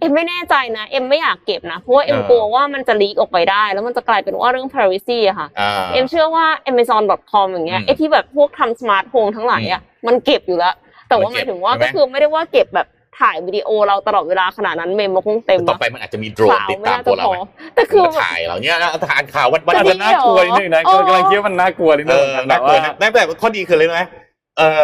[0.00, 10.74] เอ็มไม่แน่ใจนะ เอ็มไม่อยากเก็บนะ เพราะว่าเอ็มเออกลัวว่ามันจะ leak ออกไปได้ แล้วมันจะกลายเป็นว่าเรื่อง privacy อะค่ะอ่าเอ็มเชื่อว่า amazon.com อย่างเงี้ยอืมไอ้ที่แบบพวกทำ smart home ทั้งหลายอะมันเก็บอยู่แล้ว
[11.08, 12.86] แต่ว่ามันหเก็มาบยถึงว่าใช่ไหมก็คือไม่ได้ว่าเก็บแบบ
[13.20, 17.38] ถ่ายวิดีโอเราตลอดเวลาขนาดนั้นเมมมันคงเต็มต่อนะไปมันอาจจะมีโดรนข่าวติดไม่ตามน่าตัจะวเราพอไหม
[17.74, 24.02] แต่คือมาถ่ายเราเนี้ยนะทานข่าววันวันจะอาจดีจะน่ากลัวนิดนึงนะเหรอกำลังคิดว่ามันน่ากลัวนิดเอนึงอแต่น่ากลัวว่านะไม่แบบข้อดีคืออะไรรู้ไหม
[24.58, 24.82] เออ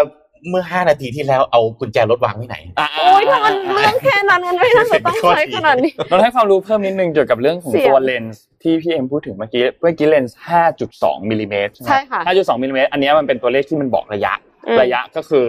[0.49, 10.39] เมื่อห้านาทีที่แล้วเอากุญแจรถวางไว้ไหนอะโอ้ยถ้ามันเรื่องแค่นั้นมันไม่น่าจะต้องใช้ขนาดนี้เราให้ความรู้เพิ่มนิดนึงเกี่ยวกับเรื่องของเสียงตัวเลนส์ที่พี่เอ็มพูดถึงเมื่อกี้เมื่อกี้เลนส์
[10.83, 14.33] 5.2 มิลลิเมตรใช่ค่ะ 5.2 มิลลิเมตรอันเนี้ยมันเป็นตัวเลขที่มันบอกระยะ
[14.67, 15.47] อืมระยะก็คือ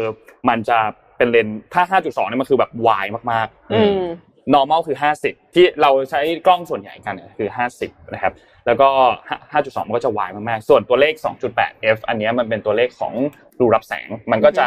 [0.50, 0.80] มันจะ
[1.24, 4.04] เป็นเลนส์ถ้า 5.2เนี่ยมันคือแบบวายมากๆอืม
[4.54, 7.50] normal คือ 50 ที่เราใช้กล้องส่วนใหญ่กันเนี่ยคือ
[7.82, 8.34] 50 นะครับ
[8.66, 8.90] แล้วก็
[9.42, 11.14] 5.2 มันก็จะวายมากๆ ส่วนตัวเลข
[11.54, 13.14] 2.8 f อันเนี้ยมันเป็นตัวเลขของ
[13.60, 14.66] รูรับแสง มันก็จะ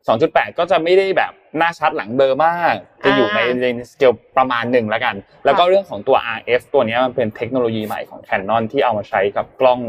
[0.00, 2.74] 2.8 ก็จะไม่ได้แบบหน้าชัดหลังเบลอมาก
[3.04, 9.80] จะอยู่ในอ่าในสเกลประมาณหนึ่งแล้วกัน แล้วก็เรื่องของตัว RF ตัวเนี้ยมันเป็นเทคโนโลยีใหม่ของ Canon ที่เอามาใช้กับกล้อง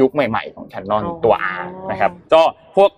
[0.00, 2.42] ยุคใหม่ ๆ ของ Canon อ๋อตัว R นะครับ ก็
[2.76, 2.90] พวก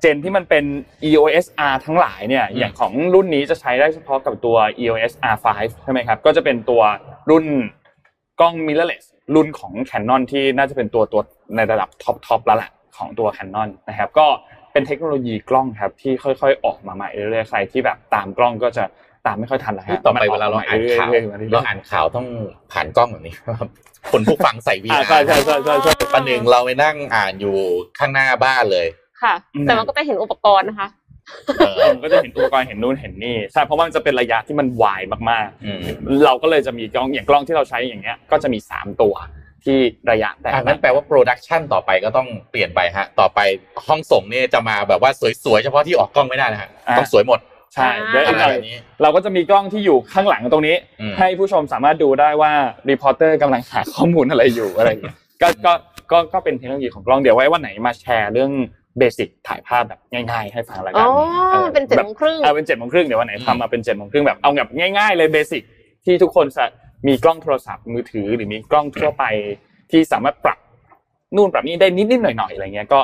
[0.00, 0.64] เจนที่มันเป็น
[1.08, 5.46] EOS R ทั้งหลายเนี่ยอืมอย่างของรุ่นนี้จะใช้ได้เฉพาะกับตัว EOS R5
[5.82, 6.82] ใช่ไหมครับก็จะเป็นตัว
[7.30, 7.44] รุ่น
[8.40, 11.22] กล้อง mirrorless รุ่นของ Canon ที่น่าจะเป็นตัวตัว
[11.56, 14.26] ในระดับท็อปทอปแล้วแหละของตัว Canon นะครับก็
[14.72, 18.84] เป็นเทคโนโลยีกล้องครับที่ค่อยๆ ออกมาใหม่เรื่อยๆใครที่แบบตามกล้องก็จะ
[19.26, 22.26] ตามไม่ค่อยทันแล้วฮะต่อไปมันเวลาเรากมอ่านใหม่ข่าวเรื่อยๆมาเรื่อยๆเราอ่านข่าวต้อง
[22.72, 23.34] ผ่านกล้องแบบนี้
[24.12, 27.56] คนผู้ฟังใส่วีอ่าอาใช่ใช่ใช่ใช่ใช่ประหนึ่งเราไปนั่งอ่านอยู่
[27.98, 28.86] ข้างหน้าบ้านเลย
[29.26, 30.88] ค่ะอืมแต่มันก็จะเห็นอุปกรณ์นะคะ
[31.58, 39.14] เออผมก็จะเห็นอุปกรณ์เห็นนู่นเห็นนี่ใช่เพราะว่ามันจะเป็นระยะที่มันวายมากอืมๆเราก็เลยจะมีกล้องอย่างกล้องที่เราใช้อย่างเงี้ย ก็จะมีสามตัว
[39.64, 39.78] ที่
[40.10, 43.40] ระยะแต่อะงั้นแปลว่า production ต่อไปก็ต้องเปลี่ยนไปฮะ ต่อไป
[43.86, 45.10] ห้องส่งเนี่ยจะมาแบบว่า
[45.44, 47.40] สวยๆเฉพาะที่ออกกล้องไม่ได้นะฮะต้องสวยหมด
[47.74, 52.52] ใช่เดี๋ยวอะอีกไรหน่อยแบบนี้ เราก็จะมีกล้องที่อยู่ข้างหลังตรงนี้อืมให้ผู้ชมสามารถดูได้ว่า
[52.90, 55.72] reporter กำลังหาข้อมูลอะไรอยู่อะไรอย่างเงี้ยก็ก็
[56.12, 58.50] ก็ก็เป็นเทคโนโลยีของกล้องเดี๋ยวไว้วันไหนมาแชร์เรื่อง
[58.98, 61.08] basic ถ่ายภาพแบบง่ายๆ ให้ฟังแล้วอ๋กัอ
[61.54, 65.62] ออเป็นเจ็ดแบบโมงครึ่งเออเป็นเจ็ดโมงครึ่งเดี๋ยววันไหนอืมทำมาเป็นเจ็ดโมงครึ่งแบบเอาแบบง่ายๆ เลย basic
[66.04, 66.64] ที่ทุกคนจะ
[67.06, 69.24] มีกล้องโทรศัพท์มือถือ หรือมีกล้องทั่วไป
[69.90, 70.58] ที่สามารถปรับ
[71.36, 73.00] นู่นปรับนี่ได้นิดๆหน่อยๆอะไรเงี้ยก็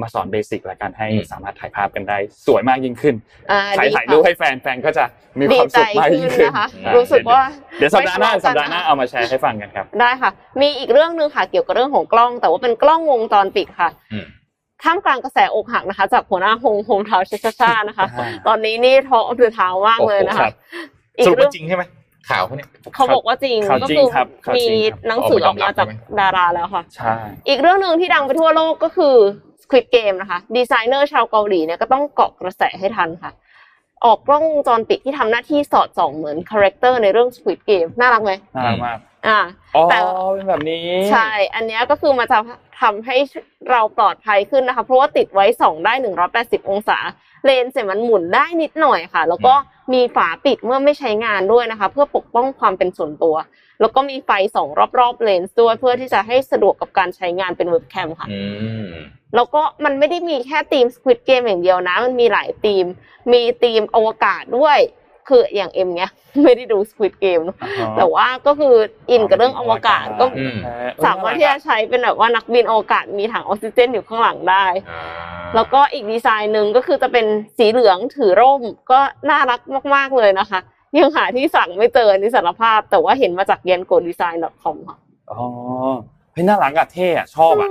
[0.00, 3.14] มาสอน basic ละกันให้สามารถถ่ายภาพกันได้สวยมากยิ่งขึ้น
[3.50, 5.04] อ่าใครดีถ่ายค่ะรูปให้แฟนแฟนก็จะ
[5.38, 7.40] มีคดีวามใจสุขมากขึ้ยิ่งนขึ้นนะคะอ่ารู้สึกว่า
[7.78, 14.26] เดี๋ยวสัปดาห์หน้าไม่ทะเลาะกันสัปดาห์หน้าเอามาแชร์ให้ฟังกันครับ ได้ค่ะ มีอีกเรื่องหนึ่งค่ะเกี่ยวกับเรื่องของกล้อง แต่ว่าเป็นกล้องวงจรปิดค่ะอืม
[14.82, 20.52] ท่ามกลางกระแสอกหักนะคะ จากหัวหน้าโฮงโฮมทาวชิชาชานะคะอ่าตอนนี้นี่ท้ออัพเดอเท้ามากเลยนะครัคะบ
[21.18, 21.84] อีสกรุปเรื่ว่าจริงใช่ไหม
[22.28, 27.14] ข่าวเขาเนี่ยเขาบอกว่าจริงข่าวก็จริงคือครับข่าวมีจริงครับหนังสือออกมาจากออกมายอมรับใช่ไหมดาราแล้วค่ะใช่
[27.48, 29.16] อีกเรื่องหนึ่งที่ดังไปทั่วโลกก็คือ
[29.62, 33.32] Squid Game นะคะ ดีไซเนอร์ชาวเกาหลีเนี่ยก็ต้องเกาะกระแสให้ทันค่ะ
[34.04, 39.40] ออกกล้องวงจรปิดที่ทำหน้าที่สอดส่องเหมือน character ในเรื่อง Squid Game น่ารักไหมน่ารักมาก อ่า
[39.76, 39.98] อ๋อแต่
[40.34, 42.38] เป็นแบบนี้ ใช่ อันเนี้ยก็คือมันจะ
[42.80, 43.16] ทำให้
[43.70, 45.92] เราปลอดภัยขึ้นนะคะ เพราะว่าติดไว้ส่องได้
[46.32, 46.98] 180องศา
[47.44, 49.54] เลนส์เนี่ยมันหมุนได้นิดหน่อยค่ะ แล้วก็
[49.92, 53.36] มีฝาปิดเมื่อไม่ใช้งานด้วยนะคะ เพื่อปกป้องความเป็นส่วนตัว
[53.80, 54.68] แล้วก็มีไฟส่อง
[54.98, 58.40] รอบๆเลนส์ด้วยเพื่อที่จะให้สะดวกกับการใช้งานเป็นเว็บแคมค่ะอื
[58.86, 58.88] ม
[59.34, 62.86] แล้วก็มันไม่ได้มีแค่ธีม Squid Game อย่างเดียวนะ มันมีหลายธีม
[63.32, 64.78] มีธีมอวกาศด้วย
[65.28, 66.10] คืออย่างเอ็มเนี้ย
[66.42, 68.74] ไม่ได้ดู Squid Game เนอะอ๋อแต่ว่าก็คือ
[69.10, 75.02] อินกับเรื่องอวกาศก็อืมเออสามารถที่จะใช้เป็นแบบว่านักบินอวกาศมีถังออกซิเจนอยู่ข้างหลังได้อ่า
[75.54, 77.26] แล้วก็อีกดีไซน์หนึ่งก็คือจะเป็น
[77.58, 79.00] สีเหลืองถือร่มก็
[79.30, 79.60] น่ารัก
[79.94, 80.60] มาก ๆเลยนะคะ
[80.98, 84.98] ยังหาที่สั่งไม่เจออันนี้สารภาพ แต่ว่าเห็นมาจากเยนโกดีไซน์ .com ค่ะ
[85.30, 85.42] อ๋อ
[86.32, 87.70] เฮ้ยน่ารักอะเท่อะชอบอะ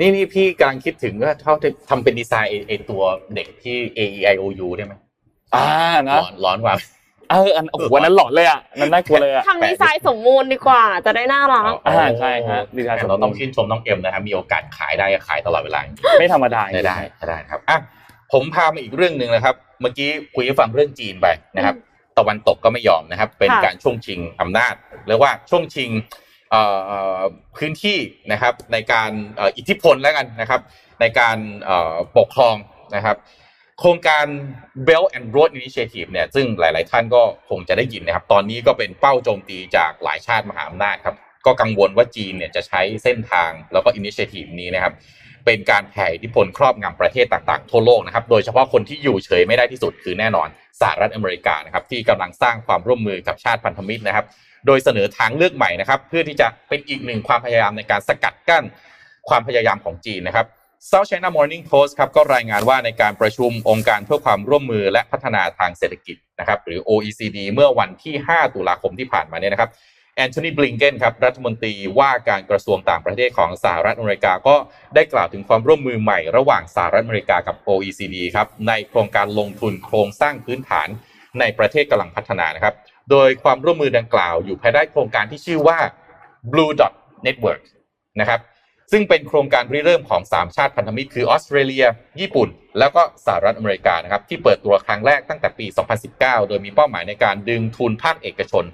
[0.00, 3.02] นี่นี่พี่กำลังคิดถึงว่าเขาจะทำเป็นดีไซน์ไอ้ไอตัว
[3.34, 4.94] เด็กที่ A E I O U ได้ไหม
[5.54, 5.66] อ่า
[6.08, 6.74] ร้นะอนร้อนกว่า
[7.30, 15.80] เอออันโอ้โหวันนั้นหลอนเลยอะนั่นน่ากลัวเลยอะทำดีไซน์สมมูลดีกว่า จะได้น่ารักอ่าใช่ฮะดีไซน์แต่เราต้องชื่นชมน้องเอ็มนะครับมีโอกาสขายได้ก็ขายตลอดเวลา
[16.18, 16.98] ไม่ธรรมดาได้ได้
[17.28, 17.78] ได้ครับอะ
[18.32, 21.26] ผมพามาอีกเรื่องหนึ่งนะครับ เมื่อกี้คุยให้ฟังเรื่องจีนไป
[21.56, 21.76] นะครับ
[22.18, 24.74] ตะวันตกก็ไม่ยอมนะครับ เป็นค่ะการช่วงชิงอำนาจ
[25.08, 25.90] เรียกว่าช่วงชิง
[26.50, 26.62] เอ่
[27.16, 27.18] อ
[27.56, 27.98] พื้นที่
[28.32, 30.60] นะครับในการเอ่ออิทธิพลแล้วกันนะครับ
[31.00, 32.56] ในการเอ่อปกครอง
[32.96, 33.16] นะครับ
[33.78, 34.26] โครงการ
[34.88, 41.16] Belt and Road Initiative เนี่ยซึ่งหลาย ๆ ท่านก็คงจะได้ยินนะครับ ตอนนี้ก็เป็นเป้าโจมตีจากหลายชาติมหาอำนาจครับ
[41.46, 44.92] ก็กังวลว่าจีนเนี่ยจะใช้เส้นทางแล้วก็ Initiative นี้นะครับ
[45.46, 50.48] เป็นการแผ่อิทธิพลครอบงำประเทศต่าง ๆ ทั่วโลกนะครับ โดยเฉพาะคนที่อยู่เฉยไม่ได้ที่สุดคือแน่นอน
[50.80, 54.26] สหรัฐอเมริกานะครับที่กำลังสร้างความร่วมมือกับชาติพันธมิตรนะครับ
[54.66, 58.64] โดยเสนอทางเลือกใหม่นะครับ เพื่อที่จะเป็นอีกหนึ่งความพยายามในการสกัดกั้น
[59.28, 60.46] ความพยายามของจีนนะครับ
[60.90, 69.70] South China Morning Post ครับก็รายงานว่าในการประชุมองค์การเพื่อความร่วมมือและพัฒนาทางเศรษฐกิจนะครับหรือ OECD เมื่อวันที่ 5 ตุลาคมที่ผ่านมาเนี่ยนะครับ
[70.16, 74.56] แอนโทนีบลิงเกนครับรัฐมนตรีว่าการกระทรวงต่างประเทศของสหรัฐอเมริกาก็
[74.94, 80.88] ได้กล่าวถึงความร่วมมือใหม่ระหว่างสหรัฐอเมริกากับ OECD ครับในโครงการลงทุนโครงสร้างพื้นฐาน
[81.40, 82.74] ในประเทศกำลังพัฒนานะครับ
[83.10, 85.78] โดยความร่วมมือดังกล่าวอยู่ภายใต้โครงการที่ชื่อว่า
[86.52, 86.92] Blue Dot
[87.26, 87.62] Network
[88.20, 88.40] นะครับ
[88.92, 91.84] ซึ่งเป็นโครงการริเริ่มของ 3 ชาติพันธมิตรคือออสเตรเลีย
[92.20, 95.66] ญี่ปุ่น แล้วก็สหรัฐอเมริกานะครับที่เปิดตัวครั้งแรกตั้งแต่ปี
[96.08, 98.64] 2019 โดยมีเป้าหมายในการดึงทุนภาคเอกชน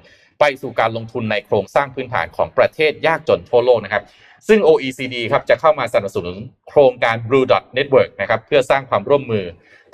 [0.40, 4.02] ไปสู่การลงทุนในโครงสร้างพื้นฐานของประเทศยากจนทั่วโลกนะครับ
[4.48, 6.36] ซึ่ง OECD ครับจะเข้ามาสนับสนุน
[6.68, 9.44] โครงการ Blue Dot Network นะครับเพื่อสร้างความร่วมมือ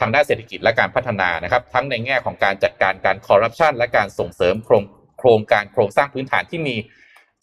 [0.00, 4.84] ทางด้านเศรษฐกิจและการพัฒนานะครับทั้งในแง่ของการจัดการการคอร์รัปชันและการส่งเสริมโครง
[5.18, 6.76] โครงการโครงสร้างพื้นฐานที่มี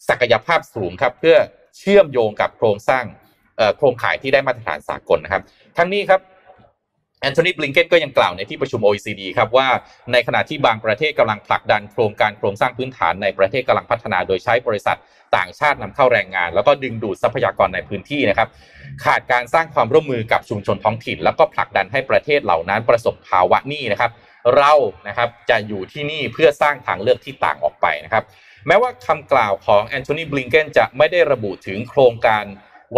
[0.08, 1.36] ศักยภาพสูงครับเพื่อ
[1.78, 3.04] เชื่อมโยงกับโครงสร้าง
[3.76, 5.42] โครงข่ายที่ได้มาตรฐานสากลนะครับ
[5.78, 6.20] ทั้งนี้ครับ
[7.20, 9.68] แอนโทนีบลิงเกนก็ยังกล่าวในที่ประชุม OECD ครับว่า
[10.12, 14.96] ในขณะที่บางประเทศกำลังผลักดันโครงการโครงสร้างพื้นฐานในประเทศกำลังพัฒนาโดยใช้บริษัท
[15.36, 18.48] ต่างชาตินำเข้าแรงงาน แล้วก็ดึงดูดทรัพยากรในพื้นที่นะครับ
[19.04, 24.10] ขาดการสร้างความร่วมมือกับชุมชนท้องถิ่น แล้วก็ผลักดันให้ประเทศเหล่านั้นประสบภาวะนี้นะครับ
[24.56, 24.72] เรา
[25.08, 28.24] นะครับจะอยู่ที่นี่เพื่อสร้างทางเลือกที่ต่างออกไปนะครับ
[28.66, 32.44] แม้ว่าคำกล่าวของแอนโทนีบลิงเกนจะไม่ได้ระบุถึงโครงการ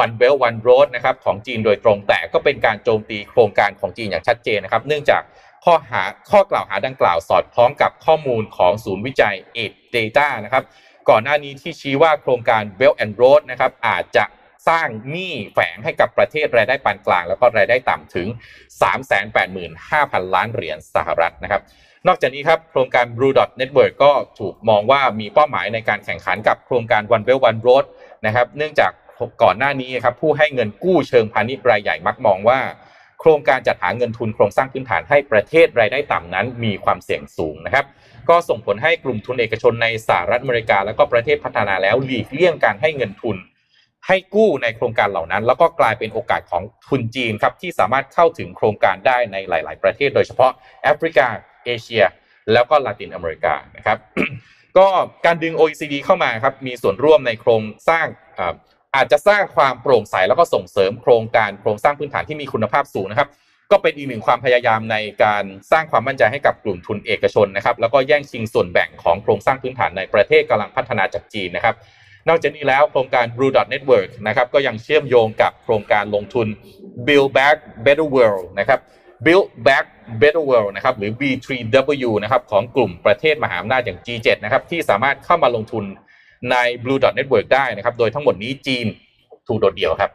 [0.03, 5.23] One Belt One Road นะครับของจีนโดยตรงแต่ก็เป็นการโจมตีโครงการของจีนอย่างชัดเจนนะครับ เนื่องจาก
[5.65, 10.65] ข้อหาข้อกล่าวหาดังกล่าวสอดคล้องกับข้อมูลของศูนย์วิจัย e d Data นะครับ
[11.11, 14.25] ก่อนหน้านี้ที่ชี้ว่าโครงการ Belt and Road นะครับอาจจะ
[14.69, 18.29] สร้างหนี้แฝงให้กับประเทศรายได้ปานกลาง แล้วก็รายได้ต่ำถึง
[19.31, 21.63] 385,000 ล้านเหรียญสหรัฐนะครับ
[22.09, 27.85] นอกจากนี้ครับโครงการ Blue Dot Network ก็ถูกมองว่ามีเป้าหมายในการแข่งขันกับโครงการ One Belt One Road
[28.27, 28.93] นะครับเนื่องจาก
[29.43, 32.61] ก่อนหน้านี้ครับผู้ให้เงินกู้เชิงพาณิชย์รายใหญ่มักมองว่า
[33.21, 37.85] โครงการจัดหาเงินทุนโครงสร้างพื้นฐานให้ประเทศรายได้ต่ำนั้น มีความเสี่ยงสูงนะครับ
[38.29, 43.37] ก็ส่งผลให้กลุ่มทุนเอกชนในสหรัฐอเมริกา และก็ประเทศพัฒนาแล้วหลีกเลี่ยงการให้เงินทุน
[44.07, 50.51] ให้กู้ในโครงการเหล่านั้น แล้วก็กลายเป็นโอกาสของทุนจีนครับที่สามารถเข้าถึงโครงการได้ในหลาย ๆ ประเทศ โดยเฉพาะ
[50.83, 51.29] แอฟริกา
[51.65, 52.05] เอเชีย
[52.53, 53.99] แล้วก็ลาตินอเมริกานะครับ
[54.79, 54.87] ก็
[55.25, 58.07] การดึง OECD เข้ามาครับมีส่วนร่วมในโครงสร้าง
[58.97, 63.29] อาจจะสร้างความโปร่งใสแล้วก็ส่งเสริมโครงการโครงสร้างพื้นฐานที่มีคุณภาพสูงนะครับ
[63.71, 71.75] ก็เป็นอีกหนึ่งความพยายามในการสร้างความมั่นใจให้กับกลุ่มทุนเอกชนนะครับ แล้วก็แย่งชิงส่วนแบ่งของโครงสร้างพื้นฐานในประเทศกำลังพัฒนาจากจีนนะครับ
[72.29, 76.47] นอกจากนี้แล้วโครงการ Blue Dot Network นะครับก็ยังเชื่อมโยงกับโครงการลงทุน
[77.07, 78.81] Build Back Better World นะครับ
[79.25, 79.85] Build Back
[80.21, 85.85] Better World นะครับหรือ B3W นะครับของกลุ่มประเทศมหาอำนาจอย่าง G7 นะครับที่สามารถเข้ามาลงทุน
[86.51, 88.87] ใน Blue Dot Network ได้นะครับโดยทั้งหมดนี้จีน
[89.47, 90.11] ถูกโดดเดี่ยวครับ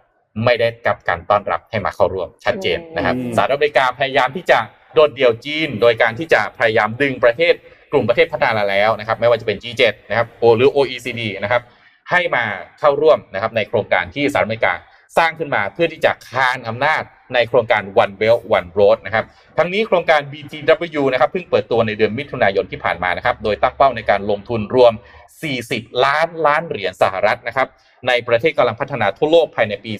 [0.46, 4.60] ไม่ได้กับการต้อนรับให้มาเข้าร่วมชัดเจนนะครับสหรัฐอเมริกาพยายามที่จะ
[4.94, 7.54] โดดเดี่ยวจีน โดยการที่จะพยายามดึงประเทศ
[7.92, 11.62] กลุ่มประเทศพัฒนาแล้วนะครับไม่ว่าจะเป็น G7 นะครับโอหรือ OECD นะครับ
[12.12, 12.44] ให้มา
[12.80, 14.74] เข้าร่วมนะครับในโครงการที่สหรัฐอเมริกา
[15.18, 17.04] สร้างขึ้นมาเพื่อที่จะคานอำนาจ
[17.34, 19.26] ในโครงการ One Belt One Road นะครับ
[19.58, 24.94] ทั้งนี้โครงการ BTW นะครับเพิ่งเปิดตัวในเดือนมิถุนายนที่ผ่านมานะครับ โดยตั้งเป้าในการลงทุนรวม
[25.48, 27.68] 40 ล้านล้านเหรียญสหรัฐนะครับ
[28.08, 29.92] ในประเทศกำลังพัฒนาทั่วโลกภายในปี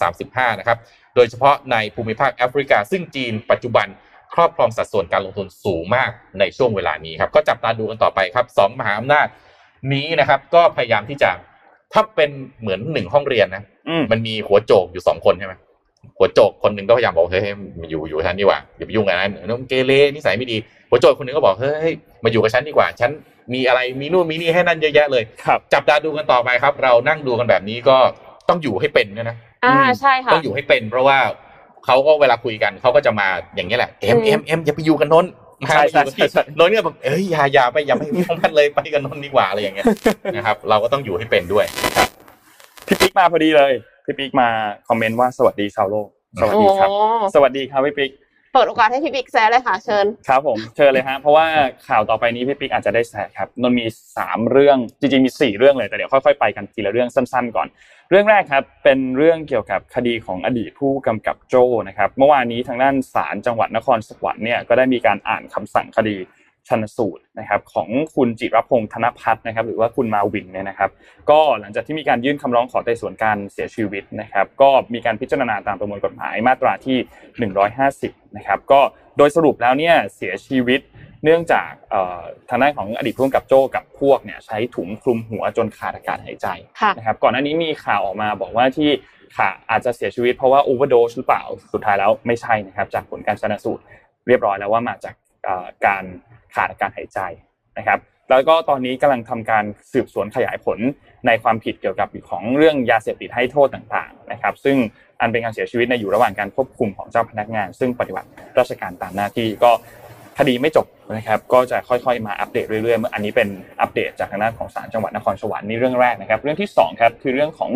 [0.00, 0.78] 2035 นะครับ
[1.14, 3.86] โดยเฉพาะในภูมิภาคแอฟริกา ซึ่งจีนปัจจุบัน
[4.34, 9.26] ครอบครองสัดส่วนการลงทุนสูงมากในช่วงเวลานี้ครับ ก็จับตาดูกันต่อไปครับสองมหาอำนาจ
[9.92, 11.30] นี้นะครับ ก็พยายามที่จะ
[11.92, 13.64] ถ้าเป็นเหมือนหนึ่งห้องเรียนนะ
[14.10, 15.54] มันมีหัวโจกอยู่สองคนใช่ไหม
[16.18, 17.42] หัวโจกคนหนึ่งก็พยายามบอกเฮ้ย
[17.90, 20.56] อยู่อยู่ท่านดีกว่าอย่าไปยุ่งกับนั้นน้องเกเรนิสัยไม่ดี
[20.90, 21.92] หัวโจกคนหนึ่งก็บอกเฮ้ย
[22.24, 23.10] มาอยู่กับฉันดีกว่า ฉัน
[23.54, 27.96] มีอะไรมีนู่นมีนี่ให้นั่นเยอะแยะเลยครับจับตาดูกันต่อไปครับ เรานั่งดูกันแบบนี้ก็
[28.48, 31.18] ต้องอยู่ให้เป็นนะอ่าใช่ค่ะต้องอยู่ให้เป็น เพราะว่า
[31.86, 35.26] เขาก็เวลาคุยกันเขาก็จะมาอย่างนี้แหละเอ็มเอ็มเอ็มอย่าไปอยู่กันนน
[35.64, 39.86] มาใช่อยู่กับใช่ใช่นนเนี่ยแบบเอ้ยอย่าอย่าไปอย่าไปของพันเลยไปกันนนดีกว่าอะไรอย่างเงี้ย
[40.36, 41.64] นะครับ เราก็ต้องอยู่ให้เป็นด้วย
[41.96, 42.08] ครับ
[42.86, 43.72] พี่ปิ๊กมาพอดีเลย
[44.04, 44.48] พี่ปิ๊กมา
[44.88, 46.08] คอมเมนต์ว่าสวัสดีชาวโลก
[46.40, 46.98] สวัสดีครับโอ้
[47.34, 48.10] สวัสดีครับพี่ปิ๊ก
[48.54, 51.46] เปิดโอกาสให้พี่บิ๊กแซะเลยค่ะเชิญครับผมเชิญเลยฮะเพราะว่า
[51.88, 53.86] ข่าวต่อไปนี้พี่ปิ๊กอาจจะได้แชร์ครับนนท์มี
[54.16, 57.68] สามเรื่องจริงๆมีสี่เรื่องเลยแต่เดี๋ยวค่อยๆไปกันทีละเรื่องสั้นๆก่อน
[58.10, 66.16] เรื่องแรกครับเป็นเรื่องเกี่ยวกับคดีของอดีตผู้กำกับโจ้นะครับเมื่อวานนี้ทางด้านศาลจังหวัดนครสวรรค์เนี่ยก็ได้มีการอ่านคำสั่งคดี
[66.68, 70.90] ชันสูตรนะครับของคุณจิรพงษ์ธนพัฒน์นะครับหรือว่าคุณมาวินเนี่ยนะครับ
[71.30, 76.98] ก็หลังจากที่มีการยื่นคำร้องขอไต่สวนการเสียชีวิตนะครับ ก็มีการพิจารณาตามประมวลกฎหมายมาตราที่
[77.68, 78.80] 150 นะครับ ก็
[79.16, 80.80] โดยสรุปแล้วเนี่ยเสียชีวิต
[81.24, 81.70] เนื่องจาก
[82.48, 86.46] ทางด้านของอดีตผู้กำกับโจ้กับพวกเนี่ยใช้ถุงคลุมหัวจนขาดอากาศหายใจ
[86.80, 88.90] ค่ะนะครับก่อนหน้านี้มีข่าวออกมาบอกว่าที่
[89.36, 91.42] ขาอาจจะเสียชีวิตเพราะว่าโอเวอร์โดสหรือเปล่า
[91.72, 93.82] สุดท้ายแล้วไม่ใช่นะครับ จากผลการชันสูตร
[94.26, 95.14] เรียบร้อยแล้วว่ามาจาก
[95.86, 96.04] การ
[96.54, 97.18] ขาดอากาศหายใจ
[97.78, 97.98] นะครับ
[98.30, 100.78] แล้วก็ตอนนี้กำลังทำการสืบสวนขยายผล
[101.26, 104.76] ในความผิดเกี่ยวกับของเรื่องยาเสพติดให้โทษต่างๆนะครับ ซึ่ง
[105.20, 108.28] อันเป็นการเสียชีวิตในอยู่ระหว่างการควบคุมของเจ้าพนักงาน ซึ่งปฏิบัติ
[108.58, 109.70] ราชการตามหน้าที่ก็
[110.38, 110.86] คดีไม่จบ
[111.16, 113.48] นะครับ ก็จะค่อยๆมาอัปเดตเรื่อยๆ อันนี้เป็น
[113.80, 117.72] อัปเดตจากทางด้านของศาลจังหวัดนครสวรรค์นี่เรื่องแรกนะครับ เรื่องที่สองครับคือเรื่องของ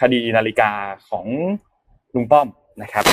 [0.00, 0.70] คดีนาฬิกา
[1.08, 1.26] ของ
[2.14, 2.48] ลุงป้อม
[2.82, 3.04] นะครับ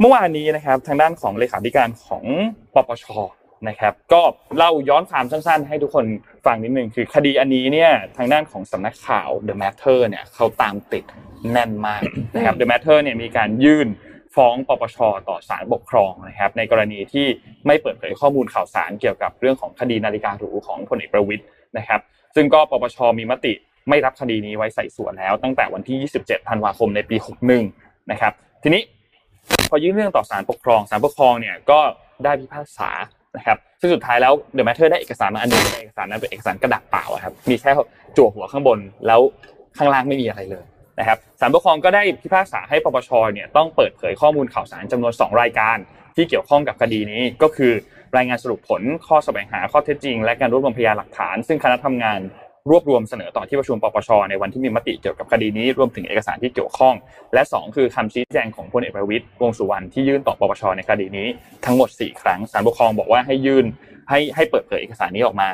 [0.00, 2.24] เมื่อวานนี้นะครับทางด้านของเลขาธิการของ
[2.74, 3.04] ปปช
[3.68, 4.22] นะครับ ก็
[4.56, 6.04] เล่าย้อนความสั้น ๆ ให้ทุกคน
[6.46, 11.04] ฟังนิดนึงคือคดีอันนี้เนี่ยทางด้านของสำนักข่าว The Matter เนี่ยเขาตามติด
[11.52, 12.02] แน่นมาก
[12.34, 13.88] นะครับ The Matter เนี่ยมีการยื่น
[14.36, 14.96] ฟ้องปปช
[15.28, 17.26] ต่อศาลปกครองนะครับในกรณีที่
[17.66, 21.42] ไม่เปิดเผยข้อมูลข่าวสารเกี่ยวกับเรื่องของคดีนาฬิกาหรูของพลเอกประวิตย
[21.78, 22.00] นะครับ
[22.34, 23.52] ซึ่งก็ปปชมีมติ
[23.88, 27.16] ไม่รับคดีนี้ไว้ใส่ส่วนแล้ว ตั้งแต่วันที่ 27 ธันวาคมในปี
[27.62, 28.32] 61 นะครับ
[28.62, 28.82] ทีนี้
[29.70, 31.80] พอยื่นเรื่องต่อศาลปกครองศาลปกครองเนี่ยก็
[32.24, 32.90] ได้พิพากษา
[33.36, 37.70] นะครับซึ่งสุดท้ายแล้ว The MATTER ได้เอกสารมาอันนึงเอกสารนั้นเป็นเอกสารกระดาษเปล่าครับมีแค่
[38.16, 39.20] จั่วหัวข้างบนแล้ว
[39.76, 40.64] ข้างล่างไม่มีอะไรเลย
[40.98, 45.76] นะครับศาลปกครองก็ได้พิพากษาให้ปปชเนี่ยต้องเปิดเผยข้อมูลข่าวสารจำนวน 2 รายการ
[46.16, 47.72] ที่เกี่ยวข้องกับคดีนี้ก็คือ
[48.16, 52.20] รายงานสรุปผลข้อแสวงหาข้อเท็จจริง และการรวบรวมพยานหลักฐาน ซึ่งคณะทำงาน
[52.70, 56.94] รวบรวมเสนอต่อที่ประชุมปปชในวันที่มีมติเกี่ยวกับคดีนี้รวมถึงเอกสารที่เกี่ยวข้อง
[57.34, 61.28] และ 2 คือคำชี้แจงของพลเอกประวิตรวงษ์สุวรรณที่ยื่นต่อปปชในคดีนี้
[61.64, 63.64] ทั้งหมด 4 ครั้งศาลปกครองบอกว่าให้ยื่น
[64.08, 65.48] ให้ให้เปิดเผยเอกสารนี้ออกมา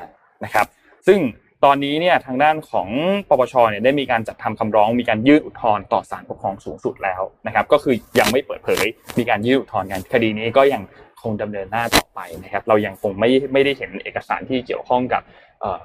[0.45, 0.67] นะครับ
[1.07, 1.21] ซึ่ง
[1.65, 2.89] ตอนนี้เนี่ยทางด้านของ
[3.29, 8.85] ปปชเนี่ยได้มีการจัดทำคำร้องมีการยื่นอุทธรณ์ต่อศาลปกครองสูงสุดแล้วนะครับ ก็คือยังไม่เปิดเผย
[9.19, 10.83] มีการยื่นอุทธรณ์กันคดีนี้ก็ยัง
[11.23, 15.23] คงดำเนินหน้าต่อไปนะครับ เรายังคงไม่ไม่ได้เห็นเอกสารที่เกี่ยวข้องกับ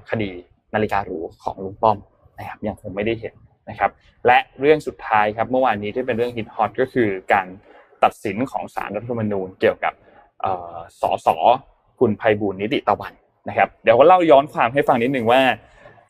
[0.09, 0.31] คดี
[0.73, 1.97] นาฬิกาหรูของลุงป้อม
[2.39, 3.33] นะครับยังคงไม่ได้เห็น
[3.69, 3.91] นะครับ
[4.25, 7.47] และเรื่องสุดท้ายครับเมื่อวานนี้ที่เป็นเรื่องฮิตฮอตก็คือการ
[8.03, 9.93] ตัดสินของสารรัฐธรรมนูญเกี่ยวกับ
[11.01, 11.27] สส
[11.99, 13.13] คุณภัยบูลนิติตะวัน
[13.49, 15.41] นะครับ เดี๋ยวก็เล่าย้อนความให้ฟังนิดนึงว่า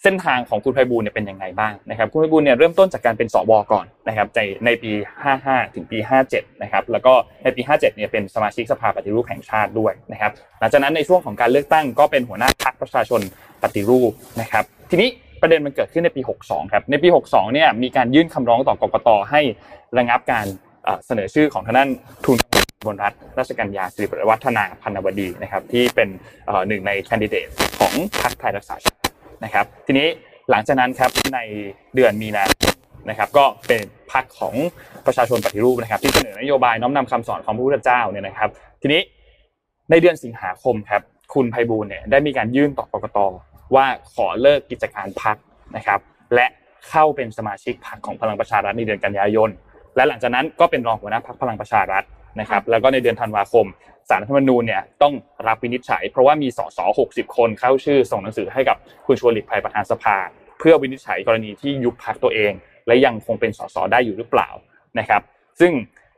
[0.03, 4.91] เส้นทางของคุณไพบูลเนี่ยเป็นยังไงบ้างนะครับคุณไพบูลเนี่ยเริ่มต้นจากการเป็นสวก่อนนะครับในในปี
[5.33, 5.97] 55 ถึงปี
[6.29, 13.21] 57 นะครับแล้วก็ในปี 57 เนี่ยเป็นสมาชิกสภาปฏิรูปแห่งชาติด้วยนะครับหลังจากนั้นในช่วงของการเลือกตั้งก็เป็นหัวหน้าพรรคประชาชน
[13.63, 15.09] ปฏิรูปนะครับทีนี้
[15.41, 19.41] ประเด็นมันเกิดขึ้นในปี 62 ครับในปี 62 เนี่ยมีการยื่นคำร้องต่อกกตให้
[19.97, 20.45] ระงับการ
[21.05, 21.89] เสนอชื่อของทางด้าน
[22.25, 22.37] ทุน
[22.87, 26.09] บนรัฐราชกัญญาสิริวัฒนาพันวดีนะครับที่เป็น
[26.67, 27.47] หนึ่งในแคนดิเดต
[27.79, 29.10] ของพรรคไทยรักษาชาติ
[29.43, 30.07] นะครับ ทีนี้
[30.49, 31.39] หลังจากนั้นครับใน
[31.95, 32.43] เดือนมีนา
[33.09, 33.81] นะครับ ก็เป็น
[34.11, 34.55] พรรคของ
[35.05, 38.49] ประชาชนปฏิรูปนะครับ ที่เสนอนโยบายน้อมนำคำสอนของพระพุทธเจ้าเนี่ยนะครับ
[38.81, 39.01] ทีนี้
[39.89, 41.01] ในเดือนสิงหาคมครับ
[41.33, 43.19] คุณไพบูลเนี่ยได้มีการยื่นต่อกกต
[43.75, 45.35] ว่าขอเลิกกิจการพรรค
[45.75, 45.99] นะครับ
[46.35, 46.45] และ
[46.89, 49.49] เข้าเป็นสมาชิกพรรคของพลังประชารัฐในเดือนกันยายน
[49.95, 52.03] และหลังจากนั้นก็เป็นรองหัวหน้าพรรคพลังประชารัฐ
[52.39, 53.65] นะครับ แล้วก็ในเดือนธันวาคม
[54.09, 55.13] สารรัฐธรรมนูญเนี่ยต้อง
[55.47, 60.17] รับวินิจฉัย เพราะว่ามีสส60คนเข้าชื่อส่งหนังสือให้กับคุณชวนหลีกภัยประธานสภา
[60.59, 62.53] เพื่อวินิจฉัยกรณีที่ยุบพรรคตัวเอง
[62.87, 64.49] และยังคงเป็นสสได้อยู่หรือเปล่า
[64.99, 65.21] นะครับ
[65.59, 65.71] ซึ่ง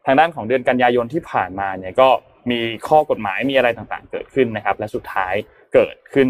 [0.05, 2.09] ทางด้านของเดือนกันยายนที่ผ่านมาเนี่ยก็
[2.51, 5.33] มีข้อกฎหมายมีอะไรต่างๆ เกิดขึ้นนะครับ และสุดท้าย
[5.73, 6.27] เกิดขึ้น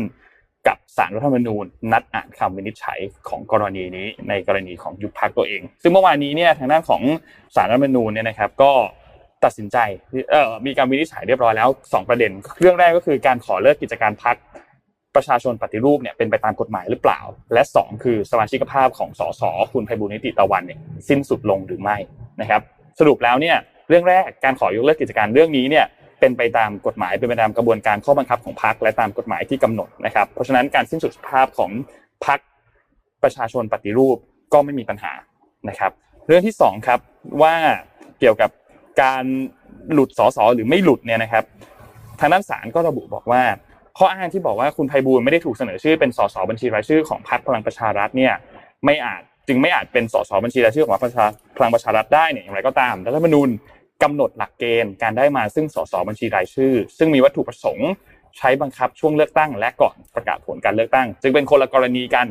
[0.68, 2.99] กับสารรัฐธรรมนูญ นัดอ่านคำวินิจฉัย
[3.30, 7.01] ของกรณีนี้ในกรณีของยุบพักตัวเอง ซึ่งเมื่อวานนี้เนี่ยทางด้านของ
[7.56, 8.72] สารรัฐธรรมนูญเนี่ยนะครับก็
[9.46, 9.78] ตัดสินใจ
[10.32, 14.36] เอ่อมีการวินิจฉัยเรียบร้อยแล้ว 2 ประเด็น เรื่องแรกก็คือการขอเลิกกิจการพัก
[15.16, 17.20] ประชาชนปฏิรูปเนี่ยเป็นไปตามกฎหมายหรือเปล่า
[17.54, 19.41] และ 2 คือสมาชิกภาพของสส
[19.74, 20.80] คุณไพบุญนิติตะวันเนี่ย
[21.10, 21.98] สิ้นสุดลงหรือไม่
[22.41, 22.62] นะครับ
[23.00, 23.58] สรุปแล้วเนี่ย
[23.89, 25.86] เรื่องแรกการขอยกเลิกกิจการเรื่องนี้เนี่ย
[26.20, 31.72] เป็นไปตามกฎหมายเป็นไปตามกระบวนการข้อบังคับของพรรคและตามกฎหมายที่กำหนดนะครับ เพราะฉะนั้นการสิ้นสุดภาพของ
[32.26, 32.40] พรรค
[33.24, 34.18] ประชาชนปฏิรูป
[34.53, 35.14] ก็ไม่มีปัญหา
[35.70, 35.91] นะครับ
[36.28, 36.99] เรื่องที่2ครับ
[37.41, 37.53] ว่า
[38.20, 38.49] เกี่ยวกับ
[39.02, 39.24] การ
[39.94, 41.44] หลุดสอสอหรือไม่หลุดเนี่ยนะครับ
[42.20, 43.44] ทางด้านศาลก็ระบุบอกว่า
[43.98, 48.34] ข้ออ้างที่บอกว่าคุณไพบูลไม่ได้ถูกเสนอชื่อเป็นสสบัญชีรายชื่อของพรรคพลังประชารัฐเนี่ย
[48.86, 53.49] ไม่อาจจึงไม่อาจเป็นสสบัญชีรายชื่อของพรรคพลังประชารัฐได้เนี่ยอย่างไรก็ตามรัฐธรรมนูญ
[54.03, 57.90] กำหนดหลักเกณฑ์การได้มาซึ่งสสบัญชีรายชื่อ ซึ่งมีวัตถุประสงค์
[58.38, 62.28] ใช้บังคับช่วงเลือกตั้ง และก่อนประกาศผลการเลือกตั้ง จึงเป็นคนละกรณีกัน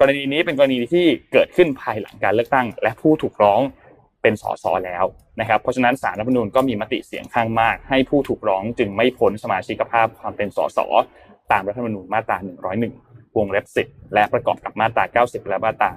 [0.00, 3.60] กรณีนี้เป็นกรณีที่เกิดขึ้นภายหลังการเลือกตั้ง และผู้ถูกร้อง
[4.24, 5.04] เป็นสสแล้ว
[5.40, 10.78] นะครับ เพราะฉะนั้นสารรัฐธรรมนูญก็มีมติเสียงข้างมาก ให้ผู้ถูกร้องจึงไม่พ้นสมาชิกภาพความเป็นสส
[11.52, 12.36] ตามรัฐธรรมนูญมาตรา
[12.86, 15.90] 101 วงเล็บ 10 และประกอบกับมาตรา 90 และมาตรา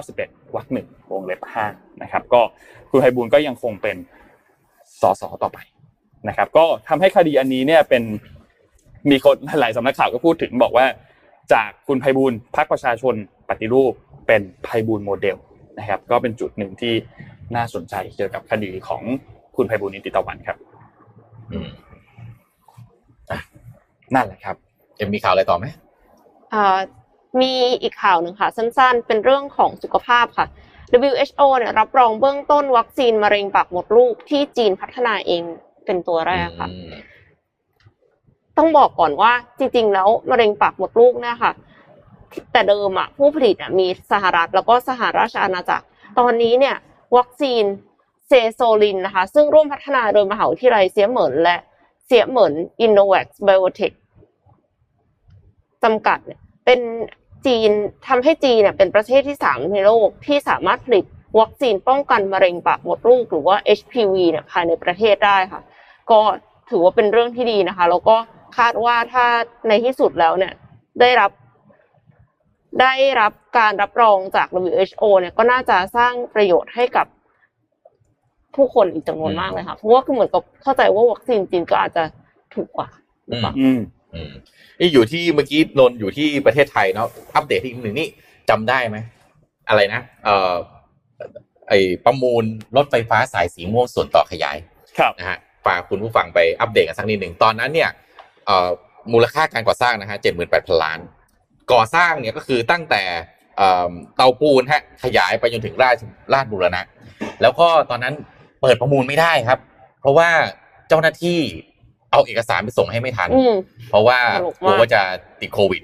[0.00, 1.40] 91 วรรคหนึ่งวงเล็บ
[1.70, 2.40] 5 นะครับ ก็
[2.90, 3.96] คุณไพบูลย์ก็ยังคงเป็น
[5.00, 5.58] สสต่อไป
[6.28, 8.02] นะครับ ก็ทำให้คดีอันนี้เนี่ยเป็น
[9.10, 10.86] มีคนหลายสำนักข่าวก็พูดถึงบอกว่า
[11.52, 13.14] จากคุณไพบูลย์พรรคประชาชน
[13.48, 13.92] ปฏิรูป
[14.26, 15.36] เป็นไพบูลย์โมเดล
[15.78, 16.94] นะครับ ก็เป็นจุดหนึ่งที่
[17.56, 19.02] น่าสนใจเกี่ยวกับคดีของ
[19.56, 20.56] คุณไพบูลย์นิติตะวันครับ
[21.52, 21.70] อืม
[24.14, 24.56] นั่นแหละครับ
[24.96, 25.66] เอ็มมีข่าวอะไรต่อไหม
[26.54, 26.78] อ่า
[27.40, 27.52] มี
[27.82, 30.46] อีกข่าวหนึ่งค่ะ สั้นๆ เป็นเรื่องของสุขภาพค่ะ
[31.10, 35.42] WHO เนี่ยรับรองเบื้องต้นวัคซีนมะเร็งปากมดลูกที่จีนพัฒนาเอง
[35.84, 36.92] เป็นตัวแรกค่ะอืม
[38.58, 41.52] ต้องบอกก่อนว่าจริง ๆ แล้วมะเร็งปากมดลูกเนี่ยค่ะ
[42.52, 45.86] แต่เดิมอะผู้ผลิตอะมีสหรัฐแล้วก็สหราชอาณาจักร
[46.18, 46.76] ตอนนี้เนี่ย
[47.16, 47.64] วัคซีน
[48.28, 51.56] Cecolin นะคะ ซึ่งร่วมพัฒนาโดยมหาวิทยาลัยเซี่ยเหมินและ
[52.06, 53.92] เสียเหมินอินโนแวคไบโอเทค
[55.84, 56.80] จำกัดเนี่ยเป็น
[57.46, 57.70] จีน
[58.06, 61.04] ทำให้จีนเนี่ยเป็นประเทศที่สามในโลกที่สามารถผลิต
[61.40, 65.62] วัคซีนป้องกันมะเร็งปากมดลูกหรือว่า HPV เนี่ยภายในประเทศได้ค่ะ
[66.10, 66.20] ก็
[66.70, 68.16] ถือว่าเป็นเรื่องที่ดีนะคะ แล้วก็
[68.58, 69.26] คาดว่าถ้า
[69.68, 70.52] ในที่สุดแล้วเนี่ย
[71.00, 71.30] ได้รับ
[72.80, 77.06] ได้รับการรับรองจาก WHO เนี่ยก็น่าจะสร้างประโยชน์ให้กับ
[78.54, 82.02] ผู้คนอีกจำนวนมากเลยค่ะ เพราะว่าคือเหมือนกับเข้าใจว่าวัคซีนจีนก็อาจจะ
[82.54, 82.88] ถูกกว่า
[83.26, 83.80] หรือเปล่าอืม
[84.14, 84.32] อืม
[84.80, 88.08] นี่อยู่ที่เมื่อกี้นนท์อยู่ที่ประเทศไทยเนาะอัปเดตอีกหนึ่งนี่
[88.50, 88.98] จำได้ไหม
[89.68, 90.54] อะไรนะเอ่อ
[91.68, 91.72] ไอ
[92.04, 92.44] ประมูล
[92.76, 94.56] รถไฟฟ้าสายสีม่วงส่วนต่อขยาย
[94.98, 97.90] ครับนะฮะฝากคุณผู้ฟังไปอัปเดตกันสักนิดหนึ่งตอนนั้นเนี่ย
[98.46, 98.68] เอ่อ
[99.12, 100.98] มูลค่าการก่อสร้างนะฮะเจ็ดหมื่นแปดพันล้าน
[101.72, 103.02] ก่อสร้างเนี่ยก็คือตั้งแต่
[103.56, 106.02] เอ่อเตาปูนฮะขยายไปจนถึงราช
[106.34, 106.82] ราชบุรณะ
[107.42, 108.14] แล้วก็ตอนนั้น
[108.62, 109.58] เปิดประมูลไม่ได้ครับ
[110.00, 110.28] เพราะว่า
[110.88, 111.38] เจ้าหน้าที่
[112.12, 113.54] เอาเอกสารไปส่งให้ไม่ทันอืม
[113.90, 115.02] เพราะว่าตลกกลัวมากว่าจะ
[115.40, 115.82] ติดโควิด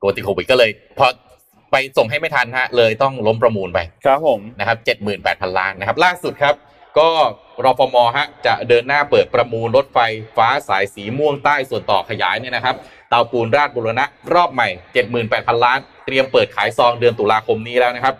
[0.00, 1.06] กลัวติดโควิดก็เลยพอ
[1.70, 6.54] ไปส่งให้ไม่ทันฮะเลยต้องล้มประมูลไป ครับผมนะครับเจ็ดหมื่นแปดพันล้านนะครับ ล่าสุดครับ
[6.98, 7.10] ก็
[7.64, 9.98] รฟมฮะจะเดินหน้าเปิดประมูลรถไฟ
[10.36, 12.76] ฟ้าสายสีม่วงใต้ส่วนต่อขยายเนี่ยนะครับ
[13.08, 14.04] เตาปูนราชบุรณะ
[14.34, 14.68] รอบใหม่
[15.16, 18.14] 78,000 ล้าน เตรียมเปิดขายซองเดือนตุลาคมนี้แล้วนะครับ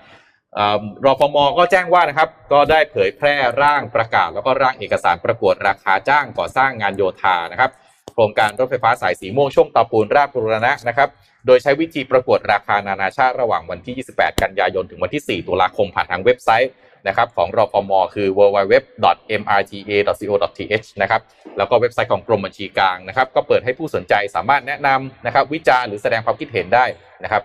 [0.55, 7.71] เอ่อรฟมก็แจ้งว่านะครับ ก็ได้เผยแพร่ร่างประกาศ แล้วก็ร่างเอกสารประกวดราคาจ้างก่อสร้างงานโยธานะครับ
[8.15, 11.09] โครงการรถไฟฟ้าสายสีม่วงช่วงเตาปูนราชบุรณะนะครับ
[11.47, 16.71] โดยใช้วิธีประกวดราคานานาชาติระหว่างวันที่ 28 กันยายน ถึงวันที่ 4 ตุลาคมผ่านทางเว็บไซต์
[17.09, 21.21] นะครับของรอฟมคือ www.mrta.co.th นะครับ
[21.57, 26.85] แล้วก็เว็บไซต์ของกรมบัญชีกลางนะครับ ก็เปิดให้ผู้สนใจสามารถแนะนำนะครับ วิจารณ์หรือแสดงความคิดเห็นได้
[27.25, 27.43] นะครับ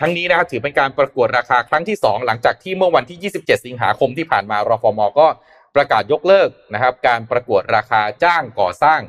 [0.00, 5.26] ทั้งนี้นะครับถือเป็นการประกวดราคาครั้งที่ 2 หลังจากที่เมื่อวันที่ 27 สิงหาคมที่ผ่านมารอฟมก็
[5.76, 9.00] ประกาศยกเลิกนะครับ การประกวดราคาจ้างก่อสร้าง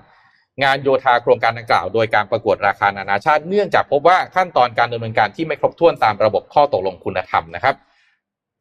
[0.63, 7.75] งานโยธาโครงการดังกล่าว โดยการประกวดราคานานาชาติ เนื่องจากพบว่าขั้นตอนการดำเนินการที่ไม่ครบถ้วนตามระบบข้อตกลงคุณธรรมนะครับ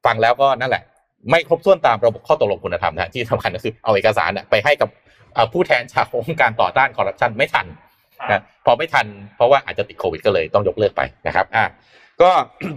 [0.05, 0.83] ฟังแล้วก็นั่นแหละ
[1.31, 4.89] ไม่ครบถ้วนตามระบบข้อตกลงคุณธรรมนะที่สำคัญก็คือเอาเอกสารน่ะไปให้กับ
[5.35, 7.67] เอ่อผู้แทนจากองค์การต่อต้านคอร์รัปชันไม่ทัน
[8.31, 9.07] นะพอไม่ทัน
[9.37, 11.65] เพราะว่าอาจจะติดโควิดก็เลยต้องยกเลิกไปนะครับอะ
[12.23, 12.31] ก็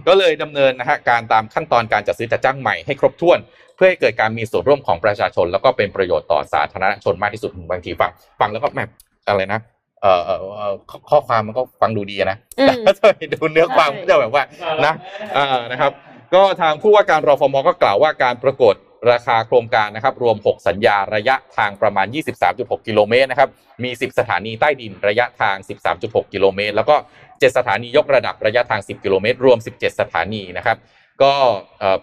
[0.08, 3.38] ก็เลยดำเนินนะฮะการตามขั้นตอนการจัดซื้อจัดจ้างใหม่ให้ครบถ้วน
[3.76, 8.10] เพื่อให้เกิดการมีส่วนร่วมของประชาชน แล้วก็เป็นประโยชน์ต่อสาธารณชนมากที่สุดบางทีฟัง
[8.40, 8.90] ฟังแล้วก็แบบ
[9.28, 9.60] อะไรนะ
[10.02, 14.44] เอ่อเอ่อเอ่อข้อข้อความมันก็ฟังดูดีนะอืมแต่ถ้าไปดูเนื้อความใช่ก็จะแบบว่า
[14.86, 14.94] นะ
[15.36, 15.92] อ่านะครับ
[16.34, 18.74] ก็ทางผู้ว่าการรฟมก็กล่าวว่าการประกวด
[19.10, 22.06] ราคาโครงการนะครับรวม 6 สัญญาระยะทางประมาณ
[22.46, 23.50] 23.6 กิโลเมตรนะครับ
[23.84, 25.56] มี 10 สถานีใต้ดินระยะทาง
[25.94, 26.96] 13.6 กิโลเมตร แล้วก็
[27.26, 30.78] 7 สถานียกระดับระยะทาง 10 กิโลเมตร รวม 17 สถานีนะครับ
[31.22, 31.34] ก็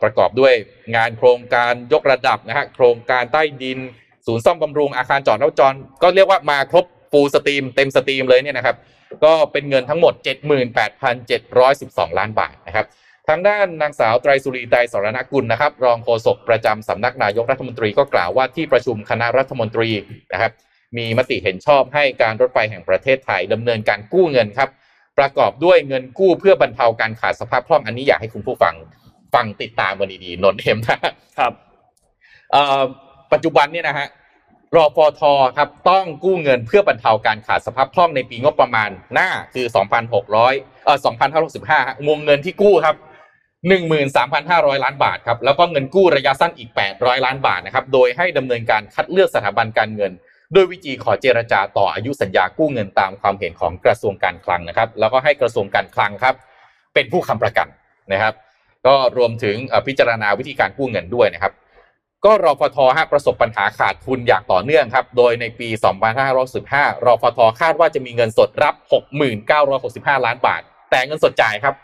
[0.01, 0.53] ประกอบด้วย
[0.95, 3.79] งานโครงการยกระดับนะฮะโครงการใต้ดิน
[4.27, 5.73] ศูนย์ซ่อมบำรุงอาคารจอดแล้วจร
[6.03, 8.75] ก็เรียกว่ามาครบ full steam เต็ม steam เลยเนี่ยนะครับ
[9.23, 10.13] ก็เป็นเงินทั้งหมด
[10.95, 12.85] 78,712 ล้านบาทนะครับ
[13.29, 19.89] ทางด้านนางสาวไตรสุรีไตรสรณกุลนะครับ รองโฆษกประจำสำนักนายกรัฐมนตรีก็กล่าวว่าที่ประชุมคณะรัฐมนตรี
[20.33, 20.51] นะครับ
[20.97, 24.69] มีมติเห็นชอบให้การรถไฟแห่งประเทศไทยดำเนินการกู้เงินครับ
[25.19, 28.75] ประกอบด้วยเงินกู้เพื่อบรรเทาการขาดสภาพคล่องอันนี้อยากให้คุณผู้ฟัง
[29.33, 30.99] ฟังติดตามกันดีๆนนท์เอ็มนะ
[31.39, 31.53] ครับ
[32.51, 32.81] เอ่อ
[33.33, 34.07] ปัจจุบันเนี่ยนะฮะ
[34.75, 35.21] รอฟท
[35.57, 39.65] ครับต้องกู้เงินเพื่อบรรเทาการขาดสภาพคล่องในปีงบประมาณหน้าคือ
[40.25, 40.97] 2,600เอ่อ
[41.43, 42.95] 2,565ฮะวงเงินที่กู้ครับ
[43.71, 50.11] 13,500 ล้านบาทครับแล้วก็เงินกู้ระยะสั้นอีก 800 ล้านบาทนะครับโดยให้ดำเนินการคัดเลือกสถาบันการเงิน
[50.53, 56.35] โดยวิธีขอเจรจาต่ออายุสัญญากู้เงินตามความเห็นของกระทรวงการคลังนะครับ แล้วก็ให้กระทรวงการคลังครับ
[56.93, 57.67] เป็นผู้ค้ำประกัน
[58.11, 58.33] นะครับ
[58.87, 59.55] ก็รวมถึง
[59.87, 61.53] พิจารณาวิธีการกู้เงินด้วยนะครับ
[62.25, 65.69] ก็รอฟทฮะประสบปัญหาขาดทุนอย่างต่อเนื่องครับโดยในปี
[66.37, 68.73] 2515รอฟทคาดว่าจะมีเงินสดรับ
[69.49, 70.61] 6,965 ล้านบาท
[70.91, 71.75] แต่เงินสดจ่ายครับ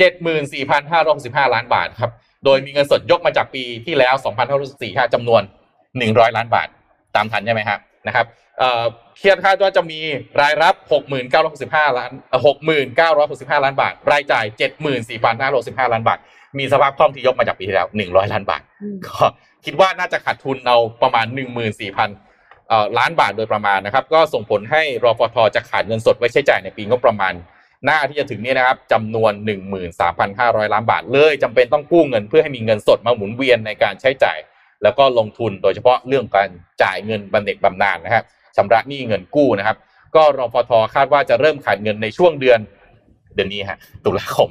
[0.00, 2.10] 74,565 ล้านบาทครับ
[2.44, 4.14] โดยมีเงินสดยกมาจากปีที่แล้ว
[4.56, 5.42] 2,564ค่ะจำนวน
[5.88, 6.68] 100 ล้านบาท
[7.16, 8.26] ตามทันใช่ไหมครับนะครับ
[8.58, 8.84] เอ่อ
[9.18, 10.00] เครียดคาดว่าจะมี
[10.40, 10.74] รายรับ
[11.36, 12.40] 6,965 ล้านเอ่อ
[13.58, 14.44] 6,965 ล้านบาท รายจ่าย
[15.38, 16.18] 74,565 ล้านบาท
[16.58, 18.62] มีสภาพคล่องที่ยกมาจากปีที่แล้ว 100 ล้านบาท
[19.06, 19.24] ก็
[19.64, 21.26] คิดว่าน่าจะขาดทุนเอาประมาณ
[21.78, 27.32] 14,000เอ่อล้านบาทโดยประมาณนะครับ ก็ส่งผลให้รฟทจะขาดเงินสดไว้ใช้จ่ายในปีงบประมาณ
[27.84, 29.32] หน้าที่จะถึงนี้นะครับจำนวน
[30.02, 34.38] 13,500 ล้านบาท เลยจำเป็นต้องกู้เงินเพื่อให้มีเงินสดมาหมุนเวียนในการใช้จ่าย
[34.82, 36.48] แล้วก็ลงทุนโดยเฉพาะเรื่องการ
[36.82, 38.24] จ่ายเงินบำเหน็จบำนาญนะครับ
[38.56, 39.76] ชำระหนี้เงินกู้นะครับ
[40.16, 42.60] ก็รฟทคาดว่าจะเริ่มขาดเงินในช่วงเดือน
[43.34, 44.50] เดือนนี้ฮะตุลาคม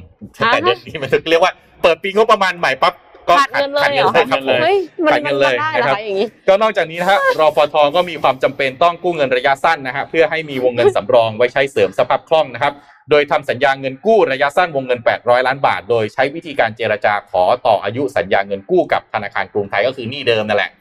[0.51, 2.93] แต่เดือนนี้มันเรียกว่าเปิดปีงบประมาณใหม่ปั๊บ
[3.27, 12.73] ก็ขาดเงินเลยเหรอขาดเงินเลยครับผมเฮ้ยมันขาดเงิมันนเลยได้เหรอนะครับคะอย่างนี้ก็นอกจากนี้นะฮะรฟทก็มีความจำเป็นต้องกู้เงินระยะสั้นนะฮะเพื่อให้มีวงเงินสำรองไว้ใช้เสริมสภาพคล่องนะครับ
[13.10, 20.72] โดยทำสัญญาเงินกู้ระยะสั้นวงเงิน 800 ล้านบาท โดยใช้วิธีการเจรจาขอต่ออายุสัญญาเงินกู้กับธนาคารกรุงไทยก็คือหนี้เดิมนั่นแหละ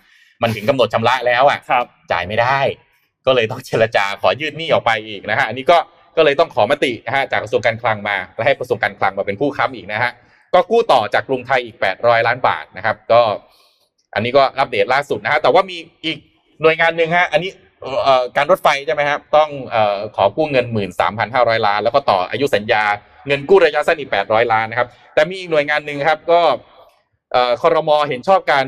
[0.43, 2.59] มันถึงกำหนดชำระแล้วอะครับจ่ายไม่ได้
[3.27, 5.79] ก็เลยต้องเจรจาขอยืดหนี้ออกไปอีกนะฮะอันนี้ก็
[6.17, 10.11] ก็เลยต้องขอมตินะฮะจากกระทรวงการคลังมาและให้กระทรวงการคลังมาเป็นผู้ค้ำอีกนะฮะ
[10.55, 13.23] ก็กู้ต่อจากกรุงไทยอีก 800 ล้านบาทนะครับ ก็
[14.15, 16.19] อันนี้ก็อัปเดตล่าสุดนะฮะแต่ว่ามีอีก
[16.63, 17.51] หน่วยงานหนึ่งฮะอันนี้
[18.37, 19.77] การรถไฟใช่ไหมครับต้องอ
[20.17, 20.67] ขอกู้เงิน
[21.17, 22.85] 13,500 ล้าน แล้วก็ต่ออายุสัญญา
[23.27, 26.41] เงินกู้ระยะสั้นอีก 800 ล้านนะครับ แต่มีอีกหน่วยงานหนึ่งครับก็
[27.33, 28.67] เอ่อรมอเห็นชอบการ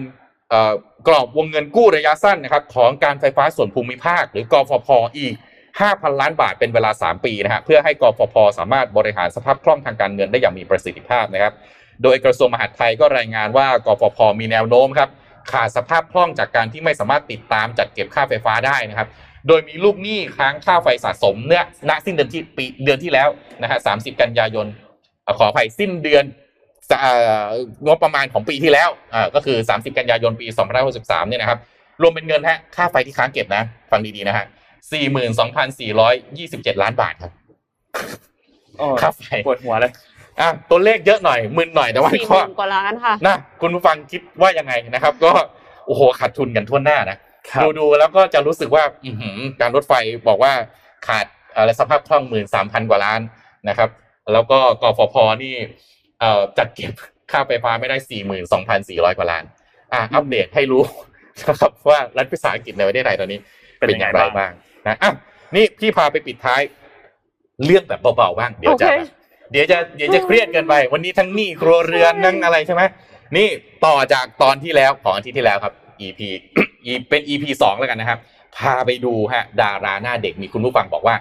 [1.08, 4.88] กรอบวงเงินกู้ระยะสั้นนะครับ ของการไฟฟ้าส่วนภูมิภาค หรือกฟผ
[5.18, 5.34] อีก
[5.80, 11.52] 5,000 ล้านบาทเป็นเวลา 3 ปีนะฮะเพื่อให้กฟผสามารถบริหารสภาพคล่องทางการเงินได้อย่างมีประสิทธิภาพนะครับ
[12.02, 15.08] โดยกระทรวงมหาดไทยก็รายงานว่ากฟผมีแนวโน้มครับ
[15.52, 19.08] ขาดสภาพคล่องจากการที่ไม่สามารถติดตามจัดเก็บค่าไฟฟ้าได้นะครับ
[19.48, 23.28] โดยมีลูกหนี้ค้างค่าไฟสะสมเนี่ยณสิ้นเดือนที่ปีเดือนที่แล้ว
[23.62, 24.66] นะฮะ 30 กันยายน
[25.38, 26.24] ขออภัยสิ้นเดือน
[27.86, 28.90] งบประมาณของปีที่แล้ว
[29.34, 30.46] ก็คือ 30 กันยายนปี
[30.88, 31.58] 2563 เนี่ยนะครับ
[32.02, 34.44] รวมเป็นเงินฮะ ค่าไฟที่ค้างเก็บนะ ฟังดีๆนะฮะ
[34.90, 37.32] 42,427 ล้านบาทครับ
[38.78, 39.92] โอ้ค่าไฟปวดหัวเลย
[40.40, 45.32] อะตัวเลขเยอะหน่อยมึนหน่อยแต่ว่าสี่หก็มื่นกว่าล้านค่ะนะคุณผู้ฟังคิดว่ายังไงนะครับ ก็
[45.86, 47.16] โอ้โหขาดทุนกันทั่วหน้านะ
[47.62, 49.92] ดูดูแล้วก็จะรู้สึกว่าอือหือการรถไฟ
[50.28, 50.52] บอกว่า
[51.06, 51.26] ขาด
[51.56, 53.20] อะไรสภาพคล่องหมื่นสามพันกว่าล้าน
[53.68, 53.90] นะครับ
[54.32, 55.54] แล้วก็กฟผนี่
[56.20, 56.92] เอ่อจัดเก็บ
[57.30, 59.44] ค่าไฟฟ้าไม่ได้สี่หมื่นสองพันสี่ร้อยกว่าล้าน
[59.92, 60.82] อะอัปเดตให้รู้
[61.48, 63.38] นะครับว่ารัฐวิสาหกิจในประเทศไทยตอนนี้
[63.78, 64.52] เป็นเป็นยังอไงย่างไรบ้างบ้าง
[64.86, 65.12] นะอะ
[65.54, 66.60] นี่พี่พาไปปิดท้าย
[67.64, 68.92] เรื่องแบบเบาๆบ้างเดี๋ยวจะโอเค
[69.52, 72.82] เดี๋ยวจะเดี๋ยวจะเครียดเกินไป วันนี้ทั้งหนี้ครัวเรือนทั้งอะไรใช่ไหม
[73.36, 73.48] นี่
[73.86, 75.74] ต่อจากตอนที่แล้วของอาทิตย์ที่แล้วครับ
[76.06, 76.20] EP
[76.84, 78.18] อีเป็น EP สองแล้วกันนะครับ
[78.56, 81.16] พาไปดูฮะดาราหน้าเด็กมีคุณผู้ฟังบอกว่า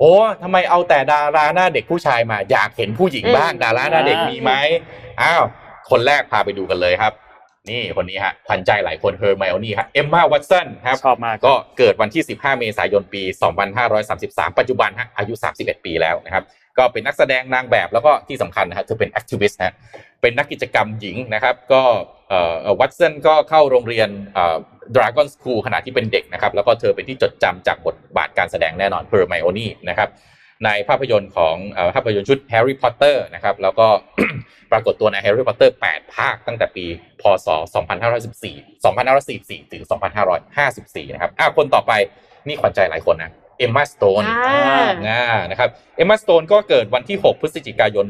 [0.00, 4.52] โอ้ทำไมเอาแต่ดาราหน้าเด็กผู้ชายมา อยากเห็นผู้หญิงบ้างอืมดาราหน้าเด็กมีไหม
[5.22, 5.42] อ้าว
[5.90, 7.12] คนแรกพาไปดูกันเลยครับ
[7.70, 13.22] นี่คนนี้ฮะขวัญใจหลายคนเฮอร์ไมโอนี่ฮะเอมมาวัตสันครับชอบมากก็เกิดวันที่ 15 เมษายนปี
[13.90, 16.44] 2533 ปัจจุบันฮะอายุ 31 ปีแล้วนะครับ
[16.78, 19.74] ก็เป็นนักแสดงนางแบบแล้วก็ที่สำคัญนะฮะเธอเป็น activist นะ
[20.22, 21.82] เป็นนักกิจกรรมหญิงนะครับ ก็
[22.28, 24.56] เอ่อวัตสันก็เข้าโรงเรียนเอ่อ
[24.96, 30.08] Dragon School ขณะที่เป็นเด็กนะครับ แล้วก็เธอเป็นที่จดจำจากบทบาทการแสดงแน่นอน Hermione นะครับ
[30.64, 33.86] ในภาพยนตร์ของเอ่อภาพยนตร์ชุด Harry Potter นะครับแล้วก็
[34.72, 36.84] ปรากฏตัวใน Harry Potter 8ภาคตั้งแต่ปี
[37.22, 37.48] พศ
[38.14, 39.82] 2514 2544 ถึง
[40.48, 41.92] 2554 นะครับอะคนต่อไป
[42.46, 48.06] นี่ขวัญใจหลายคนนะเอมมาสโตนอ่าอ่านะครับ เอมมาสโตนก็เกิดวันที่ 6 พฤศจิกายน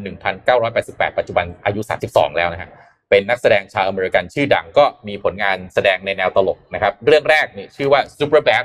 [0.57, 1.81] 1988 ปัจจุบันอายุ
[2.11, 2.71] 32 แล้วนะฮะ
[3.11, 8.65] เป็นนักแสดงชาวอเมริกันชื่อดังก็มีผลงานแสดงในแนวตลกนะครับ เรื่องแรกนี่ชื่อว่า Superbad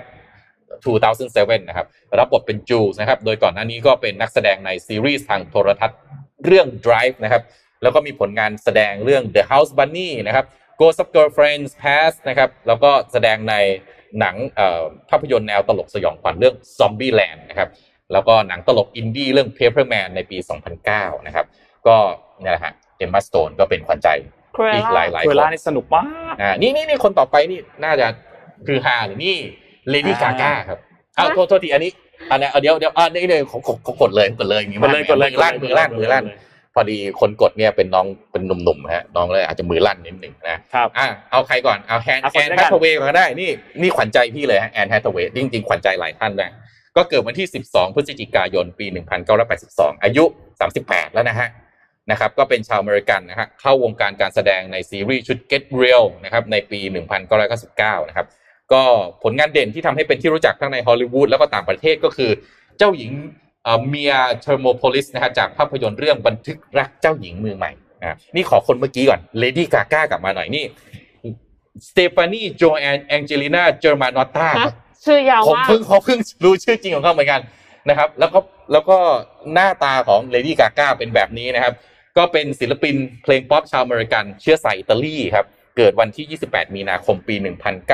[0.85, 1.87] 2007 นะครับ
[2.19, 5.99] รับบทเป็นจูสนะครับ โดยก่อนหน้านี้ก็เป็นนักแสดงในซีรีส์ทางโทรทัศน์
[6.45, 7.41] เรื่อง Drive นะครับ
[7.83, 10.45] แล้วก็มีผลงานแสดงเรื่อง The House Bunny นะครับ
[10.79, 13.55] Ghost of Girlfriends Past นะครับ แล้วก็แสดงใน
[14.19, 17.69] หนังเอ่อภาพยนตร์แนวตลกสยองขวัญเรื่อง Zombieland นะครับ
[18.13, 20.37] แล้วก็หนังตลกอินดี้เรื่อง Paperman ในปี
[20.81, 21.45] 2009 นะครับ
[21.87, 21.95] ก็
[22.41, 24.07] เนี่ยแหละฮะเอมมาสโตนก็เป็นขวัญใจ
[24.55, 28.07] ครูเออีกหล่าลายๆเวคนลานี่สนุกมากอ่านี่นี่นี่คนต่อไปนี่น่าจะ
[28.67, 29.35] คือฮาหรือนี่
[29.89, 30.79] เลดี้กาอ่าก้าครับ
[31.17, 31.91] อ้าวโทษโทษทีอันนี้
[32.31, 36.23] อันนี้เอาเดี๋ยวเดี๋ยวอ่านี่เลยของของของกดเลยกดเลยอย่างงี้กดเลยกดเลยมือลั่นมือลั่นมือลั่น
[36.75, 43.49] พอดีคนกดเนี่ยเป็นน้องเป็นหนุ่มๆฮะน้องเลยอาจจะมือลั่นนิดหนึ่งนะครับอะเอาใครก่อนเอาแฮนเอาคแอนนแรกแฮกันทเวย์ก่อนก็ได้นี่
[43.81, 46.51] นี่ขวัญใจพี่เลยฮะแอนแฮทาเวย์จริงๆ ขวัญใจหลายท่านนะ
[46.97, 48.85] ก็เกิดวันที่ 12 พฤศจิกายน ปี
[49.45, 50.23] 1982 อายุ
[50.69, 51.47] 38 แล้วนะฮะ
[52.11, 56.79] นะครับก็เป็นชาวอเมริกันนะฮะเข้าวงการการแสดงในซีรีส์ชุด Get Real นะครับในปี
[57.45, 58.27] 1999 นะครับ
[58.73, 58.81] ก็
[59.23, 62.31] ผลงานเด่นที่ทำให้เป็นที่รู้จักทั้งในฮอลลีวูดแล้วก็ต่างประเทศก็คือ
[62.77, 63.11] เจ้าหญิง
[63.87, 67.71] มีอาเทอร์โมโพลิสนะฮะจากภาพยนตร์เรื่องบันทึกรักเจ้าหญิงเมืองใหม่
[68.01, 70.65] นะนี่ขอคนเมื่อกี้ก่อนเลดี้กาก้ากลับมาหน่อยนี่
[71.89, 74.73] สเตฟานีโจแอนแองเจลิน่าเจอร์มานอตตาฮะ
[75.05, 77.41] ชื่อยาวผมมากเพิ่งเขาเพิ่งรู้ชื่อจริงของเขาเหมือนกัน
[77.89, 78.39] นะครับ แล้วก็
[78.71, 78.97] แล้วก็
[79.53, 81.73] หน้าตาของเลดี้กาก้าเป็นแบบนี้นะครับ
[82.17, 85.45] ก็เป็นศิลปินเพลงป๊อปชาวอเมริกันเชื้อสายอิตาลีครับ
[85.77, 87.35] เกิดวันที่ 28 มีนาคม ปี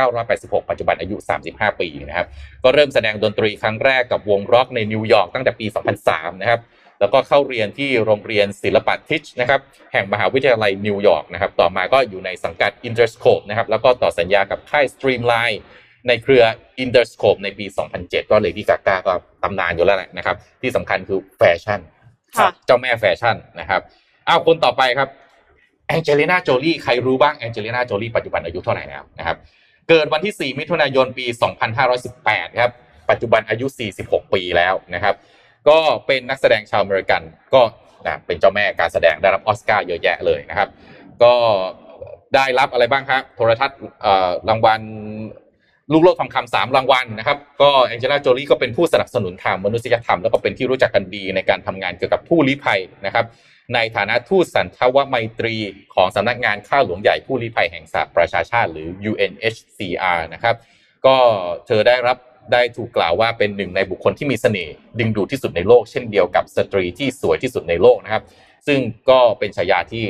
[0.06, 1.16] 1986 ปัจจุบันอายุ
[1.50, 2.28] 35 ปีนะครับ
[2.64, 5.66] ก็เริ่มแสดงดนตรีครั้งแรกกับวงร็อกในนิวยอร์กตั้งแต่ปี
[6.04, 6.62] 2003 นะครับ
[7.00, 9.60] แล้วก็เข้าเรียนที่โรงเรียนศิลปะทิชนะครับ
[9.94, 15.58] แห่งมหาวิทยาลัยนิวยอร์กนะครับ ต่อมาก็อยู่ในสังกัด Interscope นะครับ แล้วก็ต่อสัญญากับค่าย Streamline
[16.08, 16.44] ในเครือ
[16.84, 17.66] Interscope ในปี
[18.00, 19.14] 2007 ก็เลดี้กาก้าก็
[19.44, 21.80] ตำนานอยู่แล้วแหละนะครับ ที่สำคัญคือแฟชั่น
[22.38, 23.82] ค่ะเจ้าแม่แฟชั่นนะครับ
[24.28, 25.10] อ้าวคนต่อไปครับ
[25.88, 29.38] แองเจลิน่าโจลี่ใครรู้บ้างแองเจลิน่าโจลี่ปัจจุบันอายุเท่าไหร่แล้วนะครับ
[29.90, 31.26] เกิดวันที่ 4 มิถุนายนปี
[31.94, 32.72] 2518 ครับ
[33.10, 33.66] ปัจจุบันอายุ
[34.00, 35.16] 46 ปีแล้วนะครับ
[35.70, 35.78] ก็
[36.08, 37.22] เป็นนักแสดงชาวอเมริกัน
[37.54, 37.62] ก็
[38.06, 40.70] นะเป็นเจ้าแม่การแสดงได้รับออสการ์เยอะแยะเลยนะครับ
[41.24, 41.34] ก็
[42.36, 43.80] ได้รับอะไรบ้างครับโทรทัศน์
[44.50, 44.82] รางวัล
[45.92, 53.26] ลูกโลกทองคำสามรางวัลนะครับ ก็แองเจล่าโจลี่ก็เป็นผู้สนับสนุนทางมนุษยธรรม แล้วก็เป็นที่รู้จักกันดีในการทำงานเกี่ยวกับผู้ลี้ภัยนะครับ
[53.74, 55.56] ในฐานะทูตสันทวไมตรี
[55.96, 60.56] ของสำนักงานข้าหลวงใหญ่ผู้ลี้ภัยแห่งสหประชาชาติ หรือ UNHCR นะครับ
[61.06, 61.16] ก็
[61.68, 62.18] เธอได้รับ
[62.54, 68.24] ได้ถูกกล่าวว่าเป็นหนึ่งในบุคคลที่มีเสน่ห์ดึงดูดที่สุดในโลก เช่นเดียวกับสตรีที่สวยที่สุดในโลกนะครับ
[68.68, 68.80] ซึ่ง
[69.10, 70.04] ก็เป็นฉายาที่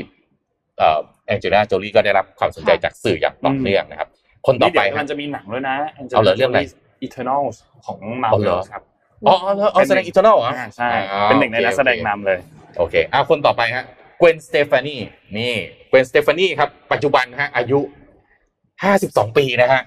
[0.77, 4.09] เอ่อแองเจลิน่าโจลี่ก็ได้รับความสนใจจากสื่ออย่างต่อเนื่องนะครับ
[4.45, 6.61] คนต่อไปนี่ไปเดี๋ยวครัมับนจะมีหนังด้วยนะเอาเหรอเรื่องอะไร
[7.05, 7.55] Eternals
[7.85, 8.81] ของมาร์เวลเหรอครับ
[9.27, 12.39] อ๋ออ๋อแล้วเอาแสดง Eternals เหรออ่าใช่อ่าเป็นหนึ่งในนักแสดงโอเคนำเลย
[12.77, 13.85] โอเคอะคนต่อไปฮะ
[14.19, 14.97] เกวนสเตฟานี
[15.37, 15.55] นี่
[15.89, 17.79] เกวนสเตฟานีครับ ปัจจุบันฮะอายุ
[18.79, 19.81] 52 ปีนะฮะ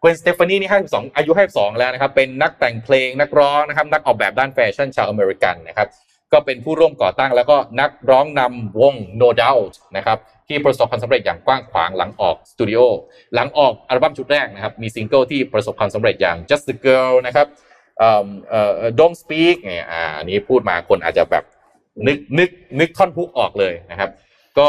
[0.00, 5.88] เกวนสเตฟานีนี่52 อายุ 52 แล้วนะครับ เป็นนักแต่งเพลงนักร้องนะครับ นักออกแบบด้านแฟชั่นชาวอเมริกันนะครับ
[6.32, 12.80] ก็เป็นผู้ร่วมก่อตั้งแล้วก็นักร้องนำวง No Doubt นะครับ ที่ประสบความสำเร็จอย่างกว้างขวางหลังออกสตูดิโอ
[13.34, 17.46] หลังออกอัลบั้มชุดแรกนะครับ มีซิงเกิลที่ประสบความสำเร็จอย่าง Just a Girl นะครับ
[17.98, 21.44] เอ่อเอ่อ Don't Speak เนี่ยอ่าอันนี้พูดมาคนอาจจะแบบ
[22.06, 22.48] นึกนึก
[22.80, 24.10] นึกท่อนฮุกออกเลยนะครับ
[24.58, 24.66] ก็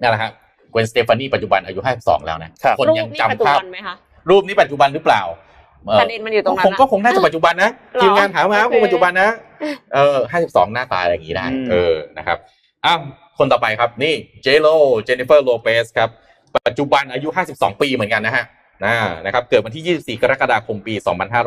[0.00, 0.32] นั่นแหละครับ
[0.70, 3.94] เกวนสเตฟานีปัจจุบันอายุ 52 แล้วนะครับคนรูปยังนี่จำปัจจุภาพบันไหมคะ
[4.30, 5.22] รูปนี้ปัจจุบันหรือเปล่า
[5.86, 9.30] เอ่อประเด็นมันอยู่ตรงนั้นคงอะก็คงน่าจะปัจจุบันนะหรอทีมงานถามมาโอเคคงปัจจุบันนะ
[9.94, 12.38] เออห้าสิบสองหน้าตาอะไรอย่างนี้ได้อืมเออนะครับ
[12.84, 13.00] อ้าว
[13.38, 16.08] คนต่อไปครับนี่เจโ o เจนนิเฟอร์โลเปสครับ
[16.66, 18.44] ปัจจุบันอายุ 52 ปีเหมือนกันนะฮะ
[18.84, 18.94] นะ
[19.24, 20.94] นะครับเกิดวันที่ 24 กรกฎาคมปี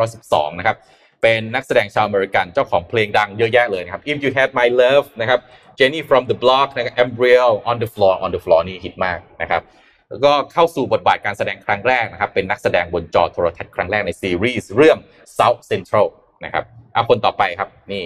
[0.03, 0.75] 2512 นะครับ
[1.21, 5.39] เป็นนักแสดงชาวอเมริกันเจ้าของเพลงดังเยอะแยะเลยนะครับ If You Had My Love นะครับ
[5.79, 9.61] Jenny from the Block นะครับ Embryo On the Floor On the Floor นี่ฮิตมากนะครับ
[10.09, 14.97] แล้วก็เข้าสู่บทบาทการแสดงครั้งแรกนะครับ เป็นนักแสดงบนจอโทรทัศน์ครั้งแรกในซีรีส์เรื่อง
[15.37, 16.07] South Central
[16.45, 18.03] นะครับเอาคนต่อไปครับนี่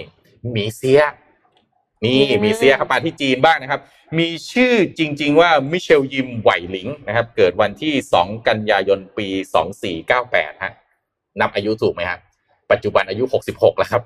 [0.52, 1.02] หมีเซีย
[2.04, 3.80] นี่อืมหมีเซียครับมาที่จีนบ้างนะครับ
[4.18, 9.28] มีชื่อจริง ๆ ว่ามิเชลยิมไหวหลิงนะครับ เกิดวันที่ 2 กันยายนปี
[9.96, 10.72] 2498ฮะ
[11.40, 12.18] นับอายุถูกไหมฮะ
[12.70, 14.02] ปัจจุบันอายุ66แล้วครับ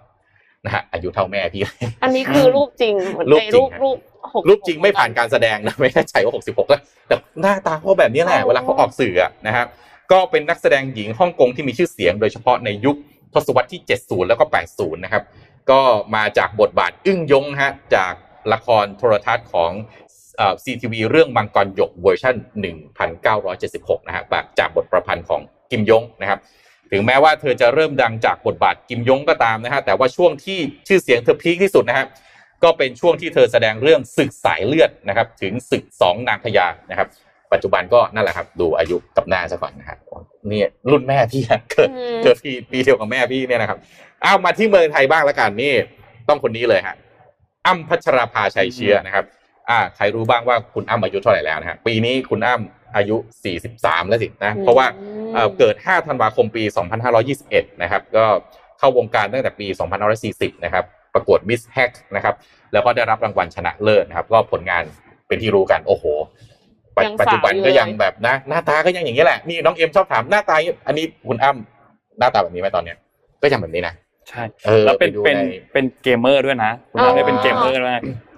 [0.64, 1.62] นะฮะอายุเท่าแม่พี่
[2.02, 3.98] อันนี้คือรูปจริงเหมือนรูปไอ้จริรูงปฮะรูป
[4.34, 9.66] หกรูปจริงไม่ผ่านการแสดงนะไม่แน่ใจว่า66แล้วแต่หน้าตาเขาแบบนี้แหละอ๋อเวลาเขาออกสื่ออะนะครับ
[10.12, 12.96] ก็เป็นนักแสดงหญิงฮ่องกงที่มีชื่อเสียงโดยเฉพาะในยุค
[13.34, 15.22] ทศวรรษที่ 70 แล้วก็ 80 นะครับ
[15.70, 15.80] ก็
[16.14, 18.12] มาจากบทบาทอึ้งยงฮะจาก
[18.52, 19.70] ละครโทรทัศน์ของ
[20.64, 22.34] ซีทีวีเรื่องมังกรหยกเวอร์ชัน
[23.00, 24.22] 1976 นะฮะ
[24.58, 26.38] จากบทประพันธ์ของกิมยงนะครับ
[26.92, 30.58] ถึงแม้ว่าเธอจะเริ่มดังจากบทบาทกิมยงก็ตามนะฮะแต่ว่าช่วงที่
[30.88, 32.06] ชื่อเสียงเธอพีคที่สุดนะฮะ
[32.64, 37.08] ก็เป็นช่วงที่เธอแสดงเรื่องศึกสายเลือดนะครับ ถึงศึกสองนางพญานะครับ
[37.52, 39.98] ปัจจุบันก็นั่นแหละครับ ดูอายุกับหน้าซะก่อนนะฮะ
[40.52, 43.78] นี่รุ่นแม่พี่อะเกิดอืมเกิดปีปีเดียวกับแม่พี่เนี่ยนะครับ
[44.22, 45.72] เอามาที่เมืองไทยบ้างละกันนี่
[46.28, 46.96] ต้องคนนี้เลยฮะ
[47.66, 49.24] อ้ำพัชราภาชัยเชื้อนะครับ
[49.70, 53.16] อ่าใครรู้บ้างว่าคุณอ้ำอายุเท่าไหร่แล้วนะฮะปีนี้คุณอ้ำ อายุ
[53.62, 54.86] 43 แล้วสินะเพราะว่า
[55.34, 56.62] เอ่อเกิด 5 ธันวาคมปี
[57.22, 58.24] 2521 นะครับ ก็
[58.78, 59.66] เข้าวงการตั้งแต่ปี
[60.16, 60.84] 2540 นะครับ
[61.14, 62.34] ประกวด Miss Hack นะครับ
[62.72, 64.82] แล้วก็ได้รับรางวัลชนะเลิศนะครับ ก็ผลงาน
[65.26, 66.04] เป็นที่รู้กันโอ้โห
[66.96, 70.56] ปัจยังปัจจุบันสาวอยู่ก็เลยยังแบบนะ หน้าตาก็ยังอย่างนี้แหละนี่น้องเอ็มชอบถามหน้าตา
[70.86, 72.96] อันนี้คุณอ้ำหน้าตาแบบนี้ไหมตอนเนี้ย
[73.42, 73.94] ก็ยังแบบนี้นะ
[74.28, 75.42] ใช่เออแล้วเป็นไปดูเป็นใน
[75.72, 77.94] เป็นเกมเมอร์ด้วยนะคุณอ๋อทำได้เป็นเกมเมอร์ด้วย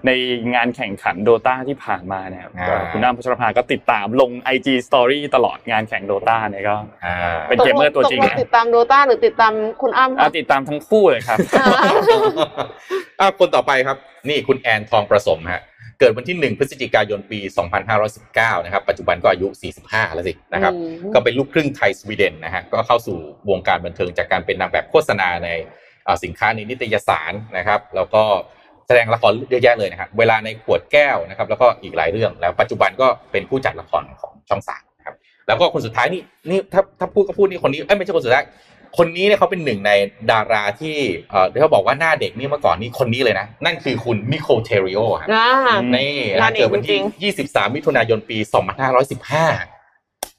[0.06, 0.10] ใน
[0.54, 7.16] งานแข่งขัน Dota ที่ผ่านมาเนี่ยอ่าก็คุณอั้มพัชราภาก็ติดตามลง IG Story ตลอดงานแข่ง Dota เนี่ยก็อ่า
[7.48, 9.52] เป็นเกมเมอร์ตัวจริงเลยนะติดตาม Dota หรือติดตาม
[9.82, 11.68] คุณอั้มอะคะติดตามทั้งคู่เลยครับอ่า
[13.20, 13.96] อะคนต่อไปครับ
[14.28, 15.62] นี่คุณแอนทองประสมฮะ
[16.00, 17.38] เกิดวันที่ 1 พฤศจิกายนปี
[18.02, 19.48] 2519 นะครับ ปัจจุบันก็อายุ
[19.82, 23.16] 45 แล้วสินะครับอืมก็เป็นลูกครึ่งไทยสวีเดนนะฮะ ก็เข้าสู่
[23.50, 25.48] วงการบันเทิงจากการเป็นนางแบบโฆษณาใน
[26.04, 28.22] เอ่อสินค้าในนิตยสารนะครับ แล้วก็
[28.88, 35.14] แสดงละครเยอะแยะเลยนะครับเวลาในขวดแก้วนะครับ แล้วก็อีกหลายเรื่อง แล้วปัจจุบันก็เป็นผู้จัดละครของช่องสามนะครับ
[35.46, 38.46] แล้วก็คนสุดท้ายนี่นี่ถ้าถ้าพูดก็พูดนี่คนนี้เอ้ยไม่ใช่คนสุดท้าย
[38.98, 39.90] คนนี้เนี่ยเขาเป็นหนึ่งใน
[40.30, 40.96] ดาราที่
[41.30, 45.48] เอ่อที่เขาบอกว่าหน้าเด็กนี่เมื่อก่อนนี่คนนี้เลยนะ นั่นคือคุณนิโคลเทริโอครับอ่า
[45.96, 48.50] นี่หน้านะเด็กเกิดวันจริที่ง23 มิถุนายนปี 2515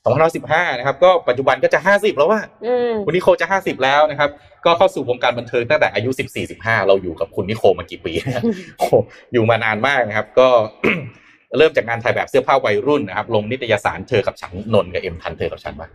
[0.04, 4.30] 2515 นะครับ ก็ปัจจุบันก็จะ 50 แล้วว่าอืมคุณนิโคลจะ 50 แล้วนะครับ
[4.66, 6.10] ก็เข้าสู่วงการบันเทิงตั้งแต่อายุ
[6.50, 8.44] 14-15 เราอยู่กับคุณนิโคลมากี่ปีเนี่ย
[8.78, 8.94] โอ้โห
[9.34, 10.48] อยู่มานานมากนะครับ ก็
[11.58, 15.90] เริ่มจากงานถ่ายแบบเสื้อผ้าวัยรุ่นนะครับ ลงนิตยสารเธอกับฉันนนท์กับเอ็มทันเธอกับฉันปะ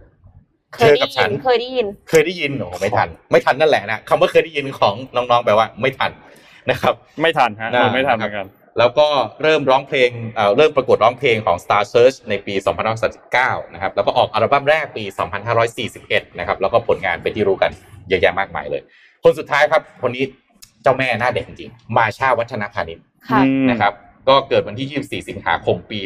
[0.75, 6.11] เคยได้ยินเคยได้ยิน เคยได้ยินโอ้โหไม่ทัน ไม่ทันนั่นแหละนะคำว่าเคยได้ยินของน้องๆแปลว่าไม่ทัน
[6.71, 9.09] นะครับ ไม่ทันฮะน่าไม่ทันเหมือนกันแล้วก็
[9.43, 12.55] เริ่มร้องเพลงเอ่อเริ่มประกวดร้องเพลงของ Star Search ในปี
[13.15, 15.05] 2539 นะครับ แล้วก็ออกอัลบั้มแรกปี
[15.71, 17.71] 2541 นะครับ แล้วก็ผลงานเป็นที่รู้กัน
[18.09, 18.83] เยอะแยะมากมายเลย
[19.23, 20.25] คนสุดท้ายครับ คนนี้
[20.83, 22.99] เจ้าแม่หน้าเด็กจริงๆมาชาวัฒนพานิช
[23.31, 23.93] ค่ะอืมนะครับ
[24.29, 25.99] ก็เกิดวันที่ 24 สิงหาคมปี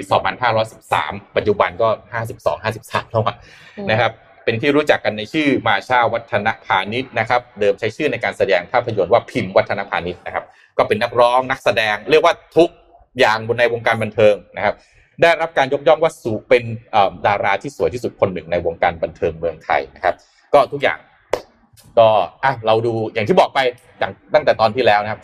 [0.64, 1.88] 2513 ปัจจุบันก็
[2.24, 3.36] 52 53 แล้วอะ
[3.78, 4.12] อืมนะครับ
[4.44, 10.44] เป็นที่รู้จักกันในชื่อมาชาวัฒนพานิชนะครับ เดิมใช้ชื่อในการแสดงภาพยนตร์ว่าพิมพ์วัฒนพานิชนะครับ
[10.78, 12.70] ก็เป็นนักร้องนักแสดง เรียกว่าทุก
[13.18, 14.74] อย่างบนในวงการบันเทิงนะครับ
[15.22, 20.14] ได้รับการยกย่องว่าสูเป็นเอ่อดาราที่สวยที่สุดคนหนึ่งในวงการบันเทิงเมืองไทยนะครับ
[20.54, 20.98] ก็ทุกอย่าง
[21.98, 22.08] ก็
[22.44, 23.58] อะเราดูอย่างที่บอกไป
[23.98, 25.20] อย่างตั้งแต่ตอนที่แล้วนะครับ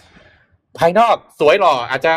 [0.78, 2.12] ภายนอกสวยหล่ออาจจะ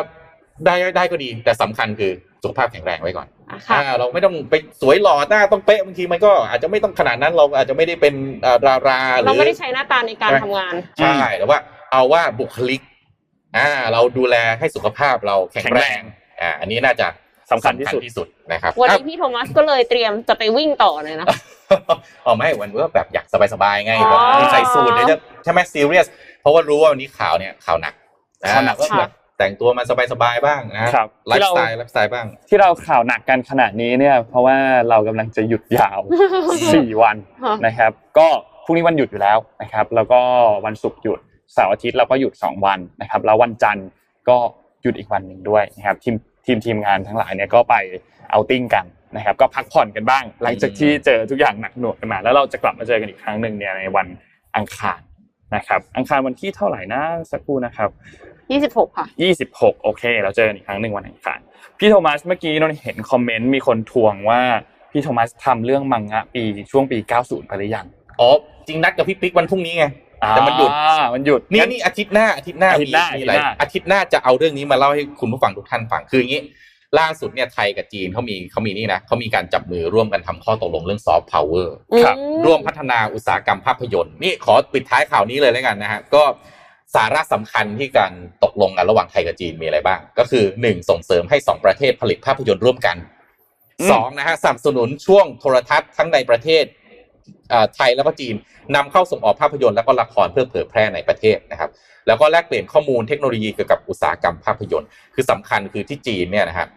[0.65, 2.11] ได้ได้ก็ดี แต่สำคัญคือ
[2.43, 11.59] สุขภาพแข็งแรงไว้ก่อนอะค่ะอ่าเราไม่ต้องไปสวยหล่อหน้าต้องเป๊ะบางทีมันก็อาจจะไม่ต้องขนาดนั้นเราอาจจะไม่ได้เป็นเอ่อดาราหรือเราไม่ได้ใช้หน้าตาในการทำงานใช่แต่ว่า
[11.91, 12.81] เอาว่าบุคลิก
[13.57, 16.01] อ่าเราดูแลให้สุขภาพเราแข็งแรง
[16.41, 17.07] อ่าอันนี้น่าจะ
[17.51, 21.27] สำคัญที่สุดที่สุดนะครับ วันอะนี้พี่โทมัสก็เลยเตรียมจะไปวิ่งต่อเลยนะ
[22.25, 26.07] อ๋อไม่วันนี้แบบอยากสบายๆไงอ๋อแบบมีใส่สูทเดี๋ยวจะใช่ไหมซีเรียส
[26.41, 27.93] เพราะว่ารู้ว่าวันนี้ข่าวเนี่ยข่าวหนัก
[28.51, 29.83] ข่าวหนักอ่ก็แบบแต่งตัวมา
[30.13, 34.55] สบายๆบ้างนะครับไลที่ฟ์เราสไตล์ไลฟ์สไตล์บ้าง ที่เรา ที่เราข่าวหนักกันขนาดนี้เนี่ย เพราะว่า
[34.89, 35.99] เรากำลังจะหยุดยาว
[36.73, 38.27] สี่วันค่ะนะครับ ก็
[38.65, 40.21] พรุ่งนี้วันหยุดอยู่แล้วนะครับ แล้วก็
[40.65, 41.19] วันศุกร์หยุด
[41.53, 43.87] เสาร์อาทิตย์เราก็หยุดสองวันนะครับแล้ววันจันทร์
[44.29, 44.37] ก็
[44.81, 46.15] หยุดอีกวันหนึ่งด้วยนะครับทีม
[46.45, 47.75] ทีมทีมงานทั้งหลายเนี่ยก็ไป
[48.31, 48.85] เอาติ้งกัน
[49.15, 54.07] นะครับก็พักผ่อนกันบ้าง หลังจากที่เจอทุกอย่างหนักหน่วงกันมา แล้วเราจะกลับมาเจอกันอีกครั้งหนึ่งเนี่ยในวัน
[54.55, 54.99] อังคาร
[55.55, 57.01] นะครับ อังคารวันที่เท่าไหร่นะ
[57.31, 57.89] สักครู่นะครับ
[58.51, 59.05] ยี่สิบหกค่ะ
[59.45, 61.39] 26โอเค เราเจอกันอีกครั้งหนึ่งวันอังคาร
[61.79, 64.41] พี่โทมัสเมื่อกี้เราเห็นคอมเมนต์มีคนทวงว่า
[64.91, 67.85] พี่โทมัสทำเรื่อง มังงะปีช่วงปี 90ไปหรือยัง
[68.19, 68.29] อ๋อ
[68.67, 69.85] จริงนัดกับพี่ปิ๊กวันพรุ่งนี้ไง
[70.29, 76.41] แต่มันหยุดอ่ามันหยุดนี่งั้นนี่อาทิตย์หน้าอาทิตย์หน้าอาทิตย์หน้ามีอะไรอาทิตย์หน้าอาทิตย์หน้าจะเอาเรื่องนี้มาเล่าให้คุณผู้ฟังทุกท่านฟังคืออย่างนี้
[76.99, 86.23] ล่าสุดเนี่ยไทยกับจีนเขามีเขามีนี่นะเขามีการจับมือร่วมกันทำข้อตกลงเรื่องซอฟต์พาวเวอร์ครับอืมร่วมพัฒนาอุตสาหกรรมภาพยนตร์นี่ขอปิดท้ายข่าวนี้เลยแล้วกันนะฮะก็
[86.95, 88.13] สาระสำคัญที่การ
[88.43, 92.97] ตกลงกันระหว่างไทยกับจีนมีอะไรบ้าง ก็คือหนึ่งส่งเสริมให้สองประเทศผลิตภาพยนตร์ร่วมกัน
[93.79, 96.80] อืมสองนะฮะสนับสนุนช่วงโทรทัศน์ทั้งในประเทศเอ่อ
[97.75, 98.35] ไทยแล้วก็จีน
[98.75, 101.71] นำเข้าส่งออกภาพยนตร์แล้วก็ละครเพื่อเผยแพร่ในประเทศนะครับ
[102.07, 106.69] แล้วก็แลกเปลี่ยนข้อมูลเทคโนโลยีเกี่ยวกับอุตสาหกรรมภาพยนตร์ คือสำคัญคือที่จีนเนี่ยนะครับ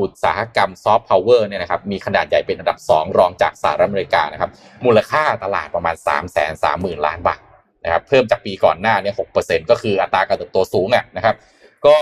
[0.00, 4.50] อุตสาหกรรมซอฟต์พาวเวอร์เนี่ยนะครับมีขนาดใหญ่เป็นอันดับ 2 รองจากสหรัฐอเมริกานะครับ
[4.84, 7.40] มูลค่าตลาดประมาณ 3 3 0 0 0 0 ล้านบาท
[7.84, 11.36] นะครับเพิ่มจากปีก่อนหน้าเนี่ย6%ก็คืออัตราการเติบโตสูงอะนะครับ
[11.86, 11.96] ก็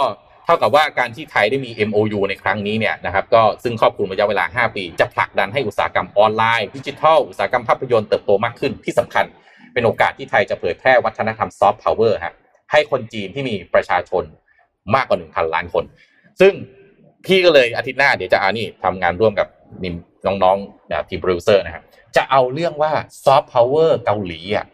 [0.52, 9.24] ท่ากับว่าการที่ไทยได้มี MOU ในครั้งนี้เนี่ยนะครับก็ซึ่งครอบคลุมระยะเวลา 5 ปี จะผลักดันให้อุตสาหกรรมออนไลน์ดิจิทัล อุตสาหกรรมภาพยนตร์เติบโตมากขึ้นที่สำคัญ
[9.72, 12.34] เป็นโอกาสที่ไทยจะเผยแพร่วัฒนธรรมซอฟต์พาวเวอร์ฮะ
[12.72, 14.24] ให้คนจีนที่มีประชาชน
[14.94, 15.84] มากกว่า 1,000 ล้านคน
[16.40, 16.52] ซึ่ง
[17.26, 19.48] พี่ก็เลยอาทิตย์หน้าเดี๋ยวจะอานี่ทำงานร่วมกับ
[19.84, 19.94] ทีม
[20.26, 21.82] น้องๆนะครับทีมโปรดิวเซอร์นะครับ
[22.16, 22.92] จะเอาเรื่องว่า
[23.24, 24.66] ซอฟต์พาวเวอร์เกาหลีอะ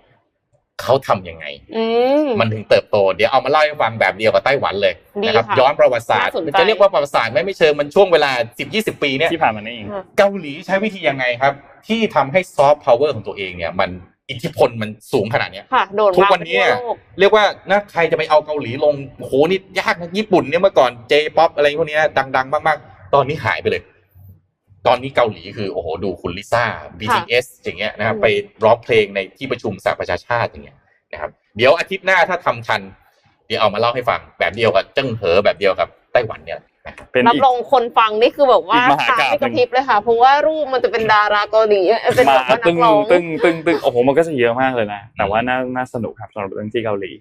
[0.83, 1.47] เขาทำยังไง
[1.77, 1.85] อื
[2.25, 8.31] มมันถึงเติบโต เดี๋ยวเอามาเล่าให้ฟังแบบเดียวกับไต้หวันเลยดีนะครับค่ะย้อนประวัติศาสตร์น่าสนใจมันจะเรียกว่าประวัติศาสตร์ไหมไม่เชิงมันช่วงเวลา
[8.67, 9.89] 10-20 ปีเนี่ยที่ผ่านมานี่เอง
[10.19, 11.53] เกาหลีใช้วิธียังไงครับ
[11.89, 13.91] ที่ทำให้ซอฟต์พาวเวอร์ของตัวเองเนี่ยมัน
[14.31, 22.03] อิทธิพลมันสูงขนาดเนี้ยค่ะโดดทุกมาวันนี้ทั่วโลกเรียกว่านะใครจะไปเอาเกาหลีลงโหนี่ยากนะญี่ปุ่นเนี่ยเมื่อก่อน J-Pop อะไรพวกเนี้ย
[22.37, 23.83] ดัง ๆ มากๆ ตอนนี้หายไปเลย
[24.87, 26.65] ตอนนี้เกาหลีคือโอ้โหดูคุณลิซ่า
[26.99, 28.27] BTS อย่างเงี้ยนะครับอืมไป
[28.65, 30.79] ร้องเพลงในที่ประชุมสหประชาชาติอย่างเงี้ย
[31.13, 32.81] นะครับ เดี๋ยวอาทิตย์หน้าถ้าทำทัน
[33.47, 41.83] เดี๋ยวเอามาเล่าให้ฟังแบบเดียวกับเจิ้งเหอแบบเดียวกับไต้หวันเนี่ยนะครับเป็นรับอีกรองคนฟังนี่คือแบบว่าอีกมหาตากาพย์ไม่กระพริบเลยค่ะ เพราะว่ารูปมันจะเป็นดาราเกาหลี
[42.17, 47.13] เป็นมาแบบว่านัตึกงร้องตึงตึงตึงโอ้โหมันก็จะเยอะมากเลยนะ แต่ว่าน่าน่าสนุกครับสำหรับเรื่องที่เกาหลี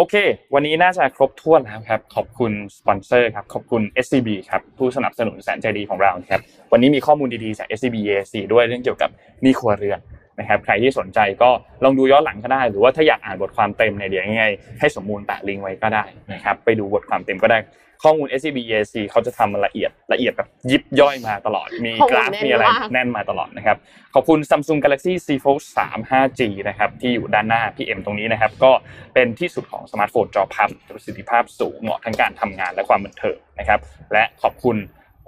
[0.00, 0.16] โอเค
[0.54, 6.40] วันนี้น่าจะครบถ้วนแล้วครับ ขอบคุณสปอนเซอร์ครับ ขอบคุณ SCB ครับผู้สนับสนุนแสนใจดีของเราครับ
[6.72, 9.10] วันนี้มีข้อมูลดีๆจาก SCB EAC ด้วยเรื่องเกี่ยวกับ
[9.42, 9.98] หนี้ครัวเรือน
[10.38, 11.50] นะครับ ใครที่สนใจก็
[11.84, 14.46] ลองดูย้อนหลังก็ได้ หรือว่าถ้าอยากอ่านบทความเต็มในเดี๋ยวยังไง
[14.80, 17.58] ให้สมมูลแปะลิงก์ไว้ก็ได้นะครับ ไปดูบทความเต็มก็ได้
[18.02, 23.76] ข้อมูล SCB EAC เขาจะทำมันละเอียดละเอียดแบบยิบย่อยมาตลอด มีข้อมูลกราฟแน่นมีอะไรมากแน่นมาตลอดนะครับ
[24.14, 28.72] ขอบคุณ Samsung Galaxy Z Fold 3 5G นะครับที่อยู่ด้านหน้าพี่เอ็มตรงนี้นะครับ ก็
[29.14, 33.80] เป็นที่สุดของสมาร์ทโฟนจอพับประสิทธิภาพสูงเหมาะทั้งการทำงานและความบันเทิงนะครับ
[34.12, 34.76] และขอบคุณ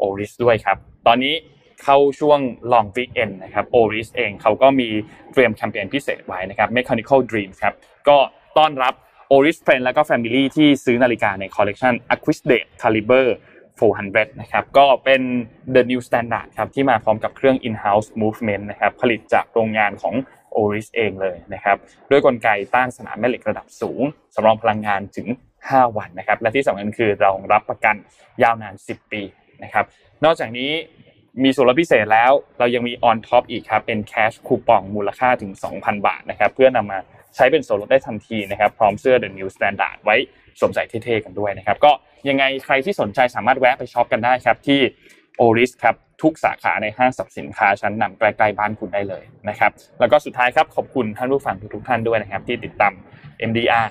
[0.02, 0.76] Oris ด้วยครับ
[1.06, 1.34] ตอนนี้
[1.84, 2.40] เข้าช่วง
[2.72, 4.88] long weekend นะครับ Oris เองเขาก็มี
[5.32, 7.74] เตรียมแคมเปญพิเศษไว้นะครับ Mechanical Dreams ครับ
[8.08, 8.18] ก็
[8.58, 8.94] ต้อนรับ
[9.34, 13.26] Oris Friend แล้วก็ Family ที่ซื้อนาฬิกาในคอลเลกชัน Aquis Date Caliber
[13.80, 15.22] 400 นะครับก็เป็น
[15.74, 20.14] the new standard ครับที่มาพร้อมกับเครื่อง in-house movement นะครับผลิตจากโรงงานของ
[20.56, 21.76] Oris เองเลยนะครับ
[22.10, 24.02] ด้วยกลไกต้านสนามแม่เหล็กระดับสูง
[24.34, 25.28] สำรองพลังงานถึง
[25.62, 27.96] 5 วันนะครับและที่สำคัญคือเรารับประกัน
[28.42, 29.22] ยาวนาน 10 ปี
[29.64, 29.84] นะครับ
[30.24, 30.70] นอกจากนี้
[31.42, 36.98] มีส่วนลดพิเศษแล้วเรายังมี on top อีกครับเป็น cash คูปองมูลค่าถึง 2,000 บาทนะครับเพื่อนำมา
[37.36, 40.16] ใช้เป็นส่วนลดได้ทันทีนะครับ พร้อมเสื้อ The New Standard ไว้
[40.60, 41.92] สวมใส่เท่ๆกันด้วยนะครับ ก็
[42.28, 44.80] ยังไงใครที่สนใจสามารถแวะไปช็อปกันได้ครับที่
[45.40, 52.92] Oris ครับทุกสาขาในห้างสรรพสินค้าชั้นนำใกล้ๆบ้านคุณได้เลยนะครับ แล้วก็สุดท้ายครับขอบคุณท่านผู้ฟังทุกๆท่านด้วยนะครับ ที่ติดตาม
[53.48, 53.86] MDR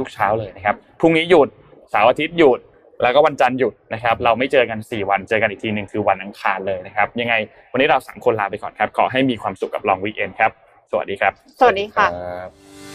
[0.00, 1.48] ทุกๆเช้าเลยนะครับพรุ่งนี้หยุด
[1.90, 2.60] เสาร์อาทิตย์หยุด
[3.02, 7.34] แล้วก็วันจันทร์หยุดนะครับ เราไม่เจอกัน 4 วันเจอกันอีกทีหนึ่งคือวันอังคารเลยนะครับ ยังไง
[7.72, 10.50] วันนี้เราสามคนลาไปก่อนครับ ขอให้มีความสุขกับ long weekend ครับ
[10.90, 12.06] สวัสดีครับ สวัสดีค่ะ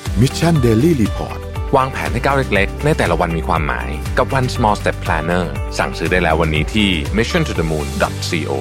[0.06, 1.40] รับมิชชั่นเดลี่รีพอร์ต
[1.76, 5.46] วางแผนให้ก้าวเล็กๆ ในแต่ละวันมีความหมาย กับ One Small Step Planner
[5.78, 7.88] สั่งซื้อได้แล้ววันนี้ที่ mission to the moon
[8.30, 8.56] co